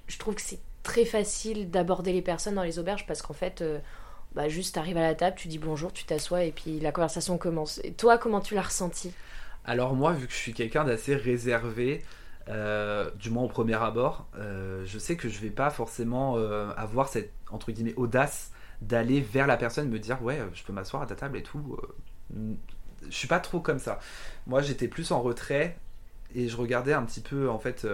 je 0.08 0.18
trouve 0.18 0.36
que 0.36 0.42
c'est 0.42 0.60
très 0.84 1.06
facile 1.06 1.70
d'aborder 1.70 2.14
les 2.14 2.22
personnes 2.22 2.56
dans 2.56 2.64
les 2.64 2.80
auberges 2.80 3.06
parce 3.06 3.22
qu'en 3.22 3.34
fait, 3.34 3.64
bah, 4.34 4.48
juste 4.48 4.76
t'arrives 4.76 4.98
à 4.98 5.02
la 5.02 5.16
table, 5.16 5.36
tu 5.38 5.48
dis 5.48 5.58
bonjour, 5.58 5.92
tu 5.92 6.06
t'assois 6.06 6.44
et 6.44 6.52
puis 6.52 6.80
la 6.80 6.92
conversation 6.92 7.38
commence. 7.38 7.80
Et 7.84 7.92
toi, 7.92 8.18
comment 8.18 8.40
tu 8.40 8.56
l'as 8.56 8.64
ressenti? 8.64 9.12
Alors 9.66 9.94
moi, 9.94 10.14
vu 10.14 10.28
que 10.28 10.34
je 10.34 10.38
suis 10.38 10.54
quelqu'un 10.54 10.86
d'assez 10.86 11.16
réservé, 11.16 12.02
euh, 12.50 13.10
du 13.16 13.30
moins 13.30 13.44
au 13.44 13.48
premier 13.48 13.76
abord, 13.76 14.28
euh, 14.38 14.84
je 14.86 14.98
sais 15.00 15.16
que 15.16 15.30
je 15.30 15.40
vais 15.40 15.50
pas 15.52 15.70
forcément 15.70 16.36
euh, 16.38 16.72
avoir 16.78 17.08
cette 17.08 17.32
entre 17.52 17.72
guillemets 17.72 17.94
audace 17.96 18.52
d'aller 18.82 19.22
vers 19.22 19.46
la 19.48 19.58
personne 19.58 19.90
me 19.90 20.00
dire 20.00 20.22
ouais, 20.24 20.42
je 20.54 20.64
peux 20.64 20.74
m'asseoir 20.74 21.04
à 21.04 21.06
ta 21.06 21.16
table 21.16 21.38
et 21.38 21.44
tout. 21.44 21.78
je 22.34 22.56
suis 23.16 23.28
pas 23.28 23.40
trop 23.40 23.60
comme 23.60 23.80
ça. 23.80 24.00
Moi, 24.48 24.62
j'étais 24.62 24.88
plus 24.88 25.12
en 25.12 25.22
retrait 25.22 25.78
et 26.36 26.48
je 26.48 26.58
regardais 26.58 26.94
un 26.94 27.04
petit 27.04 27.22
peu 27.22 27.50
en 27.50 27.60
fait 27.60 27.86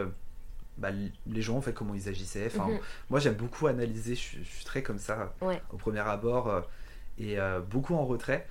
bah, 0.78 0.90
les 1.26 1.42
gens 1.42 1.58
en 1.58 1.62
fait 1.62 1.74
comment 1.74 1.94
ils 1.96 2.08
agissaient. 2.10 2.48
Enfin, 2.48 2.68
Mhm. 2.68 2.80
moi, 3.10 3.20
j'aime 3.20 3.36
beaucoup 3.36 3.68
analyser. 3.68 4.16
Je, 4.16 4.20
suis- 4.20 4.44
je 4.44 4.50
suis 4.50 4.66
très 4.66 4.84
comme 4.84 5.00
ça 5.00 5.34
Ouais. 5.42 5.62
au 5.72 5.78
premier 5.78 6.00
abord 6.02 6.64
et 7.18 7.38
beaucoup 7.70 7.96
en 7.96 8.06
retrait. 8.06 8.46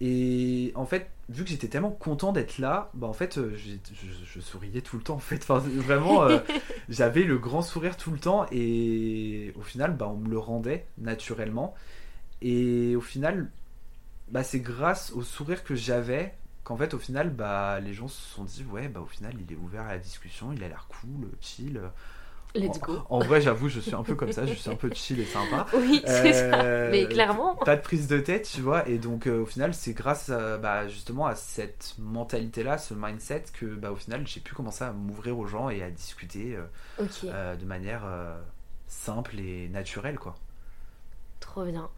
Et 0.00 0.72
en 0.74 0.86
fait, 0.86 1.10
vu 1.28 1.44
que 1.44 1.50
j'étais 1.50 1.68
tellement 1.68 1.90
content 1.90 2.32
d'être 2.32 2.58
là, 2.58 2.90
bah 2.94 3.06
en 3.06 3.12
fait, 3.12 3.38
euh, 3.38 3.56
je, 3.56 3.76
je 4.24 4.40
souriais 4.40 4.80
tout 4.80 4.96
le 4.96 5.02
temps. 5.02 5.14
En 5.14 5.18
fait, 5.20 5.42
enfin, 5.48 5.58
vraiment, 5.58 6.24
euh, 6.24 6.38
j'avais 6.88 7.22
le 7.22 7.38
grand 7.38 7.62
sourire 7.62 7.96
tout 7.96 8.10
le 8.10 8.18
temps. 8.18 8.46
Et 8.52 9.52
au 9.56 9.62
final, 9.62 9.96
bah, 9.96 10.08
on 10.08 10.16
me 10.16 10.28
le 10.28 10.38
rendait 10.38 10.86
naturellement. 10.98 11.74
Et 12.42 12.96
au 12.96 13.00
final, 13.00 13.50
bah, 14.30 14.42
c'est 14.42 14.60
grâce 14.60 15.12
au 15.12 15.22
sourire 15.22 15.64
que 15.64 15.74
j'avais 15.74 16.34
qu'en 16.64 16.76
fait, 16.76 16.94
au 16.94 16.98
final, 16.98 17.30
bah, 17.30 17.78
les 17.80 17.92
gens 17.92 18.08
se 18.08 18.20
sont 18.20 18.44
dit, 18.44 18.64
ouais, 18.64 18.88
bah, 18.88 19.00
au 19.00 19.06
final, 19.06 19.34
il 19.40 19.52
est 19.52 19.56
ouvert 19.58 19.82
à 19.82 19.92
la 19.92 19.98
discussion, 19.98 20.52
il 20.52 20.62
a 20.64 20.68
l'air 20.68 20.88
cool, 20.88 21.28
chill. 21.40 21.80
Let's 22.54 22.78
go. 22.78 22.98
En 23.10 23.18
vrai, 23.18 23.40
j'avoue, 23.40 23.68
je 23.68 23.80
suis 23.80 23.94
un 23.94 24.04
peu 24.04 24.14
comme 24.14 24.30
ça, 24.30 24.46
je 24.46 24.54
suis 24.54 24.70
un 24.70 24.76
peu 24.76 24.88
chill 24.94 25.18
et 25.18 25.24
sympa. 25.24 25.66
Oui, 25.74 26.02
c'est 26.06 26.32
ça. 26.32 26.62
Euh, 26.62 26.88
Mais 26.90 27.06
clairement. 27.08 27.56
Pas 27.56 27.74
de 27.74 27.80
prise 27.82 28.06
de 28.06 28.20
tête, 28.20 28.48
tu 28.52 28.60
vois. 28.60 28.88
Et 28.88 28.98
donc, 28.98 29.26
euh, 29.26 29.42
au 29.42 29.46
final, 29.46 29.74
c'est 29.74 29.92
grâce 29.92 30.30
à, 30.30 30.56
bah, 30.56 30.86
justement 30.86 31.26
à 31.26 31.34
cette 31.34 31.94
mentalité-là, 31.98 32.78
ce 32.78 32.94
mindset, 32.94 33.44
que 33.58 33.66
bah, 33.66 33.90
au 33.90 33.96
final, 33.96 34.24
j'ai 34.26 34.38
pu 34.38 34.54
commencer 34.54 34.84
à 34.84 34.92
m'ouvrir 34.92 35.36
aux 35.36 35.46
gens 35.46 35.68
et 35.68 35.82
à 35.82 35.90
discuter 35.90 36.56
euh, 37.00 37.56
de 37.56 37.64
manière 37.64 38.04
simple 38.86 39.40
et 39.40 39.68
naturelle, 39.68 40.18
quoi. 40.18 40.36
Trop 41.40 41.64
bien. 41.64 41.88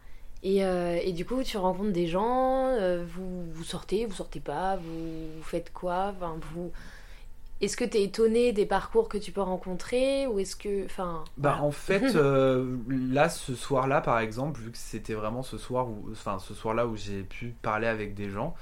Et, 0.41 0.57
et 0.61 1.13
du 1.13 1.23
coup, 1.25 1.43
tu 1.43 1.57
rencontres 1.57 1.93
des 1.93 2.07
gens, 2.07 2.75
vous, 3.05 3.45
vous 3.51 3.63
sortez, 3.63 4.07
vous 4.07 4.15
sortez 4.15 4.39
pas, 4.39 4.77
vous, 4.77 5.37
vous 5.37 5.43
faites 5.43 5.71
quoi? 5.71 6.13
Enfin, 6.15 6.35
vous... 6.53 6.71
Est-ce 7.61 7.77
que 7.77 7.85
tu 7.85 7.97
es 7.97 8.03
étonné 8.03 8.53
des 8.53 8.65
parcours 8.65 9.09
que 9.09 9.17
tu 9.17 9.31
peux 9.31 9.41
rencontrer 9.41 10.27
Ou 10.27 10.39
est-ce 10.39 10.55
que. 10.55 10.85
Enfin. 10.85 11.23
Bah, 11.37 11.53
voilà. 11.53 11.63
en 11.63 11.71
fait, 11.71 12.03
euh, 12.15 12.77
là, 12.89 13.29
ce 13.29 13.55
soir-là, 13.55 14.01
par 14.01 14.19
exemple, 14.19 14.59
vu 14.59 14.71
que 14.71 14.77
c'était 14.77 15.13
vraiment 15.13 15.43
ce 15.43 15.57
soir 15.57 15.89
où, 15.89 16.09
enfin, 16.11 16.39
ce 16.39 16.53
soir-là 16.53 16.87
où 16.87 16.95
j'ai 16.95 17.23
pu 17.23 17.55
parler 17.61 17.87
avec 17.87 18.13
des 18.13 18.29
gens, 18.29 18.55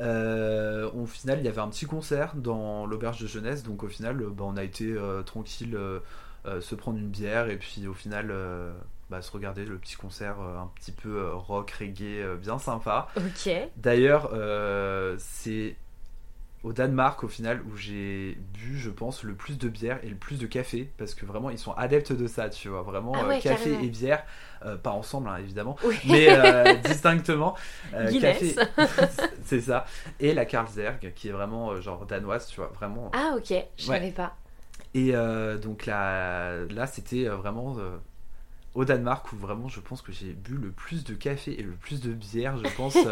euh, 0.00 0.90
au 0.92 1.06
final, 1.06 1.38
il 1.38 1.44
y 1.44 1.48
avait 1.48 1.60
un 1.60 1.68
petit 1.68 1.86
concert 1.86 2.34
dans 2.36 2.86
l'auberge 2.86 3.20
de 3.20 3.26
jeunesse, 3.26 3.62
donc 3.62 3.82
au 3.82 3.88
final, 3.88 4.20
euh, 4.20 4.30
bah, 4.30 4.44
on 4.46 4.56
a 4.56 4.64
été 4.64 4.84
euh, 4.86 5.22
tranquille, 5.22 5.78
se 6.60 6.76
prendre 6.76 6.98
une 6.98 7.08
bière 7.08 7.48
et 7.50 7.56
puis 7.56 7.88
au 7.88 7.92
final, 7.92 8.32
bah, 9.08 9.22
se 9.22 9.30
regarder 9.30 9.64
le 9.64 9.78
petit 9.78 9.94
concert 9.94 10.40
euh, 10.40 10.58
un 10.58 10.68
petit 10.74 10.90
peu 10.90 11.18
euh, 11.18 11.34
rock, 11.34 11.70
reggae, 11.70 12.22
euh, 12.22 12.36
bien 12.36 12.58
sympa. 12.58 13.06
Ok. 13.16 13.48
D'ailleurs, 13.76 14.30
c'est 15.18 15.76
au 16.66 16.72
Danemark 16.72 17.22
au 17.22 17.28
final 17.28 17.62
où 17.70 17.76
j'ai 17.76 18.36
bu, 18.52 18.76
je 18.76 18.90
pense, 18.90 19.22
le 19.22 19.34
plus 19.34 19.56
de 19.56 19.68
bière 19.68 20.00
et 20.02 20.08
le 20.08 20.16
plus 20.16 20.36
de 20.40 20.46
café 20.46 20.90
parce 20.98 21.14
que 21.14 21.24
vraiment 21.24 21.48
ils 21.48 21.58
sont 21.60 21.70
adeptes 21.74 22.12
de 22.12 22.26
ça, 22.26 22.50
tu 22.50 22.68
vois. 22.68 22.82
Vraiment, 22.82 23.12
Ah 23.14 23.24
euh, 23.26 23.38
café 23.40 23.70
carrément. 23.70 23.80
et 23.84 23.88
bière, 23.88 24.24
euh, 24.64 24.76
pas 24.76 24.90
ensemble 24.90 25.28
hein, 25.28 25.36
évidemment, 25.38 25.76
Oui. 25.84 25.94
mais 26.08 26.26
euh, 26.28 26.74
distinctement. 26.84 27.54
Café, 28.20 28.56
c'est 29.44 29.60
ça. 29.60 29.86
Et 30.18 30.34
la 30.34 30.44
Carlsberg 30.44 31.12
qui 31.14 31.28
est 31.28 31.32
vraiment 31.32 31.80
genre 31.80 32.04
danoise, 32.04 32.48
tu 32.48 32.56
vois, 32.56 32.72
vraiment. 32.74 33.12
Ah, 33.14 33.34
ok. 33.36 33.54
Je 33.76 33.84
savais 33.84 34.10
pas. 34.10 34.36
Et 34.92 35.12
donc 35.62 35.86
là, 35.86 36.64
là 36.70 36.88
c'était 36.88 37.26
vraiment 37.26 37.76
au 38.74 38.84
Danemark 38.84 39.32
où 39.32 39.36
vraiment 39.36 39.68
je 39.68 39.78
pense 39.78 40.02
que 40.02 40.10
j'ai 40.10 40.32
bu 40.32 40.54
le 40.56 40.70
plus 40.70 41.04
de 41.04 41.14
café 41.14 41.58
et 41.60 41.62
le 41.62 41.72
plus 41.72 42.00
de 42.00 42.12
bière, 42.12 42.56
je 42.56 42.68
pense, 42.76 42.96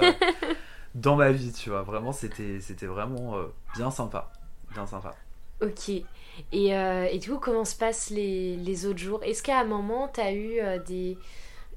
dans 0.95 1.17
ma 1.17 1.33
vie, 1.33 1.53
tu 1.53 1.71
vois. 1.71 1.83
Vraiment, 1.83 2.13
c'était 2.13 2.61
c'était 2.61 2.87
vraiment 2.87 3.37
euh, 3.37 3.47
bien 3.75 3.91
sympa. 3.91 4.33
Bien 4.73 4.87
sympa. 4.87 5.15
Ok. 5.63 5.89
Et, 5.89 6.05
euh, 6.77 7.07
et 7.11 7.19
du 7.19 7.31
coup, 7.31 7.39
comment 7.39 7.65
se 7.65 7.77
passent 7.77 8.11
les, 8.11 8.57
les 8.57 8.87
autres 8.87 8.99
jours? 8.99 9.23
Est-ce 9.23 9.43
qu'à 9.43 9.61
un 9.61 9.65
moment, 9.65 10.09
tu 10.13 10.21
as 10.21 10.33
eu 10.33 10.59
euh, 10.61 10.79
des. 10.79 11.17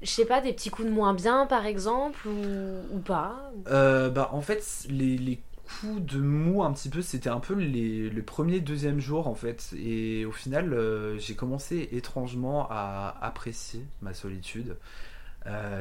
Je 0.02 0.10
sais 0.10 0.24
pas, 0.24 0.40
des 0.40 0.52
petits 0.52 0.70
coups 0.70 0.88
de 0.88 0.92
moins 0.92 1.14
bien, 1.14 1.46
par 1.46 1.66
exemple, 1.66 2.26
ou, 2.28 2.96
ou 2.96 2.98
pas? 2.98 3.52
Euh, 3.68 4.10
bah, 4.10 4.30
en 4.32 4.40
fait, 4.40 4.86
les, 4.88 5.16
les 5.16 5.40
coups 5.80 6.02
de 6.02 6.18
mou, 6.18 6.62
un 6.62 6.72
petit 6.72 6.88
peu, 6.88 7.02
c'était 7.02 7.30
un 7.30 7.40
peu 7.40 7.54
les, 7.54 8.08
le 8.10 8.22
premier, 8.22 8.60
deuxième 8.60 9.00
jour, 9.00 9.26
en 9.28 9.34
fait. 9.34 9.72
Et 9.76 10.24
au 10.24 10.32
final, 10.32 10.76
j'ai 11.18 11.34
commencé 11.34 11.88
étrangement 11.92 12.68
à 12.70 13.16
apprécier 13.20 13.84
ma 14.02 14.14
solitude. 14.14 14.76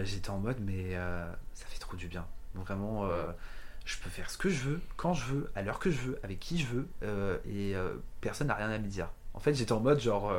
J'étais 0.04 0.30
en 0.30 0.40
mode, 0.40 0.58
mais 0.62 0.94
ça 1.54 1.66
fait 1.68 1.80
trop 1.80 1.96
du 1.96 2.08
bien. 2.08 2.26
Vraiment, 2.66 3.06
euh, 3.06 3.26
je 3.86 3.98
peux 3.98 4.10
faire 4.10 4.30
ce 4.30 4.38
que 4.38 4.50
je 4.50 4.70
veux, 4.70 4.82
quand 4.96 5.14
je 5.14 5.26
veux, 5.26 5.52
à 5.56 5.62
l'heure 5.62 5.80
que 5.80 5.92
je 5.92 6.00
veux, 6.00 6.20
avec 6.24 6.40
qui 6.40 6.60
je 6.60 6.68
veux, 6.68 6.88
euh, 7.04 7.38
et 7.46 7.76
euh, 7.76 7.96
personne 8.22 8.48
n'a 8.48 8.56
rien 8.56 8.70
à 8.70 8.78
me 8.78 8.88
dire. 8.88 9.10
En 9.34 9.40
fait, 9.40 9.54
j'étais 9.54 9.72
en 9.72 9.80
mode, 9.80 10.00
genre. 10.00 10.32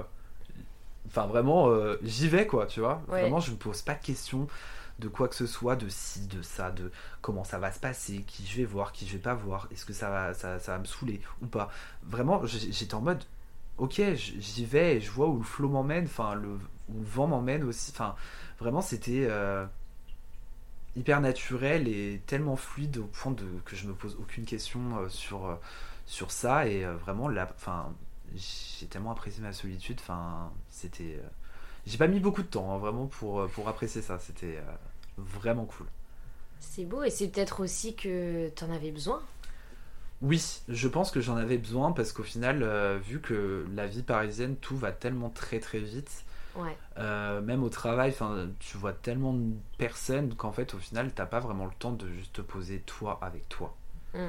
Enfin, 1.06 1.26
vraiment, 1.26 1.72
j'y 2.02 2.28
vais, 2.28 2.46
quoi, 2.46 2.66
tu 2.66 2.80
vois. 2.80 3.02
Ouais. 3.08 3.22
Vraiment, 3.22 3.40
je 3.40 3.52
me 3.52 3.56
pose 3.56 3.82
pas 3.82 3.94
de 3.94 4.02
questions 4.02 4.46
de 4.98 5.08
quoi 5.08 5.28
que 5.28 5.34
ce 5.34 5.46
soit, 5.46 5.76
de 5.76 5.88
ci, 5.88 6.26
de 6.26 6.42
ça, 6.42 6.70
de 6.70 6.90
comment 7.20 7.44
ça 7.44 7.58
va 7.58 7.70
se 7.72 7.78
passer, 7.78 8.24
qui 8.26 8.44
je 8.46 8.56
vais 8.56 8.64
voir, 8.64 8.92
qui 8.92 9.06
je 9.06 9.12
vais 9.12 9.22
pas 9.22 9.34
voir, 9.34 9.68
est-ce 9.70 9.84
que 9.86 9.92
ça 9.92 10.10
va, 10.10 10.34
ça, 10.34 10.58
ça 10.58 10.72
va 10.72 10.78
me 10.78 10.84
saouler 10.84 11.20
ou 11.40 11.46
pas. 11.46 11.70
Vraiment, 12.02 12.44
j'étais 12.44 12.94
en 12.94 13.00
mode, 13.00 13.22
ok, 13.78 14.02
j'y 14.14 14.64
vais 14.64 14.96
et 14.96 15.00
je 15.00 15.10
vois 15.10 15.28
où 15.28 15.38
le 15.38 15.44
flot 15.44 15.68
m'emmène, 15.68 16.04
enfin, 16.04 16.34
le, 16.34 16.48
où 16.88 16.98
le 16.98 17.06
vent 17.06 17.28
m'emmène 17.28 17.64
aussi. 17.64 17.92
Enfin, 17.94 18.16
vraiment, 18.58 18.80
c'était 18.80 19.26
euh, 19.30 19.64
hyper 20.98 21.20
naturel 21.20 21.88
et 21.88 22.20
tellement 22.26 22.56
fluide 22.56 22.98
au 22.98 23.04
point 23.04 23.32
de, 23.32 23.44
que 23.64 23.76
je 23.76 23.86
me 23.86 23.94
pose 23.94 24.16
aucune 24.20 24.44
question 24.44 24.80
euh, 24.98 25.08
sur, 25.08 25.46
euh, 25.46 25.54
sur 26.06 26.30
ça. 26.30 26.66
Et 26.66 26.84
euh, 26.84 26.94
vraiment, 26.96 27.28
là, 27.28 27.48
enfin, 27.54 27.94
j'ai 28.34 28.86
tellement 28.86 29.12
apprécié 29.12 29.42
ma 29.42 29.52
solitude, 29.52 29.98
enfin, 30.00 30.52
c'était. 30.68 31.20
j'ai 31.86 31.98
pas 31.98 32.08
mis 32.08 32.20
beaucoup 32.20 32.42
de 32.42 32.48
temps, 32.48 32.74
hein, 32.74 32.78
vraiment, 32.78 33.06
pour, 33.06 33.46
pour 33.48 33.68
apprécier 33.68 34.02
ça. 34.02 34.18
C'était. 34.18 34.58
vraiment 35.16 35.64
cool. 35.64 35.86
C'est 36.60 36.84
beau 36.84 37.02
et 37.04 37.10
c'est 37.10 37.28
peut-être 37.28 37.60
aussi 37.60 37.94
que 37.94 38.48
t'en 38.50 38.70
avais 38.70 38.90
besoin. 38.90 39.22
Oui, 40.20 40.42
je 40.68 40.88
pense 40.88 41.12
que 41.12 41.20
j'en 41.20 41.36
avais 41.36 41.58
besoin 41.58 41.92
parce 41.92 42.12
qu'au 42.12 42.24
final, 42.24 42.62
euh, 42.64 42.98
vu 42.98 43.20
que 43.20 43.64
la 43.72 43.86
vie 43.86 44.02
parisienne, 44.02 44.56
tout 44.56 44.76
va 44.76 44.90
tellement 44.90 45.30
très 45.30 45.60
très 45.60 45.78
vite, 45.78 46.24
Ouais. 46.58 46.76
euh, 46.98 47.40
même 47.40 47.62
au 47.62 47.68
travail, 47.70 48.14
tu 48.58 48.76
vois 48.76 48.92
tellement 48.92 49.32
de 49.32 49.52
personnes 49.78 50.34
qu'en 50.34 50.52
fait, 50.52 50.74
au 50.74 50.78
final, 50.78 51.12
t'as 51.14 51.24
pas 51.26 51.40
vraiment 51.40 51.64
le 51.66 51.72
temps 51.78 51.92
de 51.92 52.08
juste 52.10 52.34
te 52.34 52.40
poser 52.42 52.80
toi 52.80 53.18
avec 53.22 53.48
toi. 53.48 53.74
Mm. 54.14 54.26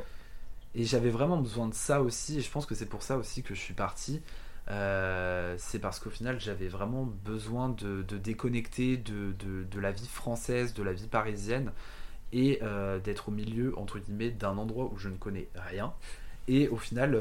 Et 0.75 0.85
j'avais 0.85 1.09
vraiment 1.09 1.37
besoin 1.37 1.67
de 1.67 1.73
ça 1.73 2.01
aussi, 2.01 2.37
et 2.37 2.41
je 2.41 2.51
pense 2.51 2.65
que 2.67 2.75
c'est 2.75 2.85
pour 2.85 3.01
ça 3.01 3.17
aussi 3.17 3.41
que 3.41 3.55
je 3.55 3.59
suis 3.59 3.73
parti. 3.73 4.21
Euh, 4.69 5.55
c'est 5.57 5.79
parce 5.79 5.99
qu'au 5.99 6.11
final, 6.11 6.39
j'avais 6.39 6.67
vraiment 6.67 7.05
besoin 7.25 7.69
de, 7.69 8.03
de 8.03 8.17
déconnecter 8.19 8.97
de, 8.97 9.33
de- 9.39 9.63
de 9.63 9.79
la 9.79 9.91
vie 9.91 10.07
française, 10.07 10.75
de 10.75 10.83
la 10.83 10.93
vie 10.93 11.07
parisienne, 11.07 11.71
et 12.31 12.59
euh, 12.61 12.99
d'être 12.99 13.29
au 13.29 13.31
milieu, 13.31 13.75
entre 13.79 13.97
guillemets, 13.97 14.29
d'un 14.29 14.57
endroit 14.59 14.85
où 14.93 14.97
je 14.99 15.09
ne 15.09 15.17
connais 15.17 15.47
rien. 15.55 15.91
Et 16.47 16.67
au 16.67 16.77
final, 16.77 17.19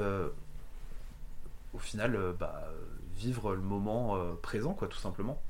au 1.74 1.78
final 1.78 2.18
bah, 2.38 2.68
vivre 3.18 3.54
le 3.54 3.60
moment 3.60 4.16
euh, 4.16 4.32
présent, 4.40 4.72
quoi, 4.74 4.88
tout 4.88 4.98
simplement. 4.98 5.40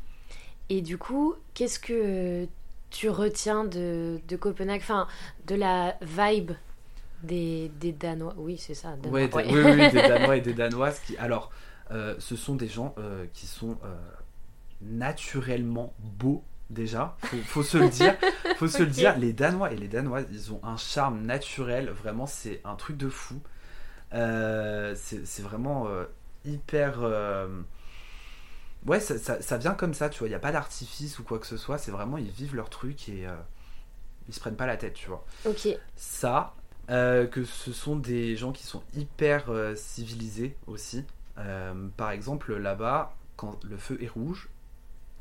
Et 0.71 0.83
du 0.83 0.99
coup, 0.99 1.35
qu'est-ce 1.55 1.79
que 1.79 2.47
tu 2.91 3.09
retiens 3.11 3.64
de, 3.64 4.21
de 4.29 4.37
Copenhague 4.37 4.81
Enfin, 4.83 5.07
de 5.47 5.55
la 5.55 5.97
vibe 6.03 6.53
des, 7.23 7.71
des 7.81 7.93
Danois? 7.93 8.35
Oui, 8.37 8.59
c'est 8.59 8.75
ça. 8.75 8.97
Danois, 8.97 9.12
Ouais, 9.21 9.29
des- 9.29 9.35
ouais. 9.35 9.47
oui, 9.49 9.61
oui, 9.81 9.91
des 9.91 10.03
Danois 10.03 10.37
et 10.37 10.41
des 10.49 10.55
Danoises 10.55 11.01
qui. 11.01 11.16
Alors, 11.16 11.51
euh, 11.91 12.14
ce 12.19 12.37
sont 12.37 12.55
des 12.55 12.69
gens 12.69 12.95
euh, 12.99 13.25
qui 13.33 13.47
sont 13.47 13.79
euh, 13.85 13.95
naturellement 14.83 15.95
beaux 15.99 16.43
déjà. 16.71 17.16
Faut, 17.23 17.37
faut 17.39 17.62
se 17.62 17.79
le 17.79 17.89
dire. 17.89 18.16
Faut 18.57 18.69
se 18.69 18.83
le 18.83 18.91
dire. 18.91 19.16
Les 19.19 19.33
Danois 19.33 19.73
et 19.73 19.77
les 19.77 19.89
Danoises, 19.89 20.27
ils 20.31 20.53
ont 20.53 20.61
un 20.62 20.77
charme 20.77 21.23
naturel. 21.23 21.91
Vraiment, 21.91 22.27
c'est 22.27 22.61
un 22.64 22.75
truc 22.75 22.97
de 22.99 23.09
fou. 23.09 23.41
C'est 24.12 25.41
vraiment 25.43 25.87
hyper. 26.45 27.03
euh, 27.03 27.49
Ouais, 28.86 29.01
ça, 29.01 29.18
ça- 29.18 29.43
ça 29.43 29.59
vient 29.59 29.74
comme 29.74 29.95
ça, 29.95 30.09
tu 30.09 30.20
vois. 30.20 30.28
Il 30.28 30.30
n'y 30.30 30.34
a 30.36 30.39
pas 30.41 30.53
d'artifice 30.53 31.18
ou 31.18 31.24
quoi 31.24 31.39
que 31.39 31.47
ce 31.47 31.57
soit. 31.57 31.78
C'est 31.78 31.91
vraiment, 31.91 32.16
ils 32.16 32.30
vivent 32.30 32.55
leur 32.55 32.70
truc 32.70 33.09
et 33.09 33.26
euh, 33.26 33.32
ils 34.28 34.34
se 34.34 34.41
prennent 34.41 34.57
pas 34.57 34.66
la 34.66 34.76
tête, 34.76 34.95
tu 34.95 35.09
vois 35.09 35.24
Ok. 35.45 35.66
ça, 35.97 36.55
euh, 36.91 37.26
que 37.26 37.45
ce 37.45 37.72
sont 37.72 37.97
des 37.97 38.36
gens 38.36 38.53
qui 38.53 38.64
sont 38.64 38.82
hyper 38.95 39.51
euh, 39.51 39.74
civilisés 39.76 40.57
aussi. 40.66 41.05
Par 41.97 42.11
exemple, 42.11 42.57
là-bas, 42.57 43.14
quand 43.36 43.62
le 43.64 43.76
feu 43.76 43.99
est 44.03 44.09
rouge, 44.09 44.49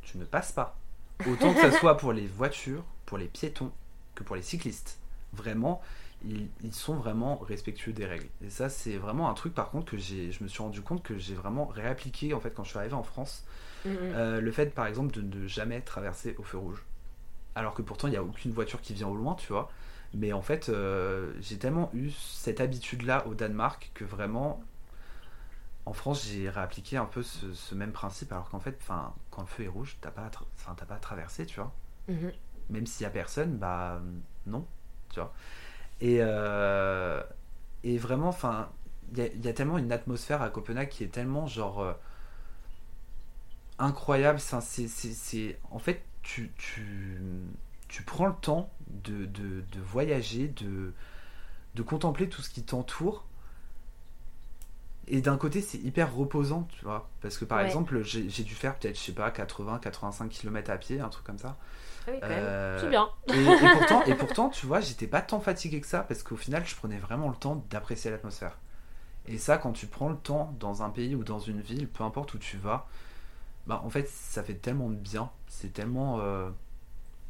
tu 0.02 0.18
ne 0.18 0.26
passes 0.26 0.52
pas. 0.52 0.78
Autant 1.26 1.54
que 1.54 1.62
ce 1.62 1.72
soit 1.72 1.98
pour 1.98 2.14
les 2.14 2.28
voitures, 2.28 2.84
pour 3.06 3.18
les 3.18 3.28
piétons, 3.28 3.72
que 4.16 4.24
pour 4.24 4.36
les 4.36 4.42
cyclistes. 4.44 5.00
Vraiment, 5.34 5.82
ils, 6.26 6.50
ils 6.64 6.74
sont 6.74 6.96
vraiment 6.96 7.38
respectueux 7.38 7.94
des 7.94 8.06
règles. 8.06 8.28
Et 8.44 8.50
ça, 8.50 8.70
c'est 8.70 8.98
vraiment 8.98 9.30
un 9.30 9.34
truc, 9.34 9.54
par 9.54 9.70
contre, 9.70 9.92
que 9.92 9.98
j'ai, 9.98 10.32
je 10.32 10.44
me 10.44 10.48
suis 10.48 10.62
rendu 10.62 10.82
compte 10.82 11.04
que 11.04 11.18
j'ai 11.18 11.36
vraiment 11.36 11.66
réappliqué 11.66 12.34
en 12.34 12.40
fait 12.40 12.52
quand 12.52 12.64
je 12.64 12.70
suis 12.70 12.80
arrivé 12.80 12.94
en 12.94 13.04
France. 13.04 13.46
Mhm. 13.86 13.98
Euh, 14.02 14.42
le 14.42 14.52
fait, 14.52 14.74
par 14.74 14.88
exemple, 14.88 15.12
de 15.14 15.22
ne 15.22 15.48
jamais 15.48 15.82
traverser 15.82 16.36
au 16.40 16.44
feu 16.44 16.58
rouge. 16.58 16.84
Alors 17.56 17.74
que 17.74 17.82
pourtant, 17.82 18.08
il 18.08 18.12
n'y 18.12 18.18
a 18.18 18.24
aucune 18.24 18.52
voiture 18.52 18.82
qui 18.82 18.94
vient 18.94 19.08
au 19.08 19.16
loin, 19.16 19.36
tu 19.36 19.48
vois. 19.52 19.72
Mais 20.14 20.32
en 20.34 20.42
fait, 20.42 20.70
euh, 20.70 21.34
j'ai 21.42 21.58
tellement 21.58 21.90
eu 21.94 22.12
cette 22.12 22.62
habitude-là 22.62 23.26
au 23.28 23.34
Danemark 23.34 23.92
que 23.94 24.06
vraiment, 24.06 24.64
en 25.86 25.94
France, 25.94 26.26
j'ai 26.28 26.50
réappliqué 26.50 26.98
un 26.98 27.06
peu 27.06 27.24
ce, 27.24 27.54
ce 27.54 27.76
même 27.76 27.92
principe. 27.92 28.32
Alors 28.32 28.50
qu'en 28.50 28.60
fait, 28.60 28.80
quand 29.32 29.42
le 29.42 29.48
feu 29.48 29.64
est 29.64 29.68
rouge, 29.68 29.98
t'as 30.02 30.12
pas, 30.12 30.26
à 30.26 30.30
tra- 30.30 30.86
pas 30.86 30.96
à 30.96 31.00
traverser, 31.00 31.46
tu 31.46 31.60
vois. 31.60 31.74
Mhm. 32.08 32.32
Même 32.70 32.86
s'il 32.86 33.04
y 33.04 33.08
a 33.08 33.10
personne, 33.10 33.58
bah 33.58 34.02
non, 34.46 34.66
tu 35.10 35.20
vois. 35.20 35.34
Et, 36.02 36.20
euh, 36.22 37.22
et 37.84 37.98
vraiment, 37.98 38.30
enfin, 38.30 38.70
il 39.14 39.20
y, 39.20 39.22
a- 39.22 39.28
il 39.28 39.46
y 39.46 39.50
a 39.50 39.54
tellement 39.54 39.78
une 39.78 39.92
atmosphère 39.92 40.42
à 40.42 40.50
Copenhague 40.50 40.90
qui 40.90 41.04
est 41.04 41.08
tellement 41.08 41.48
genre 41.48 41.82
euh, 41.82 41.94
incroyable. 43.80 44.40
C'est, 44.40 45.60
en 45.72 45.80
fait, 45.80 46.02
tu, 46.24 46.52
tu, 46.58 47.20
tu 47.88 48.04
prends 48.04 48.28
le 48.28 48.34
temps 48.34 48.70
de, 48.88 49.26
de, 49.26 49.62
de 49.72 49.80
voyager, 49.82 50.48
de, 50.48 50.94
de 51.76 51.84
contempler 51.84 52.30
tout 52.30 52.42
ce 52.42 52.52
qui 52.52 52.64
t'entoure. 52.64 53.26
Et 55.08 55.22
d'un 55.22 55.38
côté, 55.38 55.62
c'est 55.62 55.78
hyper 55.78 56.14
reposant, 56.14 56.64
tu 56.78 56.84
vois. 56.84 57.10
Parce 57.22 57.38
que 57.38 57.46
par 57.46 57.60
Ouais. 57.60 57.62
exemple, 57.62 58.04
j'ai, 58.04 58.24
dû 58.44 58.54
faire 58.56 58.76
peut-être, 58.78 58.98
je 58.98 59.04
sais 59.04 59.12
pas, 59.14 59.32
80-85 59.32 60.30
km 60.30 60.70
à 60.70 60.78
pied, 60.78 61.00
un 61.00 61.10
truc 61.10 61.26
comme 61.26 61.38
ça. 61.40 61.58
Oui, 62.08 62.20
quand 62.22 62.36
même. 62.36 62.40
Euh, 62.46 62.80
C'est 62.80 62.90
bien. 62.90 63.10
et, 63.28 63.44
et 63.66 63.70
pourtant, 63.70 64.04
et 64.06 64.16
pourtant, 64.16 64.50
tu 64.50 64.66
vois, 64.66 64.80
j'étais 64.80 65.08
pas 65.08 65.22
tant 65.22 65.40
fatigué 65.40 65.82
que 65.82 65.88
ça 65.88 66.02
parce 66.04 66.24
qu'au 66.24 66.38
final, 66.38 66.66
je 66.66 66.76
prenais 66.76 66.98
vraiment 66.98 67.30
le 67.30 67.36
temps 67.36 67.64
d'apprécier 67.70 68.12
l'atmosphère. 68.12 68.58
Et 69.28 69.38
ça, 69.38 69.58
quand 69.58 69.74
tu 69.74 69.88
prends 69.88 70.10
le 70.10 70.18
temps 70.18 70.54
dans 70.60 70.84
un 70.84 70.90
pays 70.90 71.16
ou 71.16 71.24
dans 71.24 71.40
une 71.40 71.62
ville, 71.62 71.88
peu 71.90 72.04
importe 72.04 72.34
où 72.36 72.40
tu 72.40 72.58
vas, 72.58 72.88
bah 73.68 73.82
en 73.86 73.90
fait, 73.90 74.08
ça 74.10 74.44
fait 74.44 74.56
tellement 74.56 74.90
de 74.90 74.96
bien, 74.96 75.32
c'est 75.48 75.74
tellement 75.74 76.20
euh, 76.22 76.50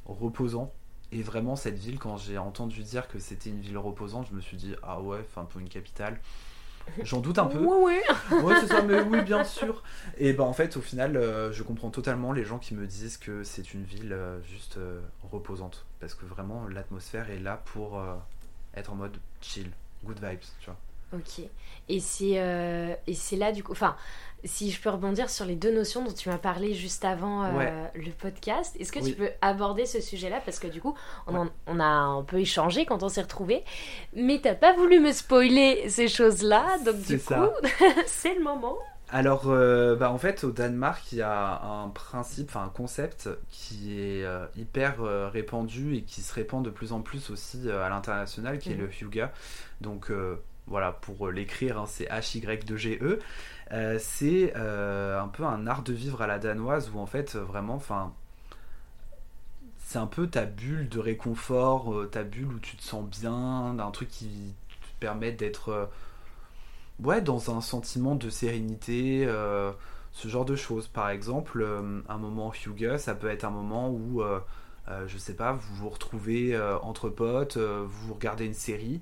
reposant. 0.05 0.73
Et 1.11 1.23
vraiment, 1.23 1.55
cette 1.55 1.77
ville, 1.77 1.99
quand 1.99 2.17
j'ai 2.17 2.37
entendu 2.37 2.83
dire 2.83 3.07
que 3.07 3.19
c'était 3.19 3.49
une 3.49 3.61
ville 3.61 3.77
reposante, 3.77 4.27
je 4.29 4.35
me 4.35 4.41
suis 4.41 4.57
dit, 4.57 4.75
ah 4.83 5.01
ouais, 5.01 5.19
enfin, 5.21 5.45
pour 5.45 5.61
une 5.61 5.69
capitale. 5.69 6.19
J'en 7.03 7.19
doute 7.19 7.39
un 7.39 7.45
peu. 7.45 7.59
Oui, 7.59 7.75
oui. 8.31 8.41
Ouais, 8.43 8.55
c'est 8.59 8.67
ça, 8.67 8.81
mais 8.81 9.01
oui, 9.01 9.21
bien 9.21 9.43
sûr. 9.43 9.83
Et 10.17 10.33
bah, 10.33 10.43
en 10.43 10.53
fait, 10.53 10.77
au 10.77 10.81
final, 10.81 11.15
euh, 11.17 11.51
je 11.51 11.63
comprends 11.63 11.89
totalement 11.89 12.31
les 12.31 12.43
gens 12.43 12.59
qui 12.59 12.73
me 12.73 12.85
disent 12.85 13.17
que 13.17 13.43
c'est 13.43 13.73
une 13.73 13.83
ville 13.83 14.13
euh, 14.13 14.41
juste 14.43 14.77
euh, 14.77 14.99
reposante. 15.31 15.85
Parce 15.99 16.13
que 16.13 16.25
vraiment, 16.25 16.67
l'atmosphère 16.67 17.29
est 17.29 17.39
là 17.39 17.61
pour 17.65 18.01
être 18.75 18.91
en 18.91 18.95
mode 18.95 19.17
chill, 19.41 19.71
good 20.03 20.19
vibes, 20.23 20.39
tu 20.59 20.65
vois. 20.65 20.77
Ok. 21.13 21.41
Et 21.89 21.99
c'est 21.99 22.33
euh, 22.39 22.93
et 23.07 23.13
c'est 23.13 23.37
là 23.37 23.51
du 23.53 23.63
coup. 23.63 23.71
Enfin, 23.71 23.95
si 24.43 24.71
je 24.71 24.81
peux 24.81 24.89
rebondir 24.89 25.29
sur 25.29 25.45
les 25.45 25.55
deux 25.55 25.73
notions 25.73 26.03
dont 26.03 26.11
tu 26.11 26.27
m'as 26.29 26.37
parlé 26.37 26.73
juste 26.73 27.05
avant 27.05 27.43
euh, 27.45 27.51
Ouais. 27.57 27.73
le 27.95 28.11
podcast, 28.11 28.75
est-ce 28.79 28.91
que 28.91 28.99
Oui. 28.99 29.11
tu 29.11 29.15
peux 29.17 29.29
aborder 29.41 29.85
ce 29.85 30.01
sujet-là? 30.01 30.41
Parce 30.43 30.59
que 30.59 30.67
du 30.67 30.81
coup, 30.81 30.95
on, 31.27 31.33
Ouais. 31.33 31.39
en- 31.39 31.49
on 31.67 31.79
a 31.79 31.85
un 31.85 32.23
peu 32.23 32.39
échangé 32.39 32.85
quand 32.85 33.03
on 33.03 33.09
s'est 33.09 33.21
retrouvés, 33.21 33.63
mais 34.15 34.39
t'as 34.43 34.53
pas 34.55 34.73
voulu 34.73 34.99
me 34.99 35.11
spoiler 35.13 35.87
ces 35.89 36.07
choses-là, 36.09 36.77
donc 36.85 36.97
du 37.01 37.19
ça. 37.19 37.37
coup, 37.37 37.67
c'est 38.05 38.35
le 38.35 38.43
moment. 38.43 38.77
Alors, 39.09 39.43
euh, 39.47 39.95
bah, 39.95 40.11
en 40.11 40.17
fait, 40.17 40.43
au 40.43 40.51
Danemark, 40.51 41.01
il 41.13 41.19
y 41.19 41.21
a 41.21 41.61
un 41.63 41.87
principe, 41.87 42.49
enfin 42.49 42.65
un 42.65 42.69
concept 42.69 43.29
qui 43.49 43.97
est 43.97 44.25
euh, 44.25 44.45
hyper 44.57 45.01
euh, 45.01 45.29
répandu 45.29 45.95
et 45.95 46.01
qui 46.01 46.19
se 46.21 46.33
répand 46.33 46.63
de 46.63 46.69
plus 46.69 46.91
en 46.91 46.99
plus 47.01 47.29
aussi 47.29 47.71
à 47.71 47.87
l'international, 47.87 48.59
qui 48.59 48.71
est 48.73 48.75
Mhm. 48.75 48.81
le 48.81 48.89
Hyuga. 48.93 49.31
Donc, 49.79 50.11
voilà, 50.67 50.91
pour 50.91 51.27
euh, 51.27 51.31
l'écrire, 51.31 51.79
hein, 51.79 51.85
c'est 51.87 52.05
H-Y-2-G-E. 52.05 53.19
Euh, 53.71 53.97
c'est 53.99 54.53
euh, 54.55 55.21
un 55.21 55.27
peu 55.27 55.43
un 55.43 55.67
art 55.67 55.83
de 55.83 55.93
vivre 55.93 56.21
à 56.21 56.27
la 56.27 56.39
danoise 56.39 56.91
où, 56.93 56.99
en 56.99 57.05
fait, 57.05 57.35
vraiment, 57.35 57.75
enfin. 57.75 58.13
C'est 59.79 59.99
un 59.99 60.07
peu 60.07 60.27
ta 60.27 60.45
bulle 60.45 60.89
de 60.89 60.99
réconfort, 60.99 62.09
ta 62.11 62.23
bulle 62.23 62.47
où 62.55 62.59
tu 62.59 62.75
te 62.75 62.83
sens 62.83 63.05
bien, 63.05 63.79
un 63.79 63.91
truc 63.91 64.09
qui 64.09 64.53
te 64.69 64.99
permet 64.99 65.31
d'être. 65.31 65.89
ouais, 67.01 67.21
dans 67.21 67.55
un 67.55 67.61
sentiment 67.61 68.15
de 68.15 68.29
sérénité, 68.29 69.25
ce 70.11 70.27
genre 70.27 70.43
de 70.43 70.57
choses. 70.57 70.87
Par 70.87 71.09
exemple, 71.09 71.65
un 72.09 72.17
moment 72.17 72.51
Hugo, 72.53 72.97
ça 72.97 73.15
peut 73.15 73.29
être 73.29 73.45
un 73.45 73.49
moment 73.49 73.89
où, 73.89 74.21
euh, 74.21 74.41
je 75.07 75.17
sais 75.17 75.35
pas, 75.35 75.53
vous 75.53 75.75
vous 75.75 75.89
retrouvez 75.89 76.59
entre 76.81 77.07
potes, 77.07 77.57
vous 77.57 78.13
regardez 78.13 78.45
une 78.45 78.53
série 78.53 78.99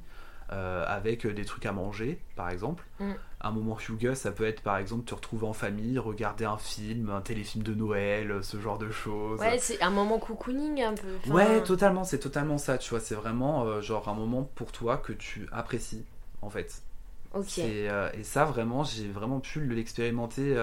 euh, 0.52 0.86
avec 0.88 1.26
euh, 1.26 1.34
des 1.34 1.44
trucs 1.44 1.66
à 1.66 1.72
manger, 1.72 2.20
par 2.36 2.50
exemple. 2.50 2.84
Mm. 3.00 3.14
Un 3.42 3.52
moment 3.52 3.78
Hugo, 3.80 4.14
ça 4.14 4.32
peut 4.32 4.46
être 4.46 4.62
par 4.62 4.78
exemple 4.78 5.06
te 5.06 5.16
retrouver 5.16 5.48
en 5.48 5.54
famille, 5.54 5.98
regarder 5.98 6.46
un 6.46 6.58
film, 6.58 7.10
un 7.10 7.22
téléfilm 7.22 7.64
de 7.64 7.74
Noël, 7.74 8.32
euh, 8.32 8.42
ce 8.44 8.60
genre 8.60 8.78
de 8.78 8.92
choses. 8.92 9.40
Ouais, 9.40 9.58
c'est 9.58 9.82
un 9.82 9.90
moment 9.90 10.20
cocooning 10.20 10.84
un 10.84 10.94
peu. 10.94 11.08
Enfin, 11.24 11.34
Ouais, 11.34 11.64
totalement, 11.64 12.04
c'est 12.04 12.20
totalement 12.20 12.60
ça, 12.60 12.78
tu 12.78 12.92
vois. 12.92 13.00
C'est 13.00 13.16
vraiment 13.16 13.66
euh, 13.66 13.82
genre 13.82 14.08
un 14.08 14.14
moment 14.14 14.44
pour 14.44 14.72
toi 14.72 14.98
que 14.98 15.14
tu 15.14 15.48
apprécies, 15.52 16.06
en 16.42 16.50
fait. 16.52 16.84
Ok. 17.34 17.58
Euh, 17.60 18.12
et 18.14 18.24
ça, 18.24 18.46
vraiment, 18.46 18.84
j'ai 18.84 19.10
vraiment 19.10 19.40
pu 19.40 19.66
l'expérimenter 19.68 20.56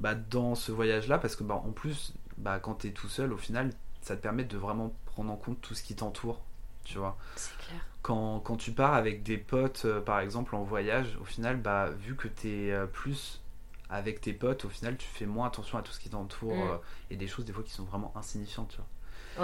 bah, 0.00 0.14
dans 0.14 0.54
ce 0.54 0.72
voyage-là 0.72 1.18
parce 1.18 1.36
que, 1.36 1.42
bah, 1.42 1.60
en 1.64 1.72
plus, 1.72 2.12
bah, 2.36 2.58
quand 2.60 2.74
tu 2.74 2.88
es 2.88 2.90
tout 2.90 3.08
seul, 3.08 3.32
au 3.32 3.38
final, 3.38 3.70
ça 4.02 4.14
te 4.14 4.20
permet 4.20 4.44
de 4.44 4.56
vraiment 4.56 4.94
prendre 5.06 5.32
en 5.32 5.36
compte 5.36 5.60
tout 5.62 5.74
ce 5.74 5.82
qui 5.82 5.96
t'entoure, 5.96 6.40
tu 6.84 6.98
vois. 6.98 7.16
C'est 7.34 7.55
clair. 7.66 7.80
Quand, 8.02 8.40
quand 8.40 8.56
tu 8.56 8.72
pars 8.72 8.94
avec 8.94 9.22
des 9.22 9.38
potes, 9.38 9.82
euh, 9.84 10.00
par 10.00 10.20
exemple, 10.20 10.54
en 10.54 10.62
voyage, 10.62 11.16
au 11.20 11.24
final, 11.24 11.56
bah, 11.60 11.90
vu 11.90 12.14
que 12.16 12.28
tu 12.28 12.48
es 12.68 12.86
plus 12.92 13.42
avec 13.90 14.20
tes 14.20 14.32
potes, 14.32 14.64
au 14.64 14.68
final, 14.68 14.96
tu 14.96 15.06
fais 15.08 15.26
moins 15.26 15.48
attention 15.48 15.78
à 15.78 15.82
tout 15.82 15.92
ce 15.92 16.00
qui 16.00 16.10
t'entoure 16.10 16.66
Mm. 16.66 16.70
euh, 16.70 16.76
et 17.10 17.16
des 17.16 17.26
choses, 17.28 17.44
des 17.44 17.52
fois, 17.52 17.64
qui 17.64 17.72
sont 17.72 17.84
vraiment 17.84 18.12
insignifiantes, 18.16 18.70
tu 18.70 18.76
vois. 18.78 18.86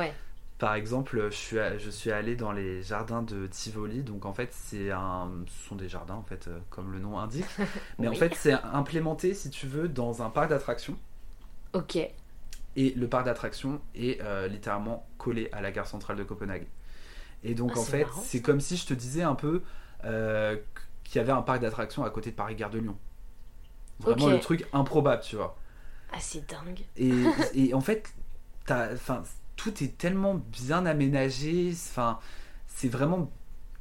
Ouais. 0.03 0.15
Par 0.59 0.75
exemple, 0.75 1.29
je 1.31 1.35
suis, 1.37 1.57
je 1.79 1.91
suis 1.91 2.13
allé 2.13 2.37
dans 2.37 2.53
les 2.53 2.83
jardins 2.83 3.23
de 3.23 3.47
Tivoli. 3.49 4.03
Donc 4.05 4.25
en 4.27 4.33
fait, 4.33 4.53
c'est 4.53 4.91
un, 4.93 5.31
ce 5.49 5.69
sont 5.69 5.75
des 5.77 5.89
jardins 5.89 6.15
en 6.15 6.23
fait, 6.23 6.47
euh, 6.49 6.61
comme 6.71 6.93
le 6.93 7.01
nom 7.01 7.19
indique. 7.19 7.49
Mais 7.99 8.07
en 8.09 8.15
fait, 8.15 8.35
c'est 8.37 8.53
implémenté, 8.53 9.35
si 9.35 9.51
tu 9.51 9.67
veux, 9.67 9.89
dans 9.89 10.23
un 10.23 10.31
parc 10.31 10.51
d'attractions. 10.51 10.97
Ok. 11.73 11.97
Et 12.77 12.91
le 12.95 13.09
parc 13.09 13.27
d'attractions 13.27 13.81
est 13.95 14.21
euh, 14.23 14.49
littéralement 14.49 15.07
collé 15.19 15.49
à 15.53 15.61
la 15.61 15.71
gare 15.73 15.87
centrale 15.87 16.17
de 16.17 16.25
Copenhague. 16.25 16.67
Et 17.45 17.55
donc 17.55 17.73
Ah, 17.75 17.81
en 17.81 17.85
fait, 17.85 18.07
c'est 18.25 18.41
comme 18.43 18.61
si 18.61 18.77
je 18.77 18.87
te 18.87 18.95
disais 18.95 19.23
un 19.23 19.35
peu 19.35 19.63
euh, 20.05 20.57
qu'il 21.05 21.17
y 21.17 21.21
avait 21.21 21.33
un 21.33 21.43
parc 21.43 21.61
d'attractions 21.61 22.05
à 22.05 22.11
côté 22.11 22.31
de 22.31 22.37
Paris 22.37 22.55
Gare 22.55 22.71
de 22.71 22.79
Lyon. 22.79 22.97
Vraiment 24.01 24.29
le 24.29 24.41
truc 24.41 24.67
improbable, 24.73 25.23
tu 25.23 25.37
vois. 25.37 25.57
Ah, 26.13 26.21
c'est 26.21 26.47
dingue. 26.49 26.85
Et, 26.97 27.13
et 27.55 27.75
en 27.75 27.81
fait, 27.81 28.13
tout 29.57 29.83
est 29.83 29.97
tellement 29.99 30.35
bien 30.35 30.87
aménagé. 30.87 31.71
Enfin, 31.73 32.19
c'est 32.67 32.89
vraiment. 32.89 33.31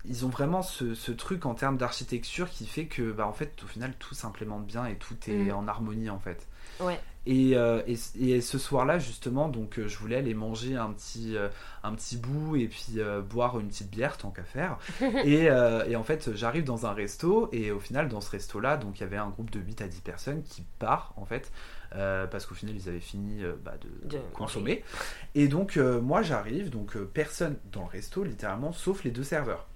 Ils 0.05 0.25
ont 0.25 0.29
vraiment 0.29 0.63
ce, 0.63 0.95
ce 0.95 1.11
truc 1.11 1.45
en 1.45 1.53
termes 1.53 1.77
d'architecture 1.77 2.49
qui 2.49 2.65
fait 2.65 2.87
que, 2.87 3.11
bah, 3.11 3.27
en 3.27 3.33
fait, 3.33 3.61
au 3.63 3.67
final, 3.67 3.93
tout 3.99 4.15
s'implémente 4.15 4.65
bien 4.65 4.85
et 4.87 4.97
tout 4.97 5.15
est 5.29 5.51
Mm. 5.51 5.51
en 5.51 5.67
harmonie, 5.67 6.09
en 6.09 6.19
fait. 6.19 6.47
Ouais. 6.79 6.99
Et, 7.27 7.51
euh, 7.55 7.83
et, 7.87 7.97
et 8.19 8.41
ce 8.41 8.57
soir-là, 8.57 8.97
justement, 8.97 9.47
donc, 9.47 9.77
euh, 9.77 9.87
je 9.87 9.97
voulais 9.97 10.15
aller 10.15 10.33
manger 10.33 10.75
un 10.75 10.91
petit, 10.91 11.37
euh, 11.37 11.49
un 11.83 11.93
petit 11.93 12.17
bout 12.17 12.55
et 12.55 12.67
puis 12.67 12.99
boire 13.29 13.59
une 13.59 13.67
petite 13.67 13.91
bière, 13.91 14.17
tant 14.17 14.31
qu'à 14.31 14.43
faire. 14.43 14.77
et, 15.23 15.45
et 15.45 15.95
en 15.95 16.03
fait, 16.03 16.35
j'arrive 16.35 16.63
dans 16.63 16.85
un 16.85 16.93
resto 16.93 17.49
et 17.51 17.71
au 17.71 17.79
final, 17.79 18.07
dans 18.09 18.21
ce 18.21 18.31
resto-là, 18.31 18.77
donc 18.77 18.99
il 18.99 19.01
y 19.01 19.05
avait 19.05 19.17
un 19.17 19.29
groupe 19.29 19.51
de 19.51 19.59
8 19.59 19.81
à 19.81 19.87
10 19.87 20.01
personnes 20.01 20.43
qui 20.43 20.63
part, 20.79 21.13
en 21.17 21.25
fait, 21.25 21.51
parce 21.91 22.45
qu'au 22.45 22.55
final, 22.55 22.75
ils 22.75 22.89
avaient 22.89 22.99
fini 22.99 23.43
bah, 23.63 23.73
de, 23.81 24.17
De 24.17 24.21
consommer. 24.33 24.83
Et 25.35 25.47
donc, 25.47 25.77
moi, 25.77 26.21
j'arrive, 26.21 26.69
donc 26.69 26.97
personne 26.97 27.57
dans 27.71 27.81
le 27.81 27.89
resto, 27.89 28.23
littéralement, 28.23 28.71
sauf 28.71 29.03
les 29.03 29.11
deux 29.11 29.23
serveurs. 29.23 29.67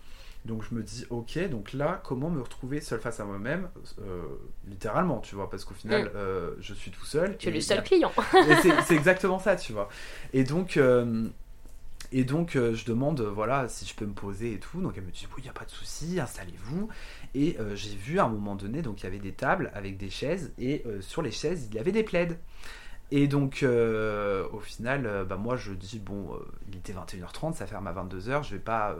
Donc 0.45 0.63
je 0.69 0.75
me 0.75 0.83
dis, 0.83 1.05
ok, 1.09 1.49
donc 1.49 1.73
là, 1.73 1.99
comment 2.03 2.29
me 2.29 2.39
retrouver 2.41 2.79
seul 2.79 2.99
face 2.99 3.19
à 3.19 3.25
moi-même 3.25 3.67
Euh, 3.99 4.21
Littéralement, 4.67 5.19
tu 5.19 5.33
vois, 5.35 5.49
parce 5.49 5.65
qu'au 5.65 5.73
final, 5.73 6.05
Mm. 6.05 6.09
euh, 6.15 6.51
je 6.59 6.73
suis 6.75 6.91
tout 6.91 7.03
seul. 7.05 7.35
Tu 7.37 7.47
es 7.49 7.51
le 7.51 7.57
a 7.57 7.61
seul 7.61 7.83
client. 7.83 8.11
c'est- 8.87 8.93
exactement 8.95 9.39
ça, 9.39 9.55
tu 9.55 9.73
vois. 9.73 9.89
Et 10.33 10.43
donc, 10.43 10.77
euh, 10.77 11.27
et 12.11 12.23
donc 12.23 12.51
je 12.53 12.85
demande, 12.85 13.21
voilà, 13.21 13.67
si 13.67 13.85
je 13.85 13.95
peux 13.95 14.05
me 14.05 14.13
poser 14.13 14.53
et 14.53 14.59
tout. 14.59 14.79
Donc 14.81 14.93
elle 14.97 15.03
me 15.03 15.11
dit, 15.11 15.25
oui, 15.31 15.35
il 15.39 15.43
n'y 15.43 15.49
a 15.49 15.53
pas 15.53 15.65
de 15.65 15.71
souci, 15.71 16.19
installez-vous. 16.19 16.89
Et 17.33 17.57
j'ai 17.73 17.95
vu 17.95 18.19
à 18.19 18.25
un 18.25 18.29
moment 18.29 18.55
donné, 18.55 18.81
donc 18.83 19.01
il 19.01 19.05
y 19.05 19.07
avait 19.07 19.17
des 19.19 19.33
tables 19.33 19.71
avec 19.73 19.97
des 19.97 20.09
chaises, 20.11 20.53
et 20.59 20.83
sur 21.01 21.21
les 21.23 21.31
chaises, 21.31 21.67
il 21.71 21.75
y 21.75 21.79
avait 21.79 21.91
des 21.91 22.03
plaids. 22.03 22.37
Et 23.11 23.27
donc, 23.27 23.65
au 23.65 24.59
final, 24.59 25.25
bah, 25.27 25.37
moi 25.37 25.55
je 25.57 25.73
dis, 25.73 25.99
bon, 25.99 26.29
il 26.69 26.77
était 26.77 26.93
21h30, 26.93 27.53
ça 27.55 27.65
ferme 27.65 27.87
à 27.87 27.93
22h, 27.93 28.43
je 28.43 28.51
vais 28.51 28.61
pas 28.61 28.95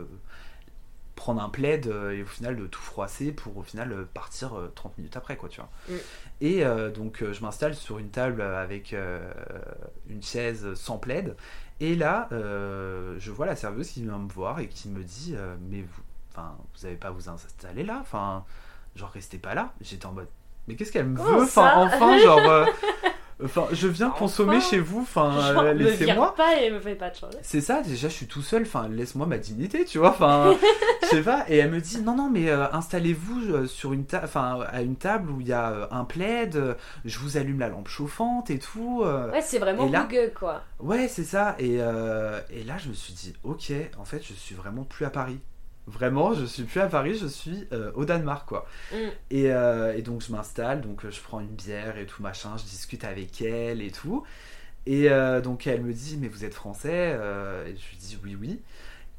prendre 1.16 1.42
un 1.42 1.50
plaid 1.50 1.88
euh, 1.88 2.12
et 2.12 2.24
au 2.24 2.26
final 2.26 2.56
de 2.58 2.68
tout 2.68 2.82
froisser 2.82 3.32
pour 3.32 3.58
au 3.58 3.64
final 3.64 3.92
euh, 3.92 4.06
partir 4.14 4.58
euh, 4.58 4.72
30 4.76 4.98
minutes 4.98 5.16
après, 5.18 5.38
quoi, 5.38 5.50
tu 5.50 5.62
vois. 5.62 5.70
Mm. 5.90 5.94
Et 6.42 6.66
euh, 6.66 6.92
donc 6.92 7.22
euh, 7.24 7.34
je 7.34 7.42
m'installe 7.42 7.74
sur 7.76 8.00
une 8.00 8.10
table 8.10 8.42
avec 8.42 8.94
euh, 8.94 9.32
une 10.10 10.22
chaise 10.22 10.74
sans 10.76 10.98
plaid. 10.98 11.36
Et 11.80 11.96
là, 11.96 12.30
euh, 12.32 13.16
je 13.20 13.32
vois 13.32 13.46
la 13.46 13.56
serveuse 13.56 13.90
qui 13.90 14.04
vient 14.04 14.18
me 14.18 14.30
voir 14.30 14.60
et 14.60 14.68
qui 14.68 14.90
me 14.90 15.04
dit 15.04 15.34
euh, 15.36 15.56
Mais 15.70 15.82
vous, 15.82 16.02
enfin, 16.32 16.56
vous 16.76 16.86
avez 16.86 16.96
pas 16.96 17.10
à 17.10 17.12
vous 17.12 17.30
installer 17.30 17.84
là? 17.84 18.00
Enfin, 18.02 18.46
genre, 18.96 19.10
restez 19.10 19.38
pas 19.38 19.56
là. 19.56 19.74
J'étais 19.82 20.06
en 20.06 20.14
mode 20.14 20.28
Mais 20.68 20.76
qu'est-ce 20.76 20.92
qu'elle 20.92 21.08
me 21.08 21.18
Comment 21.18 21.38
veut? 21.40 21.44
Enfin, 21.44 21.88
enfin, 21.88 22.18
genre. 22.20 22.68
Enfin, 23.44 23.68
je 23.74 23.88
viens 23.90 24.08
Enfin. 24.08 24.18
consommer 24.20 24.62
chez 24.62 24.80
vous. 24.80 25.02
Enfin, 25.02 25.34
euh, 25.58 25.74
laissez-moi. 25.74 26.34
pas 26.36 26.62
et 26.62 26.72
me 26.72 26.80
fait 26.80 26.96
pas 26.96 27.10
de 27.10 27.16
changer. 27.16 27.38
C'est 27.42 27.60
ça, 27.60 27.82
déjà 27.82 28.08
je 28.08 28.14
suis 28.14 28.28
tout 28.28 28.42
seul, 28.42 28.62
enfin 28.64 28.88
laisse-moi 28.88 29.26
ma 29.28 29.38
dignité, 29.38 29.84
tu 29.84 29.98
vois, 29.98 30.12
enfin 30.12 30.56
je 31.04 31.08
sais 31.08 31.22
pas. 31.22 31.44
Et 31.50 31.58
elle 31.58 31.70
me 31.72 31.82
dit 31.82 32.02
non 32.02 32.16
non 32.16 32.30
mais 32.30 32.50
euh, 32.50 32.72
installez-vous 32.72 33.52
euh, 33.52 33.66
sur 33.68 33.92
une 33.92 34.06
table, 34.06 34.24
enfin 34.26 34.60
à 34.72 34.82
une 34.82 34.96
table 34.96 35.30
où 35.32 35.42
il 35.42 35.48
y 35.48 35.54
a 35.54 35.70
euh, 35.72 35.86
un 35.92 36.06
plaid, 36.06 36.78
je 37.04 37.20
vous 37.20 37.36
allume 37.36 37.60
la 37.60 37.68
lampe 37.68 37.90
chauffante 37.90 38.50
et 38.50 38.60
tout. 38.60 39.04
Ouais, 39.04 39.42
c'est 39.42 39.60
vraiment 39.60 39.90
là- 39.90 40.08
quoi. 40.34 40.62
Ouais 40.80 41.10
c'est 41.10 41.24
ça. 41.26 41.56
Et, 41.60 41.76
et 41.76 42.64
là 42.64 42.78
je 42.78 42.88
me 42.88 42.94
suis 42.94 43.14
dit 43.14 43.34
ok, 43.44 43.72
en 44.00 44.06
fait 44.06 44.24
je 44.26 44.34
suis 44.34 44.56
vraiment 44.56 44.84
plus 44.84 45.06
à 45.06 45.10
Paris. 45.10 45.40
Vraiment, 45.88 46.34
je 46.34 46.46
suis 46.46 46.64
plus 46.64 46.80
à 46.80 46.88
Paris, 46.88 47.16
je 47.16 47.28
suis 47.28 47.68
euh, 47.72 47.92
au 47.94 48.06
Danemark 48.06 48.48
quoi. 48.48 48.66
Mm. 48.92 48.96
Et, 49.30 49.52
euh, 49.52 49.96
et 49.96 50.02
donc 50.02 50.22
je 50.22 50.32
m'installe, 50.32 50.82
donc 50.82 51.06
euh, 51.06 51.12
je 51.12 51.22
prends 51.22 51.40
une 51.40 51.48
bière 51.56 51.98
et 52.00 52.08
tout 52.08 52.24
machin, 52.24 52.58
je 52.58 52.64
discute 52.64 53.04
avec 53.04 53.40
elle 53.44 53.82
et 53.84 53.92
tout. 53.92 54.24
Et 54.88 55.12
euh, 55.12 55.42
donc 55.42 55.68
elle 55.68 55.82
me 55.84 55.94
dit 55.94 56.18
mais 56.20 56.28
vous 56.28 56.44
êtes 56.44 56.54
français 56.56 57.12
Et 57.68 57.76
je 57.76 57.90
lui 57.90 57.98
dis 58.00 58.18
oui 58.24 58.36
oui. 58.40 58.62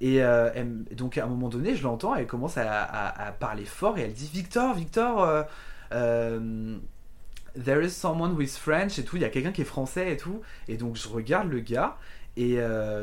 Et 0.00 0.16
elle 0.16 0.84
donc 0.92 1.18
à 1.18 1.24
un 1.24 1.28
moment 1.28 1.48
donné 1.48 1.76
je 1.76 1.84
l'entends, 1.84 2.14
elle 2.16 2.26
commence 2.26 2.58
à, 2.58 2.68
à- 2.82 3.26
à 3.28 3.32
parler 3.32 3.64
fort 3.64 3.96
et 3.98 4.02
elle 4.02 4.12
dit 4.12 4.28
Victor, 4.32 4.74
Victor, 4.74 5.44
there 5.90 7.80
is 7.82 7.90
someone 7.90 8.32
who 8.32 8.40
is 8.42 8.56
French 8.58 8.98
et 8.98 9.04
tout, 9.04 9.16
il 9.16 9.22
y 9.22 9.24
a 9.24 9.30
quelqu'un 9.30 9.52
qui 9.52 9.62
est 9.62 9.64
français 9.64 10.12
et 10.12 10.16
tout. 10.16 10.40
Et 10.68 10.76
donc 10.76 10.96
je 10.96 11.08
regarde 11.08 11.48
le 11.48 11.60
gars 11.60 11.96
et 12.36 12.58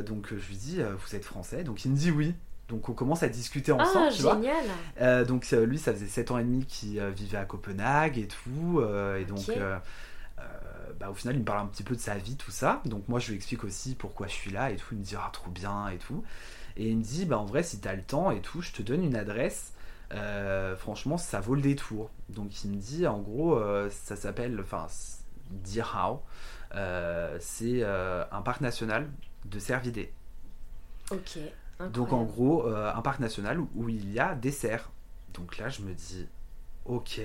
donc 0.06 0.28
je 0.30 0.48
lui 0.50 0.56
dis 0.58 0.80
vous 0.82 1.16
êtes 1.16 1.26
français? 1.26 1.64
Donc 1.64 1.86
il 1.86 1.92
me 1.92 1.96
dit 1.98 2.12
oui. 2.12 2.34
Donc 2.74 2.90
on 2.90 2.94
commence 2.94 3.22
à 3.22 3.30
discuter 3.30 3.72
ensemble, 3.72 4.08
Ah, 4.10 4.14
tu 4.14 4.24
vois. 4.24 4.34
génial. 4.34 4.66
Euh, 5.00 5.24
donc 5.26 5.48
euh, 5.54 5.64
lui, 5.64 5.78
ça 5.78 5.94
faisait 5.94 6.08
7 6.08 6.32
ans 6.32 6.40
et 6.40 6.44
demi 6.44 6.66
qu'il 6.66 7.00
euh, 7.00 7.12
vivait 7.12 7.38
à 7.38 7.46
Copenhague 7.46 8.18
et 8.18 8.28
tout. 8.28 8.80
euh, 8.80 9.20
et 9.20 9.26
donc, 9.26 9.48
bah, 11.00 11.10
au 11.10 11.14
final, 11.14 11.36
il 11.36 11.40
me 11.40 11.46
parle 11.46 11.60
un 11.62 11.66
petit 11.68 11.84
peu 11.84 11.96
de 11.96 12.00
sa 12.00 12.16
vie, 12.16 12.36
tout 12.36 12.50
ça. 12.52 12.82
Donc 12.86 13.08
moi, 13.08 13.20
je 13.20 13.30
lui 13.30 13.36
explique 13.36 13.64
aussi 13.64 13.94
pourquoi 13.94 14.26
je 14.28 14.34
suis 14.34 14.50
là 14.52 14.72
et 14.72 14.76
tout. 14.76 14.88
Il 14.94 14.98
me 15.00 15.04
dit, 15.04 15.16
ah, 15.16 15.30
trop 15.32 15.50
bien 15.52 15.88
et 15.90 15.98
tout. 15.98 16.24
Et 16.78 16.90
il 16.90 16.98
me 16.98 17.04
dit, 17.04 17.26
bah, 17.26 17.38
en 17.38 17.46
vrai, 17.46 17.62
si 17.62 17.80
t'as 17.80 17.94
le 17.94 18.02
temps 18.02 18.32
et 18.32 18.42
tout, 18.42 18.62
je 18.62 18.72
te 18.72 18.82
donne 18.82 19.04
une 19.04 19.16
adresse. 19.16 19.74
Franchement, 20.78 21.18
ça 21.20 21.40
vaut 21.42 21.54
le 21.56 21.62
détour. 21.62 22.10
Donc 22.30 22.64
il 22.64 22.72
me 22.72 22.76
dit, 22.78 23.06
en 23.06 23.20
gros, 23.20 23.60
ça 23.92 24.16
s'appelle, 24.16 24.60
enfin, 24.60 24.88
Deer 25.52 25.86
How. 25.96 26.22
C'est 27.40 27.84
un 27.84 28.42
parc 28.44 28.62
national 28.62 29.08
de 29.46 29.60
cervidés. 29.60 30.12
Ok. 31.12 31.38
Donc 31.90 32.14
en 32.14 32.24
gros, 32.24 32.68
euh, 32.68 32.92
un 32.94 33.02
parc 33.02 33.20
national 33.20 33.60
où, 33.76 33.90
il 33.90 34.12
y 34.14 34.20
a 34.20 34.36
des 34.36 34.52
cerfs. 34.52 34.90
Donc 35.34 35.58
là, 35.58 35.70
je 35.70 35.82
me 35.82 35.94
dis, 35.94 36.28
ok, 36.86 37.22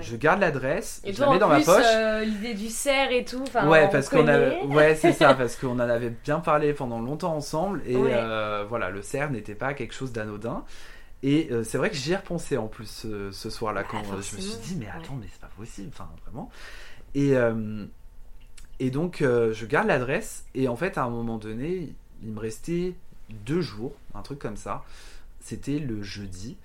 je 0.00 0.16
garde 0.16 0.40
l'adresse, 0.40 1.00
je 1.06 1.12
toi, 1.12 1.26
la 1.26 1.32
mets 1.32 1.38
dans 1.38 1.48
plus, 1.48 1.58
ma 1.58 1.64
poche. 1.64 1.84
euh, 1.94 2.24
l'idée 2.24 2.54
du 2.54 2.68
cerf 2.68 3.10
et 3.12 3.24
tout, 3.24 3.44
ouais, 3.68 3.84
on 3.86 3.88
parce 3.88 4.08
qu'on 4.08 4.26
a, 4.26 4.64
ouais, 4.64 4.94
c'est 4.96 5.12
ça, 5.12 5.34
parce 5.38 5.56
qu'on 5.56 5.72
en 5.74 5.78
avait 5.80 6.10
bien 6.10 6.40
parlé 6.40 6.72
pendant 6.72 7.00
longtemps 7.00 7.36
ensemble 7.36 7.82
et 7.86 7.94
Ouais. 7.96 8.10
euh, 8.14 8.64
voilà, 8.68 8.90
le 8.90 9.02
cerf 9.02 9.30
n'était 9.30 9.54
pas 9.54 9.74
quelque 9.74 9.94
chose 9.94 10.12
d'anodin. 10.12 10.64
Et 11.22 11.48
euh, 11.52 11.62
c'est 11.62 11.78
vrai 11.78 11.88
que 11.90 11.94
j'y 11.96 12.12
ai 12.12 12.16
repensé 12.16 12.56
en 12.56 12.66
plus 12.66 13.06
ce 13.30 13.50
soir-là 13.50 13.84
quand 13.84 13.98
Ah, 14.10 14.14
euh, 14.14 14.22
je 14.22 14.36
me 14.36 14.40
suis 14.40 14.56
dit 14.60 14.76
mais 14.76 14.86
ouais. 14.86 14.92
attends 14.96 15.14
mais 15.20 15.28
c'est 15.30 15.40
pas 15.40 15.50
possible, 15.56 15.90
enfin 15.92 16.08
vraiment. 16.24 16.50
Et 17.14 17.34
et 18.80 18.90
donc 18.90 19.18
je 19.20 19.66
garde 19.66 19.86
l'adresse 19.86 20.44
et 20.54 20.66
en 20.68 20.74
fait 20.76 20.98
à 20.98 21.04
un 21.04 21.10
moment 21.10 21.38
donné 21.38 21.94
il 22.22 22.32
me 22.32 22.40
restait 22.40 22.94
deux 23.44 23.60
jours, 23.60 23.92
un 24.14 24.22
truc 24.22 24.38
comme 24.38 24.56
ça. 24.56 24.84
C'était 25.40 25.78
le 25.78 26.02
jeudi. 26.02 26.56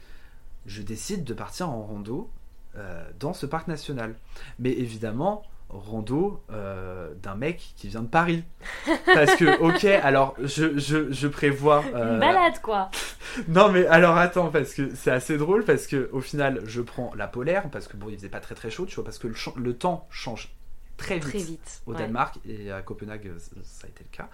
Je 0.66 0.82
décide 0.82 1.24
de 1.24 1.34
partir 1.34 1.70
en 1.70 1.82
rando 1.82 2.30
euh, 2.76 3.04
dans 3.20 3.34
ce 3.34 3.46
parc 3.46 3.68
national. 3.68 4.16
Mais 4.60 4.72
évidemment, 4.72 5.44
rando 5.70 6.42
euh, 6.52 7.14
d'un 7.22 7.36
mec 7.36 7.74
qui 7.76 7.88
vient 7.88 8.02
de 8.02 8.08
Paris. 8.08 8.44
Parce 9.14 9.36
que, 9.36 9.60
ok, 9.60 9.84
alors 9.86 10.36
je, 10.44 10.78
je, 10.78 11.12
je 11.12 11.28
prévois. 11.28 11.84
euh, 11.96 12.14
Une 12.14 12.20
balade, 12.20 12.62
quoi. 12.62 12.90
Non, 13.50 13.70
mais 13.72 13.86
alors 13.88 14.18
attends, 14.18 14.50
parce 14.50 14.74
que 14.74 14.96
c'est 14.96 15.12
assez 15.12 15.38
drôle, 15.38 15.64
parce 15.64 15.86
que 15.86 16.10
au 16.12 16.22
final, 16.22 16.62
je 16.66 16.82
prends 16.82 17.12
la 17.16 17.28
polaire, 17.28 17.70
parce 17.70 17.88
que 17.88 17.96
bon, 17.96 18.08
il 18.10 18.16
faisait 18.16 18.30
pas 18.30 18.40
très 18.40 18.56
très 18.56 18.72
chaud, 18.72 18.86
tu 18.88 18.96
vois, 18.96 19.04
parce 19.04 19.20
que 19.20 19.28
le, 19.58 19.74
temps 19.76 20.08
change 20.10 20.50
très 20.96 21.20
vite, 21.20 21.30
Très 21.30 21.38
vite. 21.38 21.82
au 21.86 21.92
ouais. 21.92 21.98
Danemark, 22.00 22.40
et 22.48 22.72
à 22.72 22.82
Copenhague, 22.82 23.32
ça, 23.38 23.52
ça 23.64 23.86
a 23.86 23.90
été 23.90 24.04
le 24.10 24.16
cas. 24.18 24.30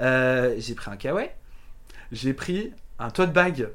Euh, 0.00 0.56
j'ai 0.58 0.74
pris 0.74 0.90
un 0.90 0.96
kawaii, 0.96 1.30
j'ai 2.12 2.34
pris 2.34 2.72
un 2.98 3.10
tote 3.10 3.32
bag. 3.32 3.68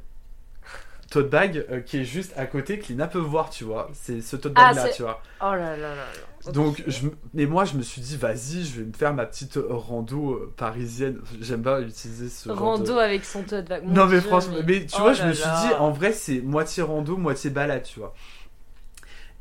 Tote 1.09 1.29
bag 1.29 1.65
euh, 1.71 1.79
qui 1.79 1.99
est 1.99 2.03
juste 2.03 2.33
à 2.37 2.45
côté 2.45 2.79
que 2.79 2.87
Lina 2.87 3.07
peut 3.07 3.17
voir, 3.19 3.49
tu 3.49 3.63
vois. 3.63 3.89
C'est 3.93 4.21
ce 4.21 4.35
tote 4.35 4.53
Ah, 4.55 4.73
bag 4.73 4.75
là, 4.75 4.89
tu 4.89 5.03
vois. 5.03 5.21
Oh 5.41 5.51
là 5.51 5.77
là 5.77 5.95
là 5.95 5.95
là. 5.95 6.51
Donc, 6.51 6.83
je, 6.85 7.07
mais 7.33 7.45
moi, 7.45 7.63
je 7.65 7.75
me 7.75 7.81
suis 7.81 8.01
dit, 8.01 8.17
vas-y, 8.17 8.65
je 8.65 8.79
vais 8.81 8.85
me 8.85 8.93
faire 8.93 9.13
ma 9.13 9.25
petite 9.25 9.57
rando 9.69 10.33
euh, 10.33 10.53
parisienne. 10.57 11.19
J'aime 11.41 11.61
pas 11.61 11.79
utiliser 11.81 12.27
ce 12.29 12.49
genre 12.49 12.57
de- 12.57 12.61
Rando 12.61 12.97
avec 12.99 13.23
son 13.23 13.43
tote 13.43 13.67
bag. 13.69 13.83
Mon 13.83 13.93
non 13.93 14.05
mais 14.05 14.19
Dieu, 14.19 14.29
franchement, 14.29 14.55
mais, 14.65 14.85
tu 14.85 14.95
oh 14.97 15.01
vois, 15.01 15.13
je 15.13 15.21
là 15.21 15.27
me 15.29 15.33
suis 15.33 15.43
dit, 15.43 15.73
en 15.79 15.91
vrai, 15.91 16.11
c'est 16.11 16.41
moitié 16.41 16.83
rando, 16.83 17.15
moitié 17.15 17.49
balade, 17.51 17.83
tu 17.83 17.99
vois. 17.99 18.13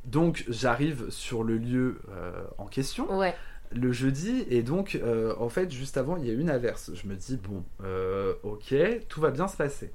Donc 0.04 0.44
j'arrive 0.48 1.10
sur 1.10 1.42
le 1.42 1.58
lieu 1.58 2.00
euh, 2.12 2.30
en 2.58 2.66
question 2.66 3.12
Ouais. 3.18 3.34
Le 3.72 3.92
jeudi 3.92 4.44
et 4.48 4.62
donc 4.62 4.98
euh, 5.02 5.34
en 5.38 5.48
fait 5.48 5.70
juste 5.70 5.96
avant 5.96 6.16
il 6.16 6.26
y 6.26 6.30
a 6.30 6.34
une 6.34 6.50
averse. 6.50 6.92
Je 6.94 7.06
me 7.06 7.14
dis 7.14 7.36
bon 7.36 7.64
euh, 7.84 8.34
ok 8.42 8.74
tout 9.08 9.20
va 9.20 9.30
bien 9.30 9.48
se 9.48 9.56
passer. 9.56 9.92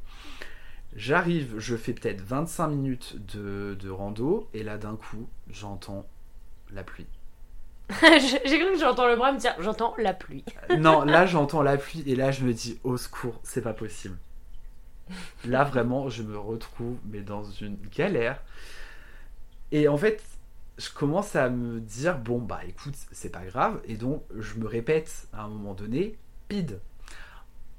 J'arrive, 0.96 1.56
je 1.58 1.78
fais 1.78 1.94
peut-être 1.94 2.22
25 2.22 2.68
minutes 2.68 3.16
de, 3.34 3.78
de 3.80 3.90
rando 3.90 4.50
et 4.54 4.64
là 4.64 4.78
d'un 4.78 4.96
coup 4.96 5.28
j'entends 5.50 6.06
la 6.74 6.84
pluie. 6.84 7.08
J'ai 8.02 8.42
j'ai 8.46 8.60
cru 8.60 8.74
que 8.74 8.80
j'entends 8.80 9.08
le 9.08 9.16
bras 9.16 9.34
me 9.34 9.38
dire 9.40 9.54
j'entends 9.60 9.94
la 9.98 10.14
pluie. 10.14 10.46
non, 10.78 11.04
là 11.04 11.26
j'entends 11.28 11.62
la 11.62 11.78
pluie 11.78 12.04
et 12.08 12.16
là 12.16 12.32
je 12.32 12.44
me 12.44 12.54
dis 12.54 12.80
au 12.84 12.98
secours, 12.98 13.40
c'est 13.44 13.62
pas 13.62 13.74
possible. 13.74 14.18
Là 15.46 15.64
vraiment, 15.66 16.10
je 16.10 16.24
me 16.24 16.38
retrouve 16.38 16.98
mais 17.06 17.22
dans 17.22 17.44
une 17.44 17.78
galère. 17.96 18.42
Et 19.72 19.88
en 19.88 19.98
fait, 19.98 20.22
je 20.78 20.90
commence 20.90 21.36
à 21.36 21.50
me 21.50 21.80
dire 21.80 22.18
bon 22.18 22.40
bah 22.40 22.62
écoute 22.68 22.96
c'est 23.12 23.32
pas 23.32 23.46
grave 23.46 23.82
et 23.86 23.96
donc 23.96 24.24
je 24.38 24.56
me 24.56 24.68
répète 24.68 25.28
à 25.34 25.44
un 25.44 25.48
moment 25.48 25.74
donné 25.74 26.18
pid. 26.48 26.80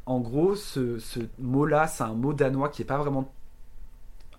En 0.07 0.21
gros 0.21 0.55
ce, 0.55 0.99
ce 0.99 1.21
mot-là 1.39 1.87
c'est 1.87 2.05
un 2.05 2.15
mot 2.15 2.33
danois 2.33 2.69
qui 2.69 2.83
est 2.83 2.87
pas 2.87 2.99
vraiment 2.99 3.33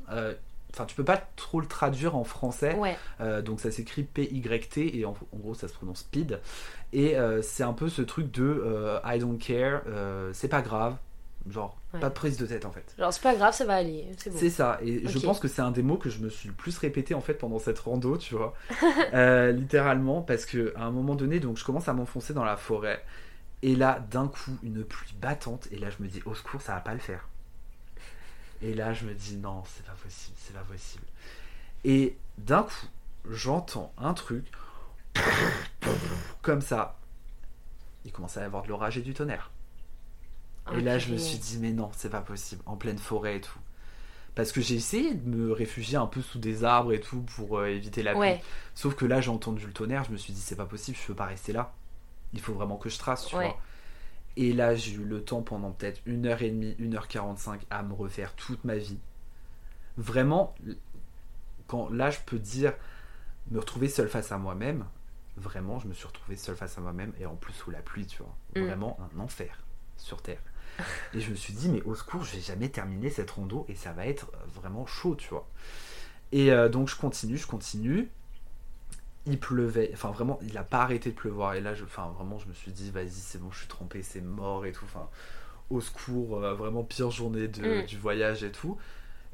euh, 0.09 0.33
Enfin, 0.73 0.85
tu 0.85 0.95
peux 0.95 1.03
pas 1.03 1.17
trop 1.35 1.61
le 1.61 1.67
traduire 1.67 2.15
en 2.15 2.23
français. 2.23 2.73
Ouais. 2.75 2.97
Euh, 3.21 3.43
donc 3.43 3.59
ça 3.59 3.69
s'écrit 3.69 4.01
P-Y-T 4.03 4.97
et 4.97 5.05
en, 5.05 5.11
en 5.11 5.37
gros 5.37 5.53
ça 5.53 5.67
se 5.67 5.73
prononce 5.73 6.01
PID. 6.03 6.39
Et 6.93 7.15
euh, 7.15 7.43
c'est 7.43 7.63
un 7.63 7.73
peu 7.73 7.89
ce 7.89 8.01
truc 8.01 8.31
de 8.31 8.43
euh, 8.43 8.99
I 9.05 9.19
don't 9.19 9.37
care, 9.37 9.83
c'est 10.33 10.47
pas 10.47 10.61
grave. 10.63 10.95
Genre, 11.49 11.77
Ouais. 11.93 11.99
pas 11.99 12.09
de 12.09 12.13
prise 12.13 12.37
de 12.37 12.45
tête 12.45 12.65
en 12.65 12.71
fait. 12.71 12.95
Genre, 12.97 13.11
c'est 13.13 13.21
pas 13.21 13.35
grave, 13.35 13.53
ça 13.53 13.65
va 13.65 13.75
aller. 13.75 14.07
C'est 14.17 14.29
bon. 14.29 14.37
C'est 14.39 14.49
ça, 14.49 14.79
et 14.81 15.07
je 15.07 15.19
pense 15.19 15.39
que 15.39 15.47
c'est 15.49 15.61
un 15.61 15.71
des 15.71 15.83
mots 15.83 15.97
que 15.97 16.09
je 16.09 16.19
me 16.19 16.29
suis 16.29 16.47
le 16.47 16.55
plus 16.55 16.77
répété 16.77 17.13
en 17.13 17.21
fait 17.21 17.33
pendant 17.35 17.59
cette 17.59 17.79
rando, 17.79 18.17
tu 18.17 18.35
vois. 18.35 18.53
Euh, 19.13 19.51
littéralement, 19.51 20.21
parce 20.21 20.45
que 20.45 20.73
à 20.75 20.85
un 20.85 20.91
moment 20.91 21.15
donné, 21.15 21.39
donc 21.39 21.57
je 21.57 21.65
commence 21.65 21.87
à 21.89 21.93
m'enfoncer 21.93 22.33
dans 22.33 22.45
la 22.45 22.55
forêt, 22.57 23.03
et 23.61 23.75
là 23.75 23.99
d'un 24.09 24.27
coup, 24.27 24.57
une 24.63 24.83
pluie 24.83 25.13
battante, 25.21 25.67
et 25.71 25.77
là 25.77 25.89
je 25.89 26.01
me 26.01 26.07
dis, 26.07 26.21
au 26.25 26.33
secours, 26.33 26.61
ça 26.61 26.73
va 26.75 26.79
pas 26.81 26.93
le 26.93 26.99
faire. 26.99 27.27
Et 28.61 28.73
là 28.73 28.93
je 28.93 29.05
me 29.05 29.13
dis, 29.13 29.35
non, 29.35 29.63
c'est 29.67 29.85
pas 29.85 29.93
possible, 30.01 30.35
c'est 30.39 30.53
pas 30.53 30.63
possible. 30.63 31.03
Et 31.83 32.15
d'un 32.37 32.63
coup, 32.63 32.87
j'entends 33.29 33.93
un 33.97 34.13
truc, 34.13 34.45
comme 36.41 36.61
ça. 36.61 36.97
Il 38.05 38.11
commence 38.11 38.35
à 38.37 38.41
y 38.41 38.43
avoir 38.45 38.63
de 38.63 38.69
l'orage 38.69 38.97
et 38.97 39.01
du 39.01 39.13
tonnerre. 39.13 39.51
Et 40.71 40.81
là, 40.81 40.97
je 40.97 41.11
me 41.11 41.17
suis 41.17 41.37
dit, 41.37 41.57
mais 41.59 41.71
non, 41.71 41.91
c'est 41.95 42.09
pas 42.09 42.21
possible, 42.21 42.61
en 42.65 42.77
pleine 42.77 42.97
forêt 42.97 43.37
et 43.37 43.41
tout. 43.41 43.59
Parce 44.35 44.51
que 44.51 44.61
j'ai 44.61 44.75
essayé 44.75 45.13
de 45.13 45.29
me 45.29 45.51
réfugier 45.51 45.97
un 45.97 46.07
peu 46.07 46.21
sous 46.21 46.39
des 46.39 46.63
arbres 46.63 46.93
et 46.93 46.99
tout 46.99 47.21
pour 47.21 47.59
euh, 47.59 47.67
éviter 47.67 48.01
la 48.01 48.13
pluie. 48.13 48.21
Ouais, 48.21 48.41
Sauf 48.73 48.95
que 48.95 49.05
là, 49.05 49.21
j'ai 49.21 49.29
entendu 49.29 49.65
le 49.67 49.73
tonnerre, 49.73 50.05
je 50.05 50.11
me 50.11 50.17
suis 50.17 50.33
dit, 50.33 50.41
c'est 50.41 50.55
pas 50.55 50.65
possible, 50.65 50.97
je 50.99 51.05
peux 51.07 51.13
pas 51.15 51.25
rester 51.25 51.53
là. 51.53 51.73
Il 52.33 52.39
faut 52.39 52.53
vraiment 52.53 52.77
que 52.77 52.89
je 52.89 52.97
trace, 52.97 53.25
tu 53.27 53.35
Ouais. 53.35 53.45
vois. 53.45 53.59
Et 54.35 54.53
là, 54.53 54.73
j'ai 54.73 54.93
eu 54.93 55.03
le 55.03 55.23
temps 55.23 55.43
pendant 55.43 55.71
peut-être 55.71 56.01
une 56.07 56.25
heure 56.25 56.41
et 56.41 56.49
demie, 56.49 56.75
une 56.79 56.95
heure 56.95 57.07
quarante-cinq 57.07 57.61
à 57.69 57.83
me 57.83 57.93
refaire 57.93 58.33
toute 58.33 58.63
ma 58.63 58.77
vie. 58.77 58.97
Vraiment, 59.97 60.55
quand 61.67 61.89
là, 61.91 62.09
je 62.09 62.19
peux 62.25 62.39
dire, 62.39 62.73
me 63.51 63.59
retrouver 63.59 63.89
seul 63.89 64.09
face 64.09 64.31
à 64.31 64.39
moi-même, 64.39 64.85
vraiment, 65.37 65.77
je 65.79 65.87
me 65.87 65.93
suis 65.93 66.07
retrouvé 66.07 66.35
seul 66.37 66.55
face 66.55 66.77
à 66.77 66.81
moi-même 66.81 67.13
et 67.19 67.27
en 67.27 67.35
plus 67.35 67.53
sous 67.53 67.69
la 67.69 67.79
pluie, 67.83 68.07
tu 68.07 68.23
vois. 68.23 68.35
Mm. 68.55 68.65
Vraiment 68.65 68.97
un 69.15 69.19
enfer 69.19 69.63
sur 69.97 70.21
Terre. 70.23 70.41
Et 71.13 71.19
je 71.19 71.29
me 71.29 71.35
suis 71.35 71.53
dit, 71.53 71.69
mais 71.69 71.81
au 71.83 71.95
secours, 71.95 72.23
je 72.23 72.35
vais 72.35 72.41
jamais 72.41 72.69
terminer 72.69 73.09
cette 73.09 73.29
rando 73.31 73.65
et 73.69 73.75
ça 73.75 73.91
va 73.91 74.05
être 74.07 74.31
vraiment 74.55 74.85
chaud, 74.85 75.15
tu 75.15 75.29
vois. 75.29 75.47
Et 76.31 76.51
euh, 76.51 76.69
donc 76.69 76.89
je 76.89 76.95
continue, 76.95 77.37
je 77.37 77.45
continue. 77.47 78.09
Il 79.25 79.39
pleuvait, 79.39 79.89
enfin 79.93 80.11
vraiment, 80.11 80.37
il 80.41 80.53
n'a 80.53 80.63
pas 80.63 80.81
arrêté 80.81 81.11
de 81.11 81.15
pleuvoir. 81.15 81.53
Et 81.53 81.61
là, 81.61 81.73
je, 81.75 81.83
enfin 81.85 82.11
vraiment, 82.17 82.37
je 82.39 82.47
me 82.47 82.53
suis 82.53 82.71
dit, 82.71 82.91
vas-y, 82.91 83.09
c'est 83.11 83.39
bon, 83.41 83.51
je 83.51 83.59
suis 83.59 83.67
trempé, 83.67 84.01
c'est 84.03 84.19
mort 84.21 84.65
et 84.65 84.71
tout. 84.73 84.83
Enfin, 84.85 85.07
au 85.69 85.79
secours, 85.79 86.43
euh, 86.43 86.53
vraiment 86.55 86.83
pire 86.83 87.09
journée 87.11 87.47
de- 87.47 87.83
Mm. 87.83 87.85
du 87.85 87.97
voyage 87.97 88.43
et 88.43 88.51
tout. 88.51 88.77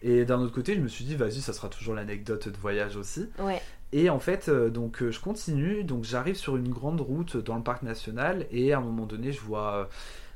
Et 0.02 0.26
d'un 0.26 0.40
autre 0.40 0.54
côté, 0.54 0.76
je 0.76 0.80
me 0.80 0.88
suis 0.88 1.06
dit, 1.06 1.16
vas-y, 1.16 1.42
ça 1.42 1.54
sera 1.54 1.70
toujours 1.70 1.96
l'anecdote 1.96 2.48
de 2.50 2.58
voyage 2.58 2.96
aussi. 2.98 3.30
ouais. 3.40 3.62
Et 3.92 4.12
en 4.12 4.20
fait, 4.20 4.50
euh, 4.50 4.70
donc 4.70 5.02
euh, 5.02 5.10
je 5.10 5.20
continue, 5.20 5.84
donc 5.84 6.04
j'arrive 6.04 6.36
sur 6.36 6.56
une 6.56 6.70
grande 6.70 7.02
route 7.02 7.38
dans 7.38 7.56
le 7.56 7.64
parc 7.64 7.82
national 7.82 8.46
et 8.52 8.72
à 8.72 8.78
un 8.78 8.82
moment 8.82 9.08
donné, 9.08 9.32
je 9.32 9.42
vois 9.42 9.90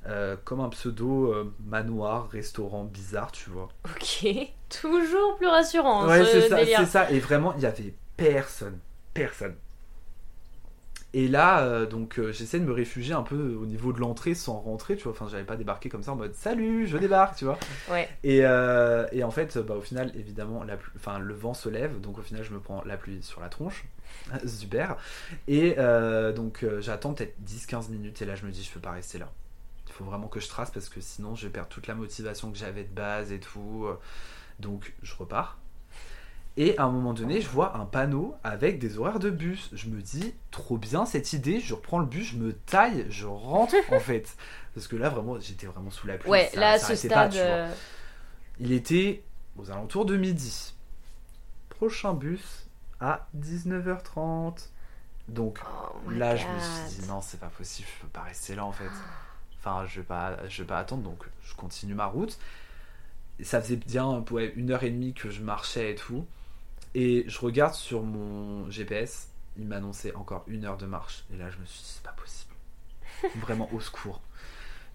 euh, 0.07 0.35
comme 0.43 0.59
un 0.59 0.69
pseudo 0.69 1.31
euh, 1.33 1.53
manoir, 1.65 2.29
restaurant 2.29 2.83
bizarre, 2.83 3.31
tu 3.31 3.49
vois. 3.49 3.69
Ok. 3.85 4.27
Toujours 4.81 5.37
plus 5.37 5.47
rassurant, 5.47 6.07
Ouais, 6.07 6.23
ce 6.23 6.41
c'est 6.41 6.85
ça. 6.85 7.11
Et 7.11 7.19
vraiment, 7.19 7.53
il 7.55 7.61
y 7.61 7.65
avait 7.65 7.93
personne, 8.17 8.79
personne. 9.13 9.55
Et 11.15 11.27
là, 11.27 11.61
euh, 11.61 11.85
donc 11.85 12.19
j'essaie 12.31 12.59
de 12.59 12.65
me 12.65 12.71
réfugier 12.73 13.13
un 13.13 13.21
peu 13.21 13.53
au 13.53 13.67
niveau 13.67 13.93
de 13.93 13.99
l'entrée 13.99 14.33
sans 14.33 14.57
rentrer, 14.59 14.95
tu 14.97 15.03
vois. 15.03 15.11
Enfin, 15.11 15.27
j'avais 15.29 15.43
pas 15.43 15.55
débarqué 15.55 15.87
comme 15.87 16.01
ça 16.01 16.11
en 16.11 16.15
mode 16.15 16.33
salut, 16.33 16.87
je 16.87 16.97
débarque, 16.97 17.35
tu 17.37 17.45
vois. 17.45 17.59
Ouais. 17.91 18.09
Et, 18.23 18.37
et 18.39 19.23
en 19.23 19.29
fait, 19.31 19.57
bah, 19.59 19.75
au 19.75 19.81
final, 19.81 20.11
évidemment, 20.15 20.63
la 20.63 20.75
pluie- 20.75 20.91
enfin, 20.95 21.19
le 21.19 21.33
vent 21.35 21.53
se 21.53 21.69
lève, 21.69 22.01
donc 22.01 22.17
au 22.17 22.23
final, 22.23 22.43
je 22.43 22.51
me 22.51 22.59
prends 22.59 22.81
la 22.83 22.97
pluie 22.97 23.21
sur 23.21 23.41
la 23.41 23.49
tronche. 23.49 23.85
Super. 24.47 24.97
Et 25.47 25.75
donc, 26.35 26.65
j'attends 26.79 27.13
peut-être 27.13 27.35
10-15 27.45 27.91
minutes, 27.91 28.21
et 28.23 28.25
là, 28.25 28.33
je 28.33 28.45
me 28.47 28.51
dis, 28.51 28.63
je 28.63 28.71
peux 28.71 28.79
pas 28.79 28.91
rester 28.91 29.19
là. 29.19 29.29
Il 29.93 29.97
faut 29.97 30.05
vraiment 30.05 30.27
que 30.27 30.39
je 30.39 30.47
trace 30.47 30.71
parce 30.71 30.89
que 30.89 30.99
sinon, 31.01 31.35
je 31.35 31.45
vais 31.45 31.53
perdre 31.53 31.69
toute 31.69 31.85
la 31.87 31.93
motivation 31.93 32.51
que 32.51 32.57
j'avais 32.57 32.83
de 32.83 32.93
base 32.93 33.31
et 33.31 33.39
tout. 33.39 33.85
Donc, 34.59 34.93
je 35.03 35.13
repars. 35.15 35.59
Et 36.57 36.77
à 36.77 36.83
un 36.83 36.91
moment 36.91 37.13
donné, 37.13 37.41
je 37.41 37.49
vois 37.49 37.75
un 37.77 37.85
panneau 37.85 38.35
avec 38.43 38.77
des 38.79 38.97
horaires 38.99 39.19
de 39.19 39.29
bus. 39.31 39.69
Je 39.73 39.87
me 39.89 40.01
dis, 40.01 40.33
trop 40.51 40.77
bien 40.77 41.05
cette 41.05 41.33
idée, 41.33 41.59
je 41.59 41.73
reprends 41.73 41.97
le 41.99 42.05
bus, 42.05 42.31
je 42.33 42.37
me 42.37 42.53
taille, 42.53 43.05
je 43.09 43.25
rentre 43.25 43.75
en 43.91 43.99
fait. 43.99 44.35
Parce 44.75 44.87
que 44.87 44.95
là, 44.95 45.09
vraiment, 45.09 45.39
j'étais 45.39 45.65
vraiment 45.67 45.89
sous 45.91 46.05
la 46.07 46.17
pluie. 46.17 46.29
Ouais, 46.29 46.49
ça 46.53 46.59
là, 46.59 46.71
à 46.71 46.79
ce 46.79 46.87
pas, 46.89 46.95
stade. 46.95 47.31
tu 47.31 47.37
vois. 47.37 47.45
euh, 47.47 47.73
Il 48.59 48.71
était 48.71 49.23
aux 49.57 49.69
alentours 49.71 50.05
de 50.05 50.15
midi. 50.17 50.73
Prochain 51.69 52.13
bus 52.13 52.67
à 52.99 53.27
19h30. 53.37 54.69
Donc 55.29 55.59
oh 55.63 56.09
là, 56.11 56.35
je 56.35 56.45
me 56.45 56.59
suis 56.59 56.99
dit 57.01 57.07
non, 57.07 57.21
c'est 57.21 57.39
pas 57.39 57.47
possible, 57.47 57.87
je 57.95 58.01
peux 58.01 58.09
pas 58.11 58.21
rester 58.23 58.55
là 58.55 58.65
en 58.65 58.71
fait. 58.73 58.83
Enfin, 59.65 59.85
je 59.85 60.01
vais 60.01 60.05
pas, 60.05 60.37
je 60.49 60.61
vais 60.61 60.67
pas 60.67 60.77
attendre, 60.77 61.03
donc 61.03 61.23
je 61.41 61.55
continue 61.55 61.93
ma 61.93 62.05
route. 62.05 62.37
Et 63.39 63.45
ça 63.45 63.61
faisait 63.61 63.77
bien 63.77 64.23
ouais, 64.31 64.51
une 64.57 64.71
heure 64.71 64.83
et 64.83 64.89
demie 64.89 65.13
que 65.13 65.29
je 65.29 65.41
marchais 65.41 65.91
et 65.91 65.95
tout. 65.95 66.25
Et 66.95 67.23
je 67.27 67.39
regarde 67.39 67.73
sur 67.73 68.03
mon 68.03 68.69
GPS, 68.69 69.29
il 69.57 69.65
m'annonçait 69.65 70.13
encore 70.15 70.43
une 70.47 70.65
heure 70.65 70.77
de 70.77 70.85
marche. 70.85 71.23
Et 71.33 71.37
là, 71.37 71.49
je 71.49 71.57
me 71.57 71.65
suis 71.65 71.79
dit, 71.79 71.89
c'est 71.95 72.03
pas 72.03 72.11
possible. 72.11 72.53
Vraiment 73.41 73.69
au 73.73 73.79
secours. 73.79 74.21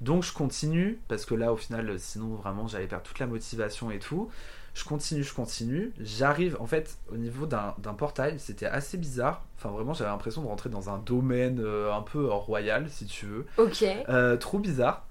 Donc 0.02 0.22
je 0.22 0.32
continue, 0.32 1.00
parce 1.08 1.24
que 1.24 1.34
là, 1.34 1.52
au 1.52 1.56
final, 1.56 1.98
sinon, 1.98 2.34
vraiment, 2.34 2.68
j'allais 2.68 2.86
perdre 2.86 3.04
toute 3.04 3.18
la 3.18 3.26
motivation 3.26 3.90
et 3.90 3.98
tout. 3.98 4.30
Je 4.78 4.84
continue, 4.84 5.24
je 5.24 5.34
continue. 5.34 5.92
J'arrive, 5.98 6.56
en 6.60 6.66
fait, 6.66 6.98
au 7.12 7.16
niveau 7.16 7.46
d'un 7.46 7.72
portail, 7.96 8.38
c'était 8.38 8.66
assez 8.66 8.96
bizarre. 8.96 9.44
Enfin, 9.56 9.70
vraiment, 9.70 9.92
j'avais 9.92 10.10
l'impression 10.10 10.40
de 10.40 10.46
rentrer 10.46 10.70
dans 10.70 10.88
un 10.88 10.98
domaine 10.98 11.58
euh, 11.60 11.92
un 11.92 12.00
peu 12.02 12.26
euh, 12.26 12.32
royal, 12.34 12.88
si 12.88 13.04
tu 13.06 13.26
veux. 13.26 13.46
Ok. 13.56 13.82
Euh, 14.08 14.36
trop 14.36 14.60
bizarre. 14.60 15.04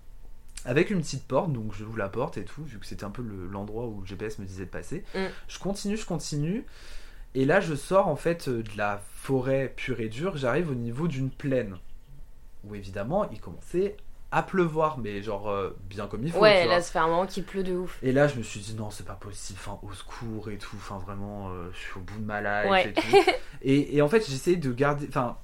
Avec 0.64 0.90
une 0.90 1.02
petite 1.02 1.28
porte, 1.28 1.52
donc 1.52 1.74
je 1.74 1.84
ouvre 1.84 1.98
la 1.98 2.08
porte 2.08 2.38
et 2.38 2.46
tout, 2.46 2.64
vu 2.64 2.80
que 2.80 2.86
c'était 2.86 3.04
un 3.04 3.10
peu 3.10 3.22
le- 3.22 3.48
l'endroit 3.48 3.88
où 3.88 4.00
le 4.00 4.08
GPS 4.08 4.40
me 4.40 4.46
disait 4.46 4.64
de 4.66 4.70
passer. 4.70 5.04
Mm. 5.14 5.20
Je 5.50 5.60
continue, 5.60 5.98
je 5.98 6.06
continue. 6.06 6.66
Et 7.36 7.44
là, 7.44 7.60
je 7.60 7.76
sors 7.76 8.08
en 8.08 8.16
fait 8.16 8.48
de 8.48 8.64
la 8.78 9.02
forêt 9.16 9.74
pure 9.76 10.00
et 10.00 10.08
dure. 10.08 10.38
J'arrive 10.38 10.72
au 10.72 10.76
niveau 10.76 11.10
d'une 11.10 11.30
plaine. 11.30 11.76
Où 12.64 12.74
évidemment, 12.74 13.30
il 13.32 13.42
commençait 13.42 13.98
à 14.32 14.44
pleuvoir, 14.44 14.98
mais 14.98 15.22
genre 15.24 15.50
euh, 15.50 15.76
bien 15.90 16.08
comme 16.08 16.24
il 16.26 16.32
faut. 16.32 16.40
Ouais, 16.40 16.62
tu 16.62 16.66
vois. 16.68 16.76
là, 16.76 16.82
ça 16.82 16.92
fait 16.92 17.00
un 17.00 17.08
moment 17.08 17.26
qu'il 17.26 17.44
pleut 17.44 17.64
de 17.64 17.74
ouf. 17.74 17.98
Et 18.04 18.12
là, 18.12 18.28
je 18.28 18.36
me 18.38 18.44
suis 18.44 18.60
dit, 18.60 18.76
non, 18.76 18.90
c'est 18.92 19.06
pas 19.06 19.14
possible, 19.16 19.60
enfin, 19.62 19.80
au 19.84 19.94
secours 19.94 20.50
et 20.50 20.58
tout, 20.58 20.76
enfin, 20.76 20.98
vraiment, 20.98 21.50
euh, 21.50 21.70
je 21.74 21.78
suis 21.80 21.98
au 21.98 22.02
bout 22.02 22.20
de 22.20 22.26
ma 22.26 22.42
life 22.42 22.72
Ouais. 22.72 22.90
et 22.90 22.94
tout. 22.94 23.32
et, 23.62 23.96
et 23.98 24.02
en 24.02 24.10
fait, 24.10 24.28
j'essayais 24.30 24.58
de 24.58 24.72
garder, 24.74 25.06
enfin, 25.10 25.38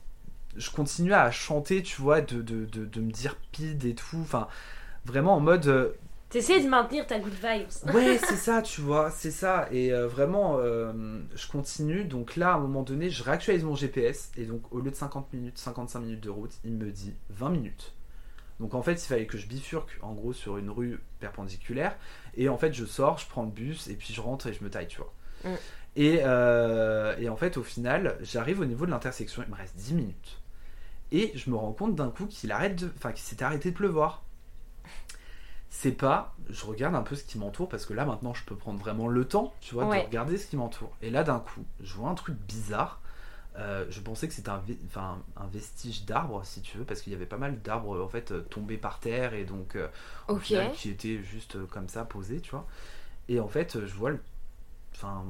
je 0.58 0.70
continuais 0.70 1.14
à 1.16 1.32
chanter, 1.32 1.82
tu 1.82 2.02
vois, 2.02 2.22
de, 2.22 2.42
de, 2.42 2.66
de, 2.66 2.86
de 2.86 3.02
me 3.02 3.12
dire 3.12 3.36
pide 3.52 3.86
et 3.86 3.96
tout, 3.96 4.20
enfin, 4.22 4.48
vraiment 5.06 5.36
en 5.36 5.40
mode, 5.40 5.68
euh, 5.68 5.90
T'essaies 6.30 6.62
de 6.64 6.68
maintenir 6.68 7.06
ta 7.06 7.20
good 7.20 7.32
vibes. 7.34 7.94
ouais, 7.96 8.18
c'est 8.28 8.36
ça, 8.38 8.64
tu 8.64 8.82
vois, 8.82 9.12
c'est 9.12 9.30
ça. 9.30 9.68
Et 9.72 9.94
euh, 9.94 10.08
vraiment, 10.08 10.58
euh, 10.58 10.92
je 11.36 11.48
continue. 11.48 12.06
Donc 12.06 12.36
là, 12.38 12.54
à 12.54 12.56
un 12.56 12.60
moment 12.60 12.82
donné, 12.82 13.12
je 13.12 13.22
réactualise 13.24 13.64
mon 13.64 13.76
GPS. 13.76 14.32
Et 14.36 14.46
donc, 14.46 14.64
au 14.72 14.80
lieu 14.80 14.90
de 14.90 14.96
50 14.96 15.32
minutes, 15.32 15.60
55 15.60 16.00
minutes 16.00 16.22
de 16.22 16.32
route, 16.32 16.54
il 16.66 16.74
me 16.74 16.90
dit 16.90 17.14
20 17.30 17.50
minutes. 17.52 17.93
Donc 18.64 18.76
en 18.76 18.82
fait, 18.82 18.94
il 18.94 19.06
fallait 19.06 19.26
que 19.26 19.38
je 19.38 19.46
bifurque, 19.46 20.00
en 20.02 20.14
gros, 20.14 20.32
sur 20.32 20.58
une 20.58 20.70
rue 20.70 21.02
perpendiculaire. 21.20 21.98
Et 22.38 22.48
en 22.48 22.58
fait, 22.58 22.72
je 22.72 22.86
sors, 22.86 23.18
je 23.18 23.28
prends 23.28 23.44
le 23.44 23.52
bus, 23.52 23.90
et 23.90 23.96
puis 23.96 24.14
je 24.14 24.22
rentre 24.22 24.48
et 24.48 24.54
je 24.54 24.64
me 24.64 24.70
taille, 24.70 24.88
tu 24.88 25.00
vois. 25.00 25.14
Mm. 25.44 25.56
Et, 25.98 26.20
euh, 26.24 27.14
et 27.20 27.28
en 27.28 27.36
fait, 27.36 27.58
au 27.58 27.64
final, 27.64 28.18
j'arrive 28.22 28.62
au 28.62 28.66
niveau 28.66 28.86
de 28.86 28.92
l'intersection, 28.92 29.44
il 29.46 29.52
me 29.52 29.58
reste 29.58 29.76
10 29.76 29.96
minutes. 29.96 30.40
Et 31.12 31.34
je 31.36 31.50
me 31.50 31.58
rends 31.58 31.74
compte 31.74 31.94
d'un 31.94 32.10
coup 32.10 32.26
qu'il 32.26 32.54
arrête 32.54 32.78
de... 32.78 32.90
Enfin, 32.96 33.12
qu'il 33.12 33.26
s'était 33.26 33.44
arrêté 33.44 33.72
de 33.72 33.76
pleuvoir 33.76 34.24
c'est 35.76 35.92
pas 35.92 36.36
je 36.50 36.66
regarde 36.66 36.94
un 36.94 37.02
peu 37.02 37.16
ce 37.16 37.24
qui 37.24 37.40
m'entoure 37.40 37.68
parce 37.68 37.88
que 37.88 37.94
là 37.94 38.06
maintenant 38.06 38.36
je 38.36 38.44
peux 38.46 38.56
prendre 38.56 38.80
vraiment 38.80 39.08
le 39.08 39.26
temps 39.26 39.56
tu 39.60 39.74
vois 39.74 39.88
Ouais. 39.88 40.02
de 40.02 40.06
regarder 40.06 40.38
ce 40.38 40.46
qui 40.46 40.56
m'entoure 40.56 40.96
et 41.02 41.10
là 41.10 41.24
d'un 41.24 41.40
coup 41.40 41.66
je 41.82 41.96
vois 41.96 42.10
un 42.10 42.14
truc 42.14 42.36
bizarre 42.36 43.02
Euh, 43.58 43.86
je 43.90 44.02
pensais 44.02 44.28
que 44.28 44.34
c'était 44.34 44.50
un, 44.50 44.60
ve- 44.60 44.78
enfin, 44.88 45.24
un 45.36 45.48
vestige 45.48 46.06
d'arbre 46.06 46.44
si 46.44 46.62
tu 46.62 46.78
veux 46.80 46.86
parce 46.86 47.02
qu'il 47.02 47.14
y 47.14 47.16
avait 47.16 47.28
pas 47.28 47.38
mal 47.38 47.62
d'arbres 47.62 48.02
en 48.04 48.08
fait 48.08 48.32
euh, 48.32 48.42
tombés 48.42 48.78
par 48.78 49.00
terre 49.00 49.36
et 49.36 49.46
donc 49.46 49.76
euh, 49.76 49.88
au 50.34 50.40
Ok. 50.40 50.40
final, 50.40 50.72
qui 50.72 50.90
étaient 50.90 51.22
juste 51.24 51.64
comme 51.68 51.88
ça 51.88 52.04
posés 52.04 52.42
tu 52.42 52.52
vois 52.52 52.68
et 53.30 53.40
en 53.40 53.48
fait 53.48 53.86
je 53.86 53.94
vois 53.96 54.12
le, 54.12 54.22
enfin, 54.96 55.26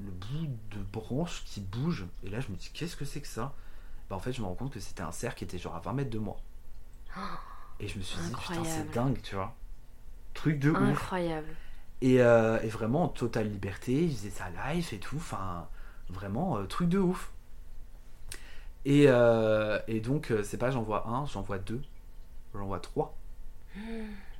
le 0.00 0.10
bout 0.10 0.48
de 0.72 0.82
branche 0.92 1.44
qui 1.46 1.60
bouge 1.60 2.06
et 2.24 2.30
là 2.30 2.40
je 2.40 2.50
me 2.50 2.56
dis 2.56 2.70
qu'est-ce 2.74 2.96
que 2.96 3.04
c'est 3.06 3.20
que 3.22 3.28
ça? 3.28 3.54
Bah 4.10 4.16
en 4.16 4.20
fait 4.20 4.32
je 4.32 4.42
me 4.42 4.46
rends 4.46 4.54
compte 4.56 4.72
que 4.72 4.80
c'était 4.80 5.02
un 5.02 5.12
cerf 5.12 5.34
qui 5.36 5.44
était 5.44 5.58
genre 5.58 5.76
à 5.76 5.80
20 5.80 5.94
mètres 5.94 6.10
de 6.10 6.18
moi 6.18 6.38
et 7.80 7.88
je 7.88 7.98
me 7.98 8.02
suis 8.02 8.20
dit 8.20 8.34
putain 8.36 8.64
c'est 8.64 8.90
dingue 8.90 9.20
tu 9.22 9.34
vois 9.34 9.54
truc 10.34 10.58
de 10.60 10.70
ouf 10.70 11.14
Incroyable. 11.14 11.56
et, 12.02 12.20
euh, 12.22 12.60
et 12.62 12.68
vraiment 12.68 13.04
en 13.04 13.08
totale 13.08 13.48
liberté, 13.50 14.04
il 14.04 14.12
faisait 14.16 14.30
sa 14.30 14.46
life 14.74 14.92
et 14.92 14.98
tout, 15.00 15.16
enfin 15.16 15.68
vraiment 16.10 16.64
truc 16.66 16.88
de 16.90 16.98
ouf. 16.98 17.32
Et, 18.86 19.06
euh, 19.08 19.80
et 19.88 19.98
donc, 19.98 20.30
euh, 20.30 20.44
c'est 20.44 20.58
pas 20.58 20.70
j'en 20.70 20.84
vois 20.84 21.08
un, 21.08 21.26
j'en 21.26 21.42
vois 21.42 21.58
deux, 21.58 21.82
j'en 22.54 22.66
vois 22.66 22.78
trois. 22.78 23.16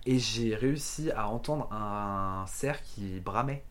Et 0.06 0.20
j'ai 0.20 0.54
réussi 0.54 1.10
à 1.10 1.28
entendre 1.28 1.70
un 1.72 2.44
cerf 2.46 2.80
qui 2.84 3.18
bramait. 3.18 3.64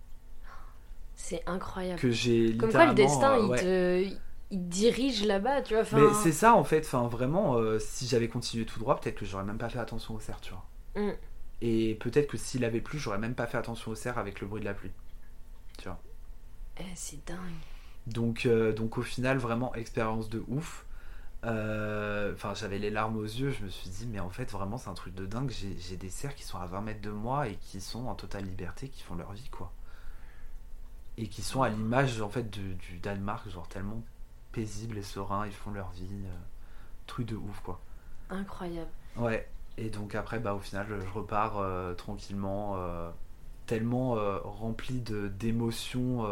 C'est 1.16 1.42
incroyable. 1.48 1.98
Que 1.98 2.12
j'ai 2.12 2.58
Comme 2.58 2.72
quoi 2.72 2.88
le 2.88 2.94
destin, 2.94 3.40
euh, 3.40 3.48
ouais. 3.48 3.58
te... 3.58 4.04
il 4.52 4.60
te 4.60 4.64
dirige 4.66 5.26
là-bas, 5.26 5.62
tu 5.62 5.76
vois. 5.76 5.84
Mais 5.94 6.14
c'est 6.22 6.34
ça 6.34 6.54
en 6.54 6.66
fait, 6.66 6.82
enfin 6.86 7.08
vraiment, 7.08 7.56
euh, 7.56 7.80
si 7.80 8.06
j'avais 8.06 8.28
continué 8.28 8.66
tout 8.66 8.78
droit, 8.78 9.00
peut-être 9.00 9.16
que 9.16 9.26
j'aurais 9.26 9.46
même 9.46 9.58
pas 9.58 9.70
fait 9.70 9.80
attention 9.80 10.14
au 10.16 10.20
cerf, 10.20 10.42
tu 10.42 10.52
vois. 10.52 10.66
Mm. 11.02 11.14
Et 11.62 11.96
peut-être 12.02 12.28
que 12.28 12.36
s'il 12.36 12.66
avait 12.66 12.82
plu, 12.82 13.00
j'aurais 13.00 13.18
même 13.18 13.34
pas 13.34 13.48
fait 13.48 13.58
attention 13.58 13.92
au 13.92 13.96
cerf 13.96 14.18
avec 14.18 14.42
le 14.42 14.48
bruit 14.48 14.60
de 14.60 14.66
la 14.66 14.74
pluie. 14.74 14.92
Tu 15.78 15.86
vois. 15.86 16.02
Eh, 16.82 16.84
c'est 16.96 17.26
dingue. 17.26 17.38
Donc, 18.08 18.45
euh, 18.45 18.72
donc 18.74 18.97
au 18.97 19.01
final, 19.01 19.38
vraiment 19.38 19.74
expérience 19.76 20.30
de 20.30 20.43
ouf. 20.47 20.86
Euh, 21.43 22.34
Enfin, 22.34 22.53
j'avais 22.53 22.80
les 22.80 22.89
larmes 22.89 23.18
aux 23.18 23.24
yeux. 23.24 23.51
Je 23.51 23.64
me 23.64 23.70
suis 23.70 23.89
dit, 23.89 24.08
mais 24.08 24.20
en 24.20 24.30
fait, 24.30 24.51
vraiment, 24.51 24.78
c'est 24.78 24.89
un 24.89 24.93
truc 24.93 25.16
de 25.16 25.26
dingue. 25.26 25.51
J'ai 25.51 25.97
des 25.97 26.10
cerfs 26.10 26.36
qui 26.36 26.43
sont 26.43 26.58
à 26.60 26.66
20 26.68 26.82
mètres 26.82 27.01
de 27.01 27.12
moi 27.12 27.47
et 27.47 27.56
qui 27.56 27.82
sont 27.82 28.06
en 28.08 28.16
totale 28.16 28.45
liberté, 28.45 28.89
qui 28.89 29.01
font 29.03 29.16
leur 29.16 29.32
vie, 29.32 29.49
quoi. 29.49 29.72
Et 31.18 31.28
qui 31.28 31.41
sont 31.41 31.62
à 31.62 31.70
l'image, 31.70 32.22
en 32.22 32.30
fait, 32.30 32.49
de- 32.49 32.74
du 32.74 32.99
Danemark, 32.99 33.47
genre 33.49 33.68
tellement 33.68 34.01
paisibles 34.51 34.97
et 34.97 35.03
sereins. 35.03 35.45
Ils 35.45 35.53
font 35.53 35.72
leur 35.72 35.91
vie. 35.91 36.08
euh, 36.26 36.36
truc 37.08 37.28
de 37.28 37.36
ouf, 37.36 37.60
quoi. 37.62 37.80
Incroyable. 38.32 38.89
Ouais. 39.16 39.47
Et 39.78 39.89
donc 39.91 40.16
après, 40.16 40.39
bah, 40.39 40.56
au 40.56 40.60
final, 40.60 40.88
je 40.89 41.10
repars 41.14 41.60
euh, 41.60 41.93
tranquillement, 41.93 42.76
euh, 42.78 43.12
tellement 43.68 44.18
euh, 44.18 44.39
rempli 44.43 45.01
de 45.01 45.28
d'émotions 45.28 46.26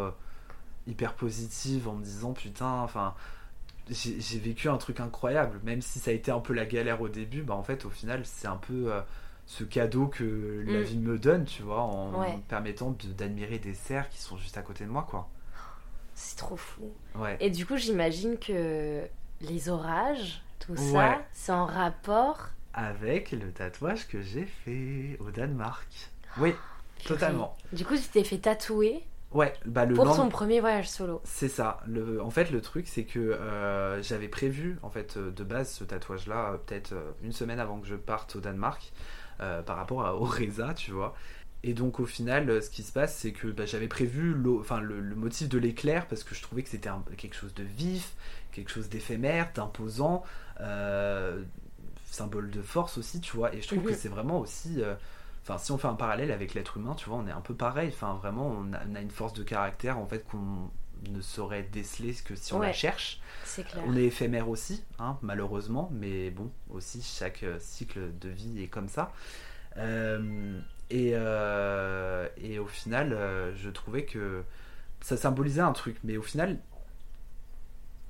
hyper 0.88 1.14
positives 1.14 1.88
en 1.88 1.94
me 1.94 2.04
disant 2.04 2.34
putain, 2.34 2.82
enfin, 2.82 3.14
j'ai 3.90 4.40
vécu 4.40 4.70
un 4.70 4.78
truc 4.78 5.00
incroyable, 5.00 5.60
même 5.64 5.82
si 5.82 6.00
ça 6.00 6.12
a 6.12 6.14
été 6.14 6.32
un 6.32 6.40
peu 6.40 6.54
la 6.54 6.66
galère 6.66 7.02
au 7.02 7.10
début, 7.10 7.42
bah 7.42 7.54
en 7.56 7.64
fait, 7.64 7.86
au 7.86 7.90
final, 7.90 8.22
c'est 8.26 8.48
un 8.48 8.56
peu 8.58 8.92
euh, 8.94 9.02
ce 9.46 9.64
cadeau 9.66 10.08
que 10.08 10.64
la 10.66 10.80
Mm. 10.80 10.84
vie 10.84 10.98
me 10.98 11.18
donne, 11.20 11.46
tu 11.46 11.64
vois, 11.64 11.82
en 11.82 12.14
Ouais. 12.22 12.38
me 12.38 12.42
permettant 12.42 12.92
de- 12.92 13.12
d'admirer 13.12 13.60
des 13.60 13.74
cerfs 13.74 14.10
qui 14.10 14.20
sont 14.22 14.38
juste 14.38 14.58
à 14.58 14.62
côté 14.62 14.86
de 14.86 14.90
moi, 14.90 15.06
quoi. 15.10 15.30
C'est 16.16 16.38
trop 16.38 16.56
fou. 16.56 16.94
Ouais. 17.16 17.36
Et 17.42 17.50
du 17.50 17.66
coup, 17.66 17.76
j'imagine 17.76 18.38
que 18.38 19.02
les 19.42 19.70
orages, 19.70 20.42
tout 20.60 20.74
Ouais. 20.74 20.92
ça, 20.94 21.22
c'est 21.34 21.52
en 21.52 21.66
rapport. 21.66 22.50
Avec 22.74 23.32
le 23.32 23.52
tatouage 23.52 24.08
que 24.08 24.22
j'ai 24.22 24.46
fait 24.46 25.18
au 25.20 25.30
Danemark. 25.32 25.88
Oui, 26.38 26.54
totalement. 27.06 27.58
Du 27.74 27.84
coup, 27.86 27.96
tu 27.98 28.08
t'es 28.08 28.24
fait 28.24 28.38
tatouer 28.38 29.04
Ouais, 29.34 29.54
bah 29.66 29.86
le 29.86 29.96
pour 29.96 30.06
lendemain- 30.06 30.24
ton 30.26 30.30
premier 30.30 30.60
voyage 30.60 30.90
solo. 30.90 31.22
C'est 31.24 31.48
ça. 31.50 31.80
Le, 31.88 32.22
en 32.22 32.30
fait, 32.30 32.52
le 32.52 32.62
truc, 32.62 32.88
c'est 32.88 33.04
que 33.06 33.20
euh, 33.20 34.02
j'avais 34.04 34.28
prévu, 34.28 34.78
en 34.84 34.90
fait, 34.90 35.18
euh, 35.18 35.32
de 35.32 35.44
base, 35.44 35.72
ce 35.72 35.84
tatouage-là, 35.84 36.52
euh, 36.54 36.58
peut-être 36.58 36.94
une 37.24 37.32
semaine 37.32 37.60
avant 37.60 37.80
que 37.80 37.88
je 37.88 37.96
parte 37.96 38.36
au 38.36 38.40
Danemark, 38.42 38.92
euh, 39.42 39.62
par 39.64 39.78
rapport 39.78 40.06
à 40.06 40.16
Oreza, 40.16 40.74
tu 40.76 40.92
vois. 40.92 41.16
Et 41.64 41.74
donc, 41.74 42.00
au 42.00 42.06
final, 42.06 42.62
ce 42.62 42.70
qui 42.70 42.84
se 42.84 42.92
passe, 42.92 43.16
c'est 43.18 43.32
que 43.32 43.48
bah, 43.48 43.66
j'avais 43.66 43.88
prévu 43.88 44.36
enfin, 44.60 44.82
le, 44.82 45.00
le 45.00 45.16
motif 45.16 45.50
de 45.50 45.58
l'éclair, 45.58 46.08
parce 46.08 46.24
que 46.24 46.36
je 46.36 46.42
trouvais 46.44 46.62
que 46.62 46.70
c'était 46.70 46.90
un- 46.90 47.04
quelque 47.18 47.36
chose 47.36 47.54
de 47.54 47.64
vif, 47.64 48.14
quelque 48.52 48.70
chose 48.70 48.90
d'éphémère, 48.90 49.50
d'imposant, 49.56 50.24
euh, 50.60 51.42
symbole 52.12 52.52
de 52.52 52.62
force 52.62 52.98
aussi, 53.00 53.20
tu 53.22 53.36
vois. 53.36 53.54
Et 53.56 53.62
je 53.62 53.68
trouve 53.68 53.80
Mhm. 53.80 53.86
que 53.90 53.94
c'est 53.96 54.10
vraiment 54.10 54.40
aussi. 54.40 54.84
Enfin, 55.44 55.58
si 55.58 55.72
on 55.72 55.78
fait 55.78 55.88
un 55.88 55.94
parallèle 55.96 56.32
avec 56.32 56.54
l'être 56.54 56.78
humain, 56.78 56.96
tu 56.96 57.10
vois, 57.10 57.18
on 57.18 57.28
est 57.28 57.32
un 57.32 57.42
peu 57.42 57.54
pareil. 57.54 57.90
Enfin, 57.90 58.14
vraiment, 58.16 58.48
on 58.48 58.74
a, 58.74 58.80
on 58.90 58.96
a 58.96 59.02
une 59.02 59.12
force 59.12 59.34
de 59.34 59.44
caractère, 59.44 59.98
en 59.98 60.06
fait, 60.08 60.26
qu'on 60.26 60.70
ne 61.10 61.20
saurait 61.22 61.64
déceler 61.64 62.14
que 62.14 62.36
si 62.36 62.54
on 62.54 62.60
la 62.62 62.72
cherche. 62.72 63.20
C'est 63.44 63.64
clair. 63.66 63.84
On 63.86 63.96
est 63.98 64.04
éphémère 64.06 64.48
aussi, 64.48 64.84
hein, 65.00 65.18
malheureusement, 65.22 65.90
mais 65.94 66.30
bon, 66.30 66.50
aussi, 66.70 67.02
chaque 67.02 67.44
euh, 67.44 67.58
cycle 67.60 68.12
de 68.22 68.30
vie 68.30 68.64
est 68.64 68.68
comme 68.68 68.88
ça. 68.88 69.12
Euh, 69.78 70.60
et, 70.90 71.12
euh, 71.16 72.28
et 72.38 72.60
au 72.60 72.68
final, 72.68 73.14
euh, 73.14 73.54
je 73.56 73.70
trouvais 73.70 74.06
que 74.06 74.44
ça 75.02 75.18
symbolisait 75.18 75.62
un 75.62 75.74
truc, 75.74 75.98
mais 76.04 76.18
au 76.18 76.22
final, 76.22 76.60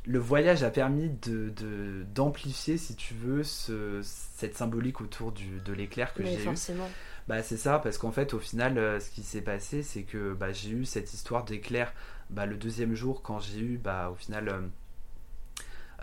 le 0.05 0.19
voyage 0.19 0.63
a 0.63 0.69
permis 0.69 1.09
de, 1.21 1.49
de- 1.49 2.03
d'amplifier, 2.13 2.77
si 2.77 2.95
tu 2.95 3.13
veux, 3.13 3.43
ce- 3.43 4.01
cette 4.03 4.55
symbolique 4.57 4.99
autour 4.99 5.31
du, 5.31 5.59
de 5.61 5.71
l'éclair 5.73 6.13
que 6.13 6.23
j'ai 6.25 6.41
eu. 6.41 6.43
forcément. 6.45 6.89
Bah 7.27 7.41
c'est 7.43 7.57
ça, 7.57 7.79
parce 7.79 7.97
qu'en 7.97 8.11
fait 8.11 8.33
au 8.33 8.39
final 8.39 8.77
euh, 8.77 8.99
ce 8.99 9.09
qui 9.09 9.23
s'est 9.23 9.41
passé 9.41 9.81
c'est 9.83 10.03
que 10.03 10.33
bah, 10.33 10.51
j'ai 10.51 10.69
eu 10.71 10.85
cette 10.85 11.13
histoire 11.13 11.45
d'éclair 11.45 11.93
bah, 12.29 12.45
le 12.45 12.57
deuxième 12.57 12.95
jour 12.95 13.21
quand 13.21 13.39
j'ai 13.39 13.59
eu 13.59 13.77
bah, 13.77 14.09
au 14.11 14.15
final 14.15 14.49
euh, 14.49 14.61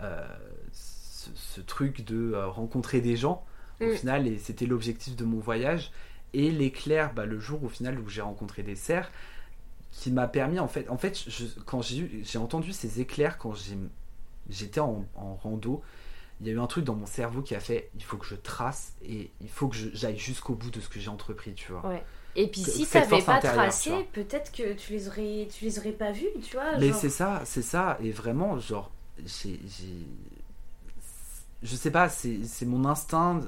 euh, 0.01 0.25
ce, 0.73 1.29
ce 1.35 1.61
truc 1.61 2.05
de 2.05 2.33
rencontrer 2.35 3.01
des 3.01 3.15
gens 3.15 3.45
au 3.79 3.87
Mm. 3.87 3.89
final 3.89 4.27
et 4.27 4.37
c'était 4.37 4.65
l'objectif 4.65 5.15
de 5.15 5.25
mon 5.25 5.39
voyage 5.39 5.91
et 6.33 6.51
l'éclair 6.51 7.13
bah, 7.13 7.25
le 7.25 7.39
jour 7.39 7.63
au 7.63 7.69
final 7.69 7.99
où 7.99 8.07
j'ai 8.09 8.21
rencontré 8.21 8.63
des 8.63 8.75
cerfs 8.75 9.11
qui 9.91 10.11
m'a 10.11 10.27
permis 10.27 10.59
en 10.59 10.67
fait 10.69 10.89
en 10.89 10.97
fait 10.97 11.23
je- 11.29 11.59
quand 11.65 11.81
j'ai 11.81 11.99
eu 11.99 12.21
j'ai 12.25 12.39
entendu 12.39 12.73
ces 12.73 13.01
éclairs 13.01 13.37
quand 13.37 13.53
j'ai 13.55 13.77
j'étais 14.49 14.81
en, 14.81 15.05
en 15.15 15.35
rando 15.35 15.83
il 16.41 16.47
y 16.47 16.49
a 16.49 16.53
eu 16.53 16.59
un 16.59 16.67
truc 16.67 16.83
dans 16.83 16.95
mon 16.95 17.05
cerveau 17.05 17.41
qui 17.43 17.53
a 17.55 17.59
fait 17.59 17.89
il 17.95 18.03
faut 18.03 18.17
que 18.17 18.25
je 18.25 18.35
trace 18.35 18.93
et 19.05 19.29
il 19.41 19.47
faut 19.49 19.67
que 19.67 19.75
j'aille 19.93 20.17
jusqu'au 20.17 20.55
bout 20.55 20.71
de 20.71 20.81
ce 20.81 20.89
que 20.89 20.99
j'ai 20.99 21.09
entrepris 21.09 21.53
tu 21.53 21.71
vois 21.71 21.87
Ouais. 21.87 22.03
Et 22.35 22.47
puis 22.47 22.61
si 22.61 22.87
t'avais 22.87 23.07
force 23.07 23.25
pas 23.25 23.39
tu 23.41 23.47
tracé, 23.47 23.91
peut-être 24.13 24.51
que 24.53 24.73
tu 24.73 24.93
les 24.93 25.07
aurais, 25.09 25.47
tu 25.53 25.65
les 25.65 25.77
aurais 25.79 25.91
pas 25.91 26.11
vus, 26.13 26.27
tu 26.41 26.55
vois. 26.55 26.77
mais 26.79 26.87
genre. 26.89 26.97
c'est 26.97 27.09
ça 27.09 27.41
c'est 27.45 27.61
ça 27.61 27.97
et 28.01 28.11
vraiment 28.11 28.57
genre 28.59 28.89
j'ai 29.25 29.59
je 31.63 31.75
sais 31.75 31.91
pas 31.91 32.09
c'est 32.09 32.65
mon 32.65 32.85
instinct 32.85 33.41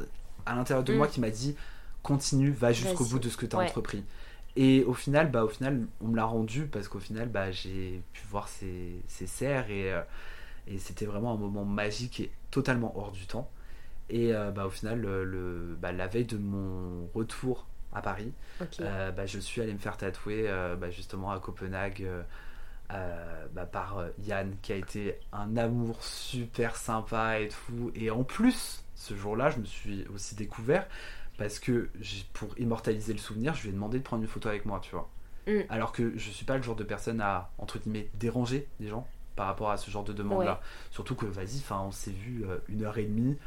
à 0.46 0.56
l'intérieur 0.56 0.84
de 0.84 0.94
Mm. 0.94 0.98
moi 0.98 1.08
qui 1.08 1.20
m'a 1.20 1.30
dit 1.30 1.56
continue 2.04 2.52
va 2.52 2.74
jusqu'au 2.74 3.06
bout 3.06 3.20
de 3.20 3.30
ce 3.30 3.38
que 3.38 3.46
tu 3.46 3.56
as 3.56 3.60
Ouais. 3.60 3.66
entrepris 3.66 4.04
et 4.56 4.84
au 4.84 4.94
final 4.94 5.32
bah 5.32 5.44
au 5.46 5.48
final 5.48 5.88
on 6.02 6.08
me 6.10 6.16
l'a 6.16 6.26
rendu 6.26 6.66
parce 6.68 6.88
qu'au 6.88 7.00
final 7.00 7.30
bah 7.30 7.52
j'ai 7.52 8.02
pu 8.14 8.22
voir 8.30 8.48
ces, 8.50 9.02
ces 9.08 9.26
cerfs 9.26 9.72
et 9.72 9.91
euh, 9.94 10.02
et 10.68 10.78
c'était 10.80 11.05
vraiment 11.05 11.34
un 11.34 11.38
moment 11.38 11.66
magique 11.66 12.20
et 12.20 12.32
totalement 12.51 12.97
hors 12.97 13.11
du 13.11 13.26
temps. 13.28 13.49
Et 14.09 14.34
euh, 14.36 14.51
bah 14.51 14.66
au 14.68 14.70
final 14.70 14.99
le, 15.01 15.24
le- 15.26 15.78
bah, 15.82 15.91
la 15.91 16.07
veille 16.07 16.26
de 16.26 16.38
mon 16.38 17.07
retour 17.14 17.68
à 17.93 18.01
Paris 18.01 18.34
euh, 18.82 19.11
bah, 19.11 19.26
je 19.26 19.39
suis 19.39 19.61
allé 19.61 19.74
me 19.74 19.80
faire 19.80 19.97
tatouer 19.97 20.45
euh, 20.49 20.76
bah, 20.76 20.89
justement 20.91 21.32
à 21.32 21.39
Copenhague 21.39 22.05
par 23.72 24.05
Yann 24.20 24.55
qui 24.61 24.74
a 24.74 24.76
été 24.76 25.20
un 25.32 25.57
amour 25.57 26.03
super 26.03 26.76
sympa 26.76 27.39
et 27.39 27.49
tout. 27.49 27.91
Et 27.95 28.11
en 28.11 28.24
plus 28.24 28.84
ce 28.95 29.16
jour-là 29.16 29.49
je 29.49 29.59
me 29.59 29.66
suis 29.66 30.05
aussi 30.14 30.36
découvert 30.36 30.88
parce 31.38 31.59
que 31.59 31.89
pour 32.34 32.57
immortaliser 32.59 33.14
le 33.14 33.20
souvenir 33.20 33.53
je 33.55 33.64
lui 33.64 33.70
ai 33.70 33.74
demandé 33.74 33.97
de 33.99 34.03
prendre 34.03 34.24
une 34.24 34.30
photo 34.30 34.49
avec 34.49 34.66
moi 34.66 34.80
tu 34.82 34.91
vois. 34.91 35.09
Mm. 35.47 35.61
alors 35.70 35.91
que 35.91 36.18
je 36.18 36.30
suis 36.32 36.45
pas 36.45 36.57
le 36.57 36.64
genre 36.64 36.76
de 36.76 36.84
personne 36.86 37.22
à 37.22 37.51
entre 37.57 37.80
guillemets 37.80 38.09
déranger 38.16 38.68
les 38.80 38.88
gens 38.88 39.07
par 39.36 39.48
rapport 39.48 39.72
à 39.72 39.78
ce 39.78 39.90
genre 39.90 40.04
de 40.04 40.14
demande 40.14 40.46
là 40.46 40.62
surtout 40.92 41.16
que 41.16 41.26
vas-y 41.26 41.62
on 41.72 41.92
s'est 41.92 42.12
vu 42.12 42.46
euh, 42.46 42.58
une 42.68 42.84
heure 42.84 42.98
et 42.98 43.06
demie 43.06 43.38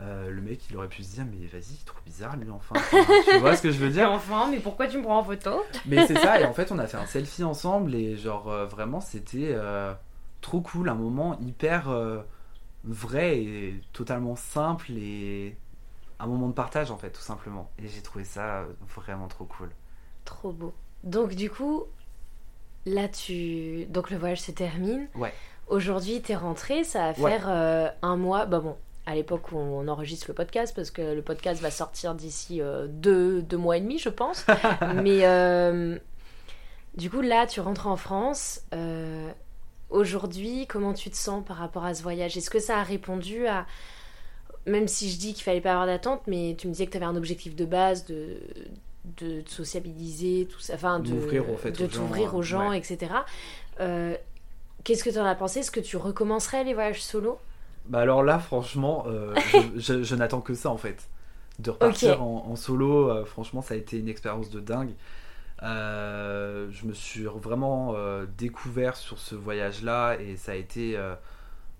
euh, 0.00 0.30
le 0.30 0.40
mec 0.40 0.60
il 0.70 0.76
aurait 0.76 0.88
pu 0.88 1.02
se 1.02 1.14
dire 1.14 1.24
mais 1.24 1.46
vas-y 1.46 1.76
trop 1.84 1.98
bizarre 2.04 2.36
lui 2.36 2.50
enfin 2.50 2.74
tu 3.28 3.38
vois 3.38 3.56
ce 3.56 3.62
que 3.62 3.70
je 3.70 3.78
veux 3.78 3.90
dire? 3.90 4.10
Enfin, 4.10 4.48
mais 4.50 4.58
pourquoi 4.58 4.86
tu 4.86 4.98
me 4.98 5.02
prends 5.02 5.18
en 5.18 5.24
photo? 5.24 5.62
Mais 5.86 6.06
c'est 6.06 6.18
ça, 6.18 6.40
et 6.40 6.44
en 6.44 6.52
fait, 6.52 6.72
on 6.72 6.78
a 6.78 6.86
fait 6.86 6.96
un 6.96 7.06
selfie 7.06 7.44
ensemble, 7.44 7.94
et 7.94 8.16
genre, 8.16 8.48
euh, 8.48 8.66
vraiment, 8.66 9.00
c'était 9.00 9.54
trop 10.40 10.60
cool, 10.60 10.88
un 10.88 10.94
moment 10.94 11.38
hyper 11.40 11.90
vrai 12.84 13.38
et 13.38 13.80
totalement 13.92 14.34
simple, 14.34 14.92
et 14.92 15.56
un 16.18 16.26
moment 16.26 16.48
de 16.48 16.54
partage, 16.54 16.90
en 16.90 16.96
fait, 16.96 17.10
tout 17.10 17.20
simplement. 17.20 17.70
Et 17.78 17.88
j'ai 17.88 18.02
trouvé 18.02 18.24
ça 18.24 18.64
vraiment 18.96 19.28
trop 19.28 19.44
cool. 19.44 19.70
Trop 20.24 20.52
beau. 20.52 20.72
Donc 21.04 21.34
du 21.34 21.50
coup, 21.50 21.84
là 22.86 23.08
tu, 23.08 23.86
donc 23.86 24.10
le 24.10 24.16
voyage 24.16 24.40
se 24.40 24.50
termine. 24.50 25.06
Ouais. 25.14 25.32
Aujourd'hui, 25.68 26.20
t'es 26.20 26.34
rentré, 26.34 26.84
ça 26.84 27.12
va 27.12 27.22
Ouais. 27.22 27.30
faire 27.30 27.46
euh, 27.48 27.88
un 28.02 28.16
mois. 28.16 28.46
Bah 28.46 28.60
bon, 28.60 28.76
à 29.06 29.14
l'époque 29.14 29.52
où 29.52 29.56
on 29.58 29.88
enregistre 29.88 30.26
le 30.28 30.34
podcast, 30.34 30.74
parce 30.74 30.90
que 30.90 31.02
le 31.14 31.22
podcast 31.22 31.60
va 31.62 31.70
sortir 31.70 32.14
d'ici 32.14 32.60
euh, 32.60 32.86
deux, 32.88 33.42
deux 33.42 33.56
mois 33.56 33.76
et 33.76 33.80
demi, 33.80 33.98
je 33.98 34.08
pense. 34.08 34.44
Mais 35.02 35.24
euh, 35.26 35.98
du 36.96 37.08
coup, 37.10 37.20
là, 37.20 37.46
tu 37.46 37.60
rentres 37.60 37.86
en 37.86 37.96
France. 37.96 38.62
Euh, 38.74 39.30
Aujourd'hui, 39.90 40.66
comment 40.66 40.94
tu 40.94 41.10
te 41.10 41.16
sens 41.16 41.44
par 41.44 41.58
rapport 41.58 41.84
à 41.84 41.92
ce 41.92 42.02
voyage? 42.02 42.34
Est-ce 42.38 42.48
que 42.48 42.60
ça 42.60 42.78
a 42.78 42.82
répondu 42.82 43.46
à... 43.46 43.66
Même 44.64 44.88
si 44.88 45.10
je 45.10 45.18
dis 45.18 45.34
qu'il 45.34 45.42
fallait 45.44 45.60
pas 45.60 45.72
avoir 45.72 45.84
d'attente, 45.86 46.22
mais 46.26 46.56
tu 46.58 46.66
me 46.66 46.72
disais 46.72 46.86
que 46.86 46.92
tu 46.92 46.96
avais 46.96 47.04
un 47.04 47.14
objectif 47.16 47.54
de 47.54 47.66
base 47.66 48.06
de, 48.06 48.38
de 49.04 49.40
te 49.42 49.50
sociabiliser, 49.50 50.48
tout 50.50 50.60
ça, 50.60 50.74
enfin 50.74 51.00
de, 51.00 51.08
D'ouvrir, 51.08 51.50
en 51.50 51.56
fait, 51.56 51.80
de 51.80 51.84
aux 51.84 51.88
gens, 51.88 52.08
t'ouvrir 52.08 52.34
aux 52.34 52.42
gens, 52.42 52.70
ouais. 52.70 52.78
etc. 52.78 53.24
Euh, 53.80 54.16
Qu'est-ce 54.84 55.04
que 55.04 55.10
tu 55.10 55.18
en 55.18 55.26
as 55.26 55.34
pensé? 55.36 55.60
Est-ce 55.60 55.70
que 55.72 55.80
tu 55.80 55.96
recommencerais 55.96 56.64
les 56.64 56.74
voyages 56.74 57.02
solo? 57.02 57.40
Bah 57.84 58.00
alors 58.00 58.22
là, 58.22 58.38
franchement, 58.38 59.04
euh, 59.08 59.40
je, 59.44 59.58
je- 59.76 60.02
je 60.02 60.14
n'attends 60.14 60.40
que 60.40 60.54
ça, 60.54 60.70
en 60.70 60.76
fait. 60.76 61.08
De 61.58 61.70
repartir 61.70 62.22
en, 62.22 62.46
en 62.48 62.56
solo, 62.56 63.10
euh, 63.10 63.24
franchement, 63.24 63.62
ça 63.62 63.74
a 63.74 63.76
été 63.76 63.98
une 63.98 64.08
expérience 64.08 64.50
de 64.50 64.60
dingue. 64.60 64.94
Je 65.62 66.86
me 66.86 66.92
suis 66.94 67.24
vraiment 67.24 67.94
découvert 68.38 68.96
sur 68.96 69.18
ce 69.18 69.34
voyage-là 69.34 70.16
et 70.20 70.36
ça 70.36 70.52
a 70.52 70.54
été 70.56 70.98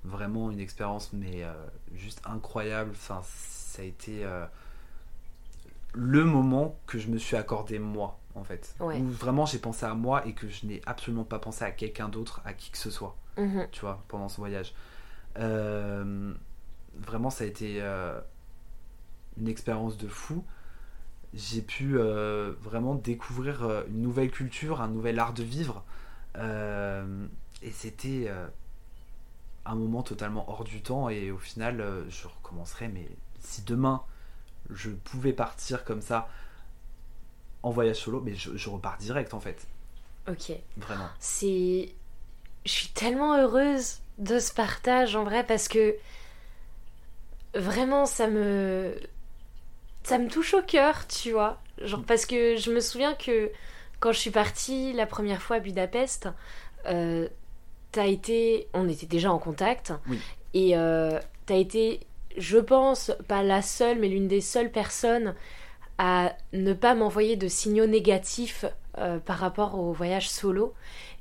vraiment 0.04 0.50
une 0.50 0.60
expérience, 0.60 1.12
mais 1.12 1.44
juste 1.94 2.20
incroyable. 2.26 2.90
Enfin, 2.94 3.22
ça 3.24 3.82
a 3.82 3.84
été 3.84 4.24
le 5.92 6.24
moment 6.24 6.78
que 6.86 6.98
je 6.98 7.08
me 7.08 7.18
suis 7.18 7.36
accordé 7.36 7.78
moi, 7.78 8.18
en 8.34 8.44
fait. 8.44 8.74
Où 8.80 9.06
vraiment 9.08 9.46
j'ai 9.46 9.58
pensé 9.58 9.84
à 9.86 9.94
moi 9.94 10.26
et 10.26 10.32
que 10.32 10.48
je 10.48 10.66
n'ai 10.66 10.80
absolument 10.86 11.24
pas 11.24 11.38
pensé 11.38 11.64
à 11.64 11.70
quelqu'un 11.70 12.08
d'autre, 12.08 12.40
à 12.44 12.54
qui 12.54 12.70
que 12.70 12.78
ce 12.78 12.90
soit, 12.90 13.16
mhm. 13.36 13.68
tu 13.72 13.82
vois, 13.82 14.02
pendant 14.08 14.28
ce 14.28 14.38
voyage. 14.38 14.74
Euh, 15.38 16.32
vraiment, 16.96 17.30
ça 17.30 17.44
a 17.44 17.46
été 17.46 17.78
euh, 17.80 18.20
une 19.38 19.48
expérience 19.48 19.96
de 19.96 20.08
fou. 20.08 20.44
J'ai 21.34 21.62
pu 21.62 21.98
euh, 21.98 22.52
vraiment 22.60 22.94
découvrir 22.94 23.84
une 23.88 24.02
nouvelle 24.02 24.30
culture, 24.30 24.82
un 24.82 24.88
nouvel 24.88 25.18
art 25.18 25.32
de 25.32 25.42
vivre. 25.42 25.84
et 26.36 27.70
c'était 27.70 28.30
un 29.64 29.74
moment 29.74 30.02
totalement 30.02 30.48
hors 30.50 30.64
du 30.64 30.82
temps. 30.82 31.08
Et 31.08 31.30
au 31.30 31.38
final, 31.38 31.84
je 32.08 32.26
recommencerai, 32.26 32.88
mais 32.88 33.08
si 33.40 33.62
demain 33.62 34.02
je 34.74 34.90
pouvais 34.90 35.32
partir 35.32 35.84
comme 35.84 36.02
ça 36.02 36.28
en 37.62 37.70
voyage 37.70 37.96
solo, 37.96 38.20
mais 38.20 38.34
je, 38.34 38.68
repars 38.68 38.98
direct 38.98 39.34
en 39.34 39.40
fait. 39.40 39.66
Ok. 40.28 40.52
Vraiment. 40.76 41.08
C'est. 41.18 41.92
Je 42.64 42.70
suis 42.70 42.88
tellement 42.88 43.36
heureuse 43.36 43.98
de 44.18 44.38
ce 44.38 44.52
partage 44.52 45.16
en 45.16 45.24
vrai 45.24 45.44
parce 45.44 45.68
que 45.68 45.96
vraiment 47.54 48.06
ça 48.06 48.28
me. 48.28 48.94
Ça 50.04 50.18
me 50.18 50.28
touche 50.28 50.54
au 50.54 50.62
cœur, 50.62 51.06
tu 51.06 51.32
vois. 51.32 51.60
Genre 51.80 52.02
parce 52.04 52.26
que 52.26 52.56
je 52.56 52.72
me 52.72 52.80
souviens 52.80 53.14
que 53.14 53.50
quand 54.00 54.12
je 54.12 54.18
suis 54.18 54.30
partie 54.30 54.92
la 54.92 55.06
première 55.06 55.40
fois 55.40 55.56
à 55.56 55.60
Budapest, 55.60 56.28
euh, 56.86 57.28
t'as 57.92 58.06
été. 58.06 58.68
On 58.74 58.88
était 58.88 59.06
déjà 59.06 59.32
en 59.32 59.38
contact. 59.38 59.92
Oui. 60.08 60.20
Et 60.54 60.76
euh, 60.76 61.20
t'as 61.46 61.56
été 61.56 62.00
je 62.36 62.58
pense, 62.58 63.12
pas 63.28 63.42
la 63.42 63.62
seule, 63.62 63.98
mais 63.98 64.08
l'une 64.08 64.28
des 64.28 64.40
seules 64.40 64.70
personnes 64.70 65.34
à 65.98 66.34
ne 66.52 66.72
pas 66.72 66.94
m'envoyer 66.94 67.36
de 67.36 67.48
signaux 67.48 67.86
négatifs 67.86 68.64
euh, 68.98 69.18
par 69.18 69.38
rapport 69.38 69.78
au 69.78 69.92
voyage 69.92 70.28
solo. 70.28 70.74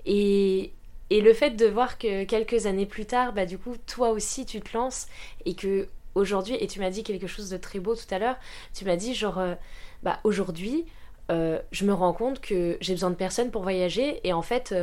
Et, 0.05 0.73
et, 1.09 1.21
le 1.21 1.33
fait 1.33 1.51
de 1.51 1.65
voir 1.65 1.97
que 1.97 2.23
quelques 2.23 2.65
années 2.65 2.85
plus 2.85 3.05
tard, 3.05 3.33
bah, 3.33 3.45
du 3.45 3.57
coup, 3.57 3.75
toi 3.85 4.09
aussi, 4.09 4.45
tu 4.45 4.61
te 4.61 4.75
lances 4.75 5.07
et 5.45 5.55
que 5.55 5.87
aujourd'hui, 6.15 6.55
et 6.59 6.67
tu 6.67 6.79
m'as 6.79 6.89
dit 6.89 7.03
quelque 7.03 7.27
chose 7.27 7.49
de 7.49 7.57
très 7.57 7.79
beau 7.79 7.95
tout 7.95 8.11
à 8.13 8.19
l'heure, 8.19 8.37
tu 8.73 8.85
m'as 8.85 8.95
dit 8.95 9.13
genre, 9.13 9.37
euh, 9.37 9.55
bah, 10.03 10.19
aujourd'hui, 10.23 10.85
euh, 11.29 11.59
je 11.71 11.85
me 11.85 11.93
rends 11.93 12.13
compte 12.13 12.41
que 12.41 12.77
j'ai 12.81 12.93
besoin 12.93 13.11
de 13.11 13.15
personne 13.15 13.51
pour 13.51 13.61
voyager 13.61 14.19
et 14.27 14.33
en 14.33 14.41
fait 14.41 14.75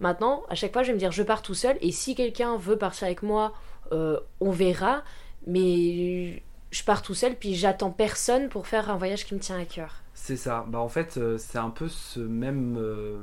maintenant 0.00 0.42
à 0.48 0.56
chaque 0.56 0.72
fois 0.72 0.82
je 0.82 0.88
vais 0.88 0.94
me 0.94 0.98
dire 0.98 1.12
je 1.12 1.22
pars 1.22 1.42
tout 1.42 1.54
seul 1.54 1.76
et 1.80 1.92
si 1.92 2.16
quelqu'un 2.16 2.56
veut 2.56 2.76
partir 2.76 3.04
avec 3.04 3.22
moi 3.22 3.52
on 3.92 4.50
verra 4.50 5.04
mais 5.46 6.42
je 6.72 6.82
pars 6.82 7.02
tout 7.02 7.14
seul, 7.14 7.36
puis 7.36 7.54
j'attends 7.54 7.90
personne 7.90 8.48
pour 8.48 8.66
faire 8.66 8.90
un 8.90 8.96
voyage 8.96 9.26
qui 9.26 9.34
me 9.34 9.40
tient 9.40 9.58
à 9.58 9.64
cœur. 9.64 10.02
C'est 10.14 10.36
ça. 10.36 10.64
Bah 10.68 10.78
en 10.78 10.88
fait, 10.88 11.16
euh, 11.16 11.36
c'est 11.38 11.58
un 11.58 11.70
peu 11.70 11.88
ce 11.88 12.18
même 12.18 12.76
euh, 12.78 13.22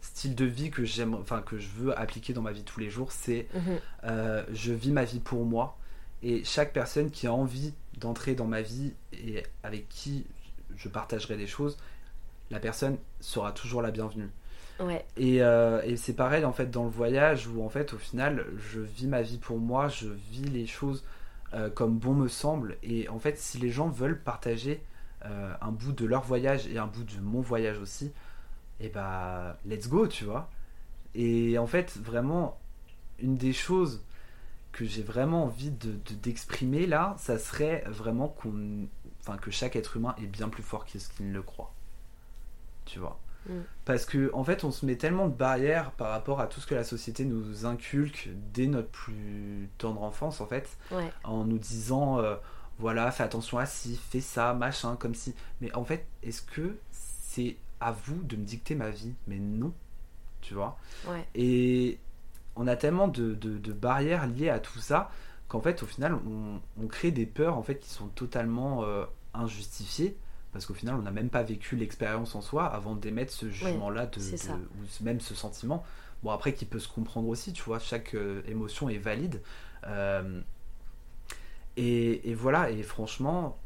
style 0.00 0.34
de 0.34 0.44
vie 0.44 0.70
que 0.70 0.84
j'aime, 0.84 1.14
enfin 1.14 1.42
que 1.42 1.58
je 1.58 1.68
veux 1.68 1.98
appliquer 1.98 2.34
dans 2.34 2.42
ma 2.42 2.52
vie 2.52 2.62
tous 2.62 2.80
les 2.80 2.90
jours. 2.90 3.10
C'est 3.10 3.48
mhm. 3.54 3.78
euh, 4.04 4.44
je 4.52 4.72
vis 4.72 4.92
ma 4.92 5.04
vie 5.04 5.20
pour 5.20 5.44
moi, 5.44 5.78
et 6.22 6.44
chaque 6.44 6.72
personne 6.72 7.10
qui 7.10 7.26
a 7.26 7.32
envie 7.32 7.72
d'entrer 7.98 8.34
dans 8.34 8.46
ma 8.46 8.60
vie 8.60 8.92
et 9.12 9.42
avec 9.62 9.88
qui 9.88 10.26
je 10.76 10.88
partagerai 10.88 11.36
des 11.36 11.46
choses, 11.46 11.78
la 12.50 12.58
personne 12.58 12.98
sera 13.20 13.52
toujours 13.52 13.80
la 13.80 13.90
bienvenue. 13.90 14.28
Ouais. 14.80 15.04
Et, 15.16 15.36
et 15.36 15.96
c'est 15.96 16.14
pareil 16.14 16.44
en 16.44 16.52
fait 16.52 16.68
dans 16.68 16.82
le 16.82 16.90
voyage 16.90 17.46
où 17.46 17.64
en 17.64 17.68
fait 17.68 17.92
au 17.92 17.98
final 17.98 18.44
je 18.72 18.80
vis 18.80 19.06
ma 19.06 19.22
vie 19.22 19.38
pour 19.38 19.58
moi, 19.58 19.86
je 19.86 20.08
vis 20.08 20.46
les 20.46 20.66
choses 20.66 21.04
euh, 21.54 21.70
comme 21.70 21.98
bon 21.98 22.14
me 22.14 22.28
semble. 22.28 22.78
Et 22.82 23.08
en 23.08 23.18
fait, 23.18 23.38
si 23.38 23.58
les 23.58 23.70
gens 23.70 23.88
veulent 23.88 24.20
partager 24.20 24.82
euh, 25.24 25.54
un 25.60 25.70
bout 25.70 25.92
de 25.92 26.04
leur 26.04 26.22
voyage 26.22 26.66
et 26.66 26.78
un 26.78 26.86
bout 26.86 27.04
de 27.04 27.20
mon 27.20 27.40
voyage 27.40 27.78
aussi, 27.78 28.06
et 28.80 28.86
eh 28.86 28.88
bah 28.88 29.56
let's 29.64 29.88
go, 29.88 30.08
tu 30.08 30.24
vois. 30.24 30.50
Et 31.14 31.58
en 31.58 31.66
fait, 31.66 31.96
vraiment, 31.98 32.58
une 33.20 33.36
des 33.36 33.52
choses 33.52 34.04
que 34.72 34.84
j'ai 34.84 35.02
vraiment 35.02 35.44
envie 35.44 35.70
de, 35.70 35.92
d'exprimer 36.14 36.86
là, 36.86 37.14
ça 37.18 37.38
serait 37.38 37.84
vraiment 37.86 38.28
qu'on, 38.28 38.88
enfin, 39.20 39.38
que 39.38 39.52
chaque 39.52 39.76
être 39.76 39.96
humain 39.96 40.16
est 40.20 40.26
bien 40.26 40.48
plus 40.48 40.64
fort 40.64 40.84
que 40.84 40.98
ce 40.98 41.08
qu'il 41.08 41.28
ne 41.28 41.32
le 41.32 41.42
croit. 41.42 41.72
Tu 42.84 42.98
vois. 42.98 43.20
Mm. 43.48 43.52
Parce 43.84 44.06
que 44.06 44.30
en 44.34 44.44
fait, 44.44 44.64
on 44.64 44.70
se 44.70 44.86
met 44.86 44.96
tellement 44.96 45.28
de 45.28 45.34
barrières 45.34 45.92
par 45.92 46.10
rapport 46.10 46.40
à 46.40 46.46
tout 46.46 46.60
ce 46.60 46.66
que 46.66 46.74
la 46.74 46.84
société 46.84 47.24
nous 47.24 47.66
inculque 47.66 48.30
dès 48.52 48.66
notre 48.66 48.88
plus 48.88 49.68
tendre 49.78 50.02
enfance, 50.02 50.40
en 50.40 50.46
fait, 50.46 50.76
en 51.24 51.44
nous 51.44 51.58
disant 51.58 52.18
euh, 52.18 52.36
voilà, 52.78 53.10
fais 53.10 53.22
attention 53.22 53.58
à 53.58 53.66
ci, 53.66 54.00
fais 54.10 54.20
ça, 54.20 54.54
machin, 54.54 54.96
comme 54.96 55.14
si. 55.14 55.34
Mais 55.60 55.74
en 55.74 55.84
fait, 55.84 56.06
est-ce 56.22 56.42
que 56.42 56.76
c'est 56.90 57.56
à 57.80 57.92
vous 57.92 58.22
de 58.22 58.36
me 58.36 58.44
dicter 58.44 58.74
ma 58.74 58.90
vie? 58.90 59.14
Mais 59.26 59.38
non, 59.38 59.72
tu 60.40 60.54
vois? 60.54 60.78
Et 61.34 61.98
on 62.56 62.66
a 62.66 62.76
tellement 62.76 63.08
de, 63.08 63.34
barrières 63.72 64.26
liées 64.26 64.50
à 64.50 64.58
tout 64.58 64.78
ça 64.78 65.10
qu'en 65.48 65.60
fait, 65.60 65.82
au 65.82 65.86
final, 65.86 66.14
on, 66.14 66.86
crée 66.88 67.10
des 67.10 67.26
peurs 67.26 67.56
en 67.56 67.62
fait 67.62 67.78
qui 67.78 67.90
sont 67.90 68.08
totalement 68.08 68.84
euh, 68.84 69.04
injustifiées 69.34 70.16
parce 70.54 70.66
qu'au 70.66 70.72
final 70.72 70.94
on 70.94 71.02
n'a 71.02 71.10
même 71.10 71.28
pas 71.28 71.42
vécu 71.42 71.74
l'expérience 71.76 72.34
en 72.36 72.40
soi 72.40 72.64
avant 72.64 72.94
d'émettre 72.94 73.32
ce 73.32 73.50
jugement 73.50 73.90
là 73.90 74.06
de, 74.06 74.20
ou 74.20 75.04
même 75.04 75.20
ce 75.20 75.34
sentiment. 75.34 75.84
Bon 76.22 76.30
après 76.30 76.54
qui 76.54 76.64
peut 76.64 76.78
se 76.78 76.88
comprendre 76.88 77.28
aussi 77.28 77.52
tu 77.52 77.62
vois 77.64 77.80
chaque 77.80 78.14
euh, 78.14 78.40
émotion 78.46 78.88
est 78.88 78.98
valide. 78.98 79.42
Euh, 79.86 80.40
et, 81.76 82.34
voilà 82.34 82.70
et 82.70 82.84
franchement 82.84 83.58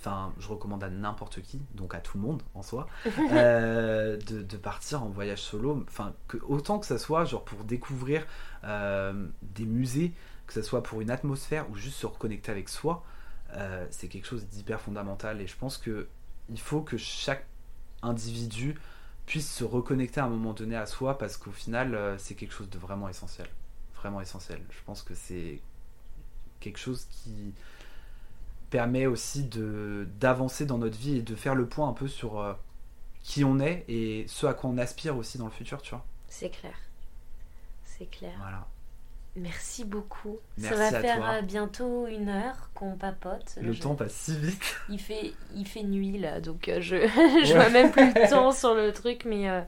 enfin 0.00 0.34
je 0.40 0.48
recommande 0.48 0.82
à 0.82 0.90
n'importe 0.90 1.40
qui 1.40 1.60
donc 1.76 1.94
à 1.94 2.00
tout 2.00 2.18
le 2.18 2.24
monde 2.24 2.42
en 2.54 2.62
soi 2.62 2.88
euh, 3.32 4.18
de, 4.18 4.56
partir 4.56 5.04
en 5.04 5.08
voyage 5.08 5.40
solo. 5.40 5.84
Enfin 5.88 6.14
que 6.26 6.36
autant 6.48 6.80
que 6.80 6.86
ça 6.86 6.98
soit 6.98 7.24
genre 7.24 7.44
pour 7.44 7.62
découvrir 7.62 8.26
des 8.64 9.66
musées 9.66 10.12
que 10.48 10.52
ça 10.52 10.64
soit 10.64 10.82
pour 10.82 11.00
une 11.00 11.10
atmosphère 11.10 11.70
ou 11.70 11.76
juste 11.76 11.96
se 11.96 12.06
reconnecter 12.06 12.50
avec 12.50 12.68
soi 12.68 13.04
euh, 13.56 13.86
c'est 13.90 14.08
quelque 14.08 14.26
chose 14.26 14.46
d'hyper 14.46 14.80
fondamental 14.80 15.40
et 15.40 15.46
je 15.46 15.56
pense 15.56 15.78
que 15.78 16.08
il 16.48 16.60
faut 16.60 16.82
que 16.82 16.96
chaque 16.96 17.46
individu 18.02 18.78
puisse 19.26 19.50
se 19.50 19.64
reconnecter 19.64 20.20
à 20.20 20.24
un 20.24 20.28
moment 20.28 20.52
donné 20.52 20.76
à 20.76 20.86
soi 20.86 21.16
parce 21.18 21.36
qu'au 21.36 21.52
final 21.52 21.94
euh, 21.94 22.18
c'est 22.18 22.34
quelque 22.34 22.52
chose 22.52 22.68
de 22.68 22.78
vraiment 22.78 23.08
essentiel. 23.08 23.48
Vraiment 23.94 24.20
essentiel. 24.20 24.60
Je 24.70 24.82
pense 24.84 25.02
que 25.02 25.14
c'est 25.14 25.60
quelque 26.60 26.78
chose 26.78 27.06
qui 27.10 27.54
permet 28.70 29.06
aussi 29.06 29.44
de 29.44 30.08
d'avancer 30.18 30.66
dans 30.66 30.78
notre 30.78 30.98
vie 30.98 31.16
et 31.18 31.22
de 31.22 31.34
faire 31.34 31.54
le 31.54 31.66
point 31.66 31.88
un 31.88 31.92
peu 31.92 32.08
sur 32.08 32.40
euh, 32.40 32.54
qui 33.22 33.44
on 33.44 33.60
est 33.60 33.84
et 33.88 34.26
ce 34.28 34.46
à 34.46 34.54
quoi 34.54 34.70
on 34.70 34.78
aspire 34.78 35.16
aussi 35.16 35.38
dans 35.38 35.46
le 35.46 35.52
futur 35.52 35.80
tu 35.80 35.90
vois. 35.90 36.04
C'est 36.28 36.50
clair. 36.50 36.76
C'est 37.84 38.06
clair. 38.06 38.34
Voilà 38.38 38.66
Merci 39.36 39.84
beaucoup. 39.84 40.38
Merci 40.58 40.78
Ça 40.78 40.90
va 40.90 41.00
faire 41.00 41.16
toi. 41.16 41.34
Euh, 41.34 41.42
bientôt 41.42 42.06
une 42.06 42.28
heure 42.28 42.70
qu'on 42.74 42.96
papote. 42.96 43.58
Le 43.60 43.76
temps 43.76 43.96
passe 43.96 44.14
si 44.14 44.38
vite. 44.38 44.76
Il 44.88 45.00
fait, 45.00 45.32
il 45.54 45.66
fait 45.66 45.82
nuit 45.82 46.18
là, 46.18 46.40
donc 46.40 46.68
euh, 46.68 46.80
je, 46.80 46.96
je 47.44 47.52
vois 47.52 47.68
même 47.70 47.90
plus 47.90 48.06
le 48.06 48.28
temps 48.30 48.52
sur 48.52 48.74
le 48.74 48.92
truc, 48.92 49.24
mais 49.24 49.48
euh, 49.48 49.62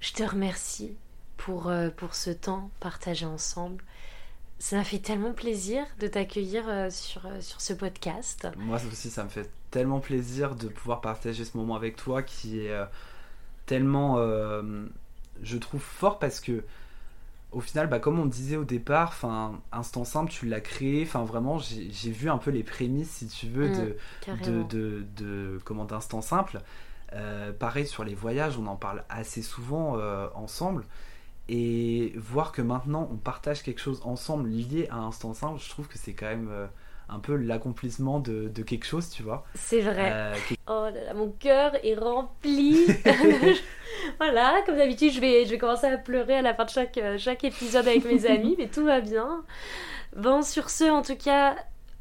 je 0.00 0.12
te 0.12 0.24
remercie 0.24 0.96
pour, 1.36 1.70
pour 1.96 2.14
ce 2.14 2.30
temps 2.30 2.70
partagé 2.80 3.26
ensemble. 3.26 3.84
Ça 4.58 4.76
m'a 4.76 4.84
fait 4.84 4.98
tellement 4.98 5.32
plaisir 5.32 5.84
de 6.00 6.08
t'accueillir 6.08 6.64
sur, 6.90 7.22
sur 7.40 7.60
ce 7.60 7.74
podcast. 7.74 8.48
Moi 8.56 8.78
aussi, 8.90 9.10
ça 9.10 9.24
me 9.24 9.28
fait 9.28 9.50
tellement 9.70 10.00
plaisir 10.00 10.54
de 10.54 10.68
pouvoir 10.68 11.00
partager 11.00 11.44
ce 11.44 11.56
moment 11.56 11.76
avec 11.76 11.96
toi 11.96 12.22
qui 12.22 12.60
est 12.60 12.72
tellement, 13.66 14.16
je 15.42 15.58
trouve, 15.58 15.82
fort 15.82 16.18
parce 16.18 16.40
que 16.40 16.64
au 17.54 17.60
final, 17.60 17.88
bah, 17.88 18.00
comme 18.00 18.18
on 18.18 18.26
disait 18.26 18.56
au 18.56 18.64
départ, 18.64 19.08
enfin, 19.08 19.60
Instant 19.72 20.04
Simple, 20.04 20.30
tu 20.30 20.46
l'as 20.46 20.60
créé. 20.60 21.04
Enfin, 21.04 21.24
vraiment, 21.24 21.58
j'ai 21.58 22.10
vu 22.10 22.28
un 22.28 22.38
peu 22.38 22.50
les 22.50 22.62
prémices, 22.62 23.10
si 23.10 23.26
tu 23.28 23.46
veux, 23.46 23.68
de, 23.68 23.96
mm, 24.28 24.68
de, 24.68 25.06
de, 25.16 25.60
comment 25.64 25.84
d'Instant 25.84 26.20
Simple. 26.20 26.60
Euh, 27.12 27.52
pareil 27.52 27.86
sur 27.86 28.04
les 28.04 28.14
voyages, 28.14 28.58
on 28.58 28.66
en 28.66 28.76
parle 28.76 29.04
assez 29.08 29.42
souvent 29.42 29.96
euh, 29.98 30.26
ensemble. 30.34 30.84
Et 31.48 32.14
voir 32.16 32.52
que 32.52 32.62
maintenant 32.62 33.06
on 33.12 33.16
partage 33.16 33.62
quelque 33.62 33.80
chose 33.80 34.00
ensemble 34.04 34.48
lié 34.48 34.88
à 34.90 34.96
Instant 34.96 35.34
Simple, 35.34 35.60
je 35.62 35.68
trouve 35.68 35.88
que 35.88 35.98
c'est 35.98 36.14
quand 36.14 36.26
même 36.26 36.48
euh, 36.50 36.66
un 37.08 37.18
peu 37.18 37.36
l'accomplissement 37.36 38.18
de, 38.18 38.48
quelque 38.62 38.86
chose, 38.86 39.10
tu 39.10 39.22
vois. 39.22 39.44
C'est 39.54 39.80
vrai. 39.80 40.10
Euh, 40.12 40.34
oh 40.68 40.86
là 40.94 41.04
là, 41.04 41.14
mon 41.14 41.30
cœur 41.30 41.72
est 41.84 41.94
rempli. 41.94 42.86
voilà, 44.18 44.62
comme 44.66 44.76
d'habitude, 44.76 45.12
je 45.12 45.20
vais, 45.20 45.44
je 45.44 45.50
vais 45.50 45.58
commencer 45.58 45.86
à 45.86 45.98
pleurer 45.98 46.36
à 46.36 46.42
la 46.42 46.54
fin 46.54 46.64
de 46.64 46.70
chaque, 46.70 46.98
euh, 46.98 47.18
chaque 47.18 47.44
épisode 47.44 47.86
avec 47.86 48.04
mes 48.04 48.26
amis, 48.26 48.54
mais 48.58 48.68
tout 48.68 48.84
va 48.84 49.00
bien. 49.00 49.44
Bon, 50.16 50.42
sur 50.42 50.70
ce, 50.70 50.84
en 50.84 51.02
tout 51.02 51.16
cas, 51.16 51.56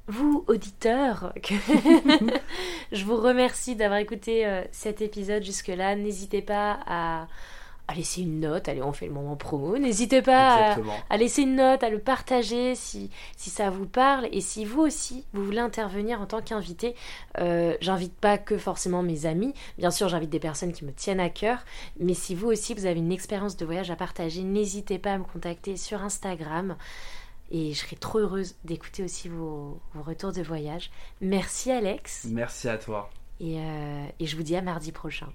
vous, 0.08 0.44
auditeurs, 0.48 1.34
je 2.92 3.06
vous 3.06 3.18
remercie 3.18 3.76
d'avoir 3.76 4.00
écouté 4.00 4.46
euh, 4.46 4.64
cet 4.72 5.02
épisode 5.02 5.44
jusque-là. 5.44 5.96
N'hésitez 5.96 6.42
pas 6.42 6.80
à 6.86 7.28
à 7.88 7.96
laisser 7.96 8.22
une 8.22 8.40
note. 8.40 8.68
Allez, 8.70 8.82
on 8.82 8.94
fait 8.94 9.08
le 9.08 9.14
moment 9.14 9.36
promo. 9.36 9.78
N'hésitez 9.78 10.22
pas 10.22 10.78
à, 11.10 11.18
laisser 11.18 11.44
une 11.44 11.56
note, 11.56 11.84
à 11.84 11.90
le 11.90 12.00
partager 12.00 12.76
si, 12.76 13.10
si 13.36 13.50
ça 13.50 13.70
vous 13.70 13.86
parle. 13.86 14.28
Et 14.32 14.42
si 14.42 14.66
vous 14.66 14.82
aussi, 14.82 15.26
vous 15.34 15.44
voulez 15.44 15.60
intervenir 15.60 16.22
en 16.22 16.26
tant 16.26 16.42
qu'invité, 16.42 16.96
euh, 17.40 17.76
j'invite 17.82 18.16
pas 18.16 18.38
que 18.38 18.58
forcément 18.58 19.04
mes 19.04 19.26
amis. 19.26 19.54
Bien 19.78 19.92
sûr, 19.92 20.08
j'invite 20.08 20.30
des 20.30 20.40
personnes 20.40 20.72
qui 20.72 20.86
me 20.86 20.94
tiennent 20.94 21.20
à 21.20 21.30
cœur. 21.30 21.60
Mais 22.00 22.14
si 22.14 22.36
vous 22.36 22.48
aussi, 22.48 22.74
vous 22.74 22.86
avez 22.86 23.00
une 23.00 23.12
expérience 23.12 23.58
de 23.58 23.66
voyage 23.66 23.92
à 23.92 23.96
partager, 23.96 24.44
n'hésitez 24.44 24.98
pas 24.98 25.14
à 25.14 25.18
me 25.18 25.26
contacter 25.26 25.76
sur 25.76 26.02
Instagram. 26.04 26.78
Et 27.52 27.74
je 27.74 27.80
serai 27.80 27.98
trop 27.98 28.20
heureuse 28.20 28.56
d'écouter 28.64 29.04
aussi 29.04 29.28
vos, 29.28 29.80
retours 29.94 30.32
de 30.32 30.42
voyage. 30.42 30.90
Merci 31.22 31.70
Alex. 31.72 32.26
Merci 32.30 32.70
à 32.70 32.78
toi. 32.78 33.10
et, 33.40 33.60
euh, 33.60 34.06
et 34.20 34.26
je 34.26 34.38
vous 34.38 34.44
dis 34.44 34.56
à 34.56 34.62
mardi 34.62 34.92
prochain. 34.92 35.28